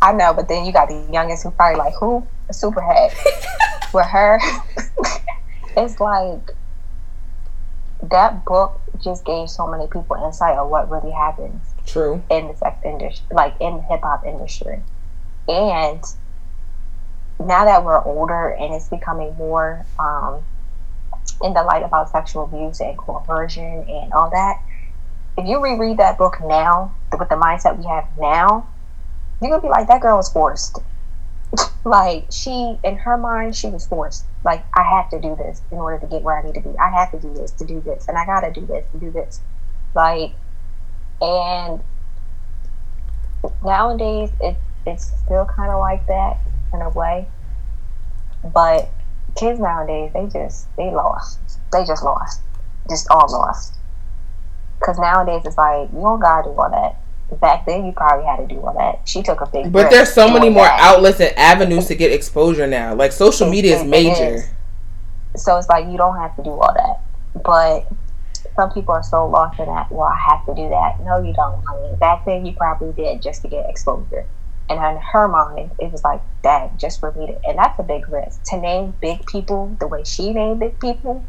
[0.00, 3.14] I know, but then you got the youngest who probably like who a superhead.
[3.94, 4.40] with her,
[5.76, 6.54] it's like
[8.10, 11.62] that book just gave so many people insight of what really happens.
[11.86, 12.22] True.
[12.30, 14.80] In the sex industry, like in the hip hop industry,
[15.48, 16.02] and
[17.40, 20.42] now that we're older and it's becoming more um,
[21.42, 24.62] in the light about sexual abuse and coercion and all that,
[25.36, 28.66] if you reread that book now, with the mindset we have now,
[29.40, 30.78] you're gonna be like, that girl was forced.
[31.84, 34.24] like she, in her mind, she was forced.
[34.44, 36.70] Like I have to do this in order to get where I need to be.
[36.78, 39.10] I have to do this to do this, and I gotta do this to do
[39.10, 39.40] this.
[39.94, 40.32] Like,
[41.20, 41.80] and
[43.64, 44.56] nowadays it
[44.86, 46.38] it's still kind of like that
[46.72, 47.28] in a way,
[48.52, 48.90] but
[49.36, 51.38] kids nowadays, they just they lost.
[51.72, 52.40] They just lost.
[52.88, 53.74] Just all lost.
[54.78, 56.98] Because nowadays it's like you don't gotta do all that.
[57.40, 59.08] Back then you probably had to do all that.
[59.08, 59.72] She took a big.
[59.72, 60.80] But there's so many more that.
[60.80, 62.94] outlets and avenues to get exposure now.
[62.94, 64.34] Like social media is it major.
[64.34, 64.48] is.
[65.36, 67.42] So it's like you don't have to do all that.
[67.42, 67.86] But
[68.54, 69.90] some people are so lost in that.
[69.90, 71.00] Well, I have to do that.
[71.00, 71.62] No, you don't.
[71.68, 74.26] I mean, back then you probably did just to get exposure.
[74.70, 77.82] And in her mind, it was like, dang, just for me to, and that's a
[77.82, 81.24] big risk to name big people the way she named big people.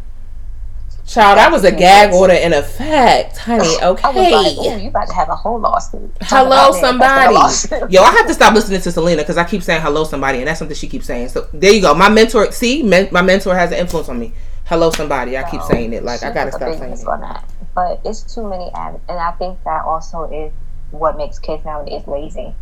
[1.06, 2.22] Child, that was a gag ridiculous.
[2.22, 3.68] order in effect, honey.
[3.82, 4.56] I was like, Okay.
[4.58, 6.16] oh, you about to have a whole lawsuit.
[6.22, 7.34] Talk Hello, about manifesting a somebody.
[7.34, 7.92] lawsuit.
[7.92, 10.48] Yo, I have to stop listening to Selena because I keep saying hello, somebody, and
[10.48, 11.28] that's something she keeps saying.
[11.28, 11.94] So there you go.
[11.94, 14.34] My mentor, see, men, my mentor has an influence on me.
[14.66, 15.38] Hello, somebody.
[15.38, 16.06] I keep saying it.
[16.06, 17.04] Like I gotta stop saying it.
[17.06, 17.50] that.
[17.76, 20.54] But it's too many, av- and I think that also is
[20.92, 22.56] what makes kids nowadays lazy.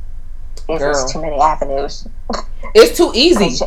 [0.69, 0.93] Is Girl.
[0.93, 2.07] there's too many avenues.
[2.75, 3.65] It's too easy.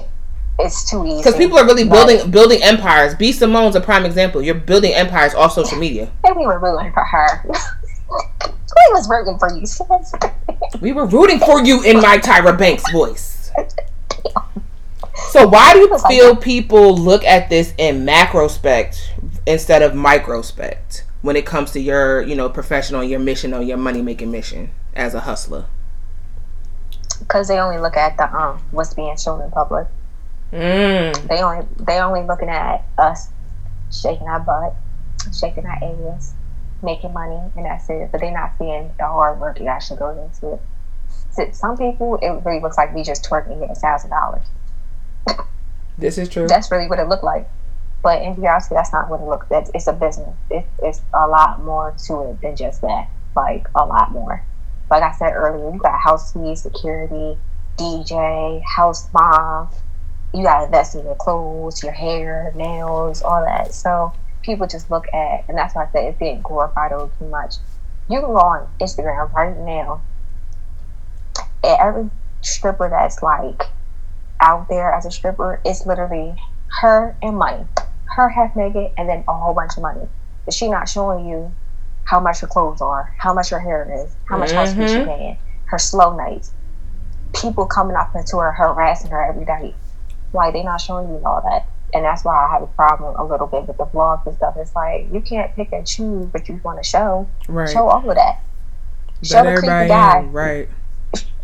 [0.58, 1.18] It's too easy.
[1.18, 3.14] Because people are really But- building building empires.
[3.14, 4.40] B Simone's a prime example.
[4.42, 6.10] You're building empires off social media.
[6.24, 7.42] And we were rooting for her.
[7.48, 10.12] we was rooting for you, sis.
[10.80, 13.50] We were rooting for you in my Tyra Banks voice.
[15.30, 19.00] So why do you feel people look at this in macrospect
[19.46, 23.76] instead of microspect when it comes to your, you know, professional, your mission or your
[23.76, 25.66] money making mission as a hustler?
[27.18, 29.86] Because they only look at the um what's being shown in public.
[30.52, 31.28] Mm.
[31.28, 33.28] They only they only looking at us
[33.90, 34.74] shaking our butt,
[35.32, 35.78] shaking our
[36.12, 36.34] ass,
[36.82, 38.10] making money, and that's it.
[38.12, 40.62] But they're not seeing the hard work that actually goes into it.
[41.36, 44.44] To some people, it really looks like we just twerk and get a thousand dollars.
[45.98, 46.48] This is true.
[46.48, 47.48] That's really what it looked like.
[48.02, 49.46] But in reality, that's not what it looks.
[49.48, 50.36] That's it's a business.
[50.50, 53.08] It, it's a lot more to it than just that.
[53.34, 54.44] Like a lot more.
[54.94, 57.36] Like I said earlier, you got house keys, security,
[57.76, 59.68] DJ, house mom.
[60.32, 63.74] You got to invest in your clothes, your hair, nails, all that.
[63.74, 64.12] So
[64.44, 67.56] people just look at, and that's why I said it's being glorified over too much.
[68.08, 70.04] You can go on Instagram right now,
[71.64, 72.10] and every
[72.42, 73.64] stripper that's like
[74.40, 76.36] out there as a stripper, is literally
[76.82, 77.64] her and money.
[78.14, 80.06] Her half naked and then a whole bunch of money.
[80.44, 81.52] But she not showing you
[82.04, 84.98] how much her clothes are, how much her hair is, how much house keys she
[84.98, 85.06] Mhm.
[85.06, 86.52] paying, her slow nights.
[87.32, 89.74] People coming up into her harassing her every day.
[90.32, 91.66] Why they not showing you all that?
[91.92, 94.56] And that's why I have a problem a little bit with the vlogs and stuff.
[94.56, 97.26] It's like you can't pick and choose what you want to show.
[97.48, 97.68] Right.
[97.68, 98.40] Show all of that.
[99.22, 100.20] Show the creepy everybody guy.
[100.30, 100.68] Right.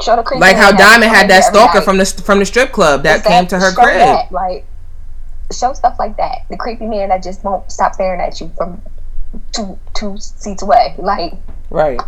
[0.02, 1.84] Show the creepy Like how Diamond had that stalker night.
[1.84, 3.32] from the from the strip club that Exactly.
[3.32, 3.98] came to her Show crib.
[3.98, 4.66] that, like
[5.52, 6.42] show stuff like that.
[6.48, 8.80] The creepy man that just won't stop staring at you from
[9.52, 10.94] two two seats away.
[10.98, 11.34] Like
[11.70, 12.00] Right.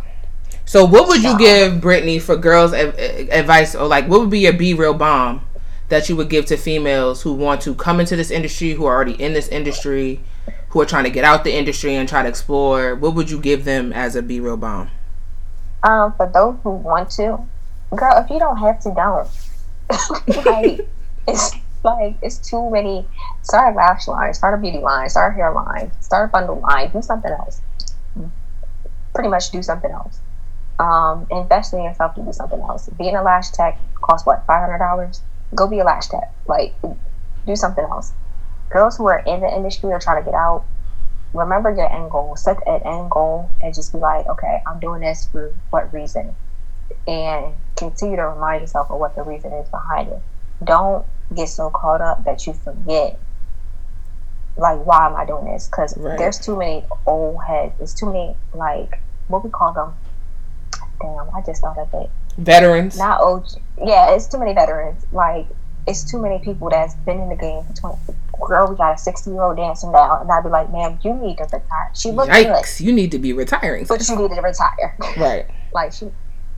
[0.64, 4.52] So, what would you give Brittany for girls' advice, or like, what would be your
[4.52, 5.44] be real bomb
[5.88, 8.94] that you would give to females who want to come into this industry, who are
[8.94, 10.20] already in this industry,
[10.70, 12.94] who are trying to get out the industry and try to explore?
[12.94, 14.90] What would you give them as a be real bomb?
[15.82, 17.38] um, for those who want to,
[17.94, 19.28] girl, if you don't have to, don't.
[20.46, 20.88] like
[21.28, 23.06] it's like it's too many.
[23.42, 26.60] Start a lash line, start a beauty line, start a hair line, start a bundle
[26.60, 26.90] line.
[26.90, 27.60] Do something else.
[29.14, 30.20] Pretty much do something else.
[30.78, 32.88] Um, invest in yourself to do something else.
[32.98, 35.20] Being a lash tech costs what five hundred dollars.
[35.54, 36.32] Go be a lash tech.
[36.46, 36.74] Like
[37.46, 38.12] do something else.
[38.70, 40.64] Girls who are in the industry or trying to get out,
[41.34, 42.36] remember your end goal.
[42.36, 46.34] Set an end goal and just be like, okay, I'm doing this for what reason,
[47.06, 50.22] and continue to remind yourself of what the reason is behind it.
[50.64, 53.18] Don't get so caught up that you forget.
[54.56, 55.66] Like, why am I doing this?
[55.66, 56.18] Because Right.
[56.18, 57.72] there's too many old heads.
[57.78, 59.94] There's too many like what we call them.
[61.00, 62.98] Damn, I just thought of it Veterans.
[62.98, 63.44] not OG.
[63.82, 65.04] Yeah, it's too many veterans.
[65.12, 65.46] Like
[65.86, 67.98] it's too many people that's been in the game for twenty.
[68.40, 71.14] Girl, we got a sixty year old dancing now, and I'd be like, "Ma'am, you
[71.14, 72.80] need to retire." She good, Yikes!
[72.80, 73.86] You need to be retiring.
[73.88, 74.96] but you needed to retire.
[75.16, 75.46] Right.
[75.72, 76.06] like she,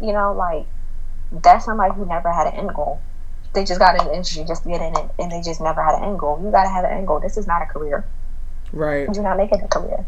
[0.00, 0.66] you know, like
[1.42, 3.00] that's somebody who never had an end goal.
[3.54, 5.82] They just got in the industry just to get in it, and they just never
[5.82, 6.40] had an end goal.
[6.42, 7.20] You gotta have an end goal.
[7.20, 8.04] This is not a career.
[8.72, 9.08] Right.
[9.14, 10.04] You're not making a career.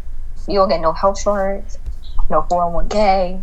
[0.48, 1.78] You don't get no health insurance,
[2.28, 3.40] no four hundred one k.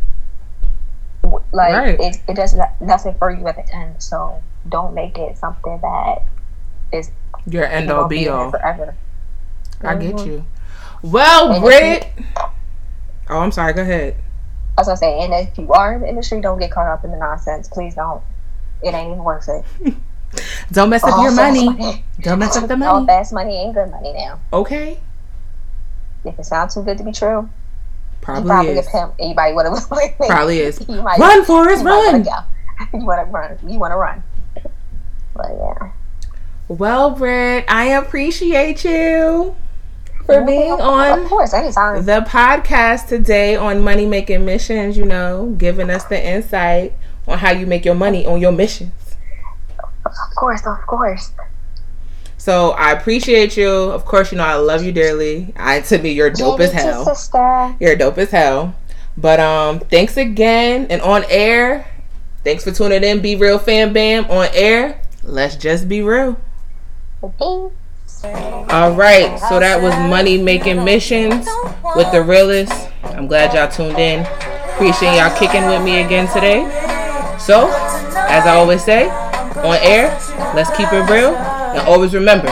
[1.54, 2.00] Like Right.
[2.00, 3.96] it, it does not- nothing for you at the end.
[4.04, 6.24] So don't make it something that
[6.92, 7.12] is
[7.46, 8.52] Your end all be all.
[8.52, 8.96] forever.
[9.82, 10.26] I get Mhm.
[10.26, 10.46] you.
[11.02, 12.08] Well, And if Britt.
[13.30, 13.74] Oh, I'm sorry.
[13.74, 14.16] Go ahead.
[14.78, 17.06] I was gonna say, and if you are in the industry, don't get caught up
[17.06, 17.68] in the nonsense.
[17.70, 18.22] Please don't.
[18.84, 19.96] It ain't even worth it.
[20.72, 22.04] Don't mess up All your fast money.
[22.22, 22.90] Don't mess up the money.
[22.90, 24.40] All fast money ain't good money now.
[24.52, 25.00] Okay.
[26.26, 27.50] If it sounds too good to be true,
[28.22, 28.88] Probably probably is.
[28.88, 29.14] pimp.
[29.36, 30.14] might want to.
[30.28, 30.80] Probably is.
[30.88, 32.26] You might, Run, Forrest, you run.
[32.94, 33.58] You want to run.
[33.68, 34.24] You want to run.
[35.36, 35.92] But yeah.
[36.70, 39.56] Well, Britt, I appreciate you
[40.26, 45.54] for being on of course anytime the podcast today on money making missions, you know,
[45.58, 46.94] giving us the insight
[47.28, 48.92] on how you make your money on your missions.
[50.06, 51.32] of course of course
[52.38, 53.70] So I appreciate you.
[53.70, 55.54] Of course, you know I love you dearly.
[55.56, 57.16] I to me you're dope as Yeah, you too, hell.
[57.16, 58.76] sister You're dope as hell.
[59.16, 61.88] But um, thanks again and on air.
[62.44, 63.22] Thanks for tuning in.
[63.22, 64.26] Be real, fam, bam.
[64.30, 65.00] On air.
[65.24, 66.36] Let's just be real.
[67.22, 67.72] Bing.
[68.70, 71.48] All right, so that was money making missions
[71.96, 72.74] with the realest.
[73.04, 74.26] I'm glad y'all tuned in.
[74.74, 76.64] Appreciate y'all kicking with me again today.
[77.40, 77.70] So,
[78.30, 80.08] as I always say, on air,
[80.56, 82.52] let's keep it real and always remember,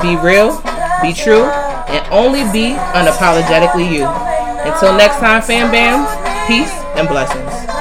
[0.00, 0.60] be real,
[1.02, 4.06] be true, and only be unapologetically you.
[4.70, 6.06] Until next time, fam bam,
[6.46, 7.73] peace and blessings.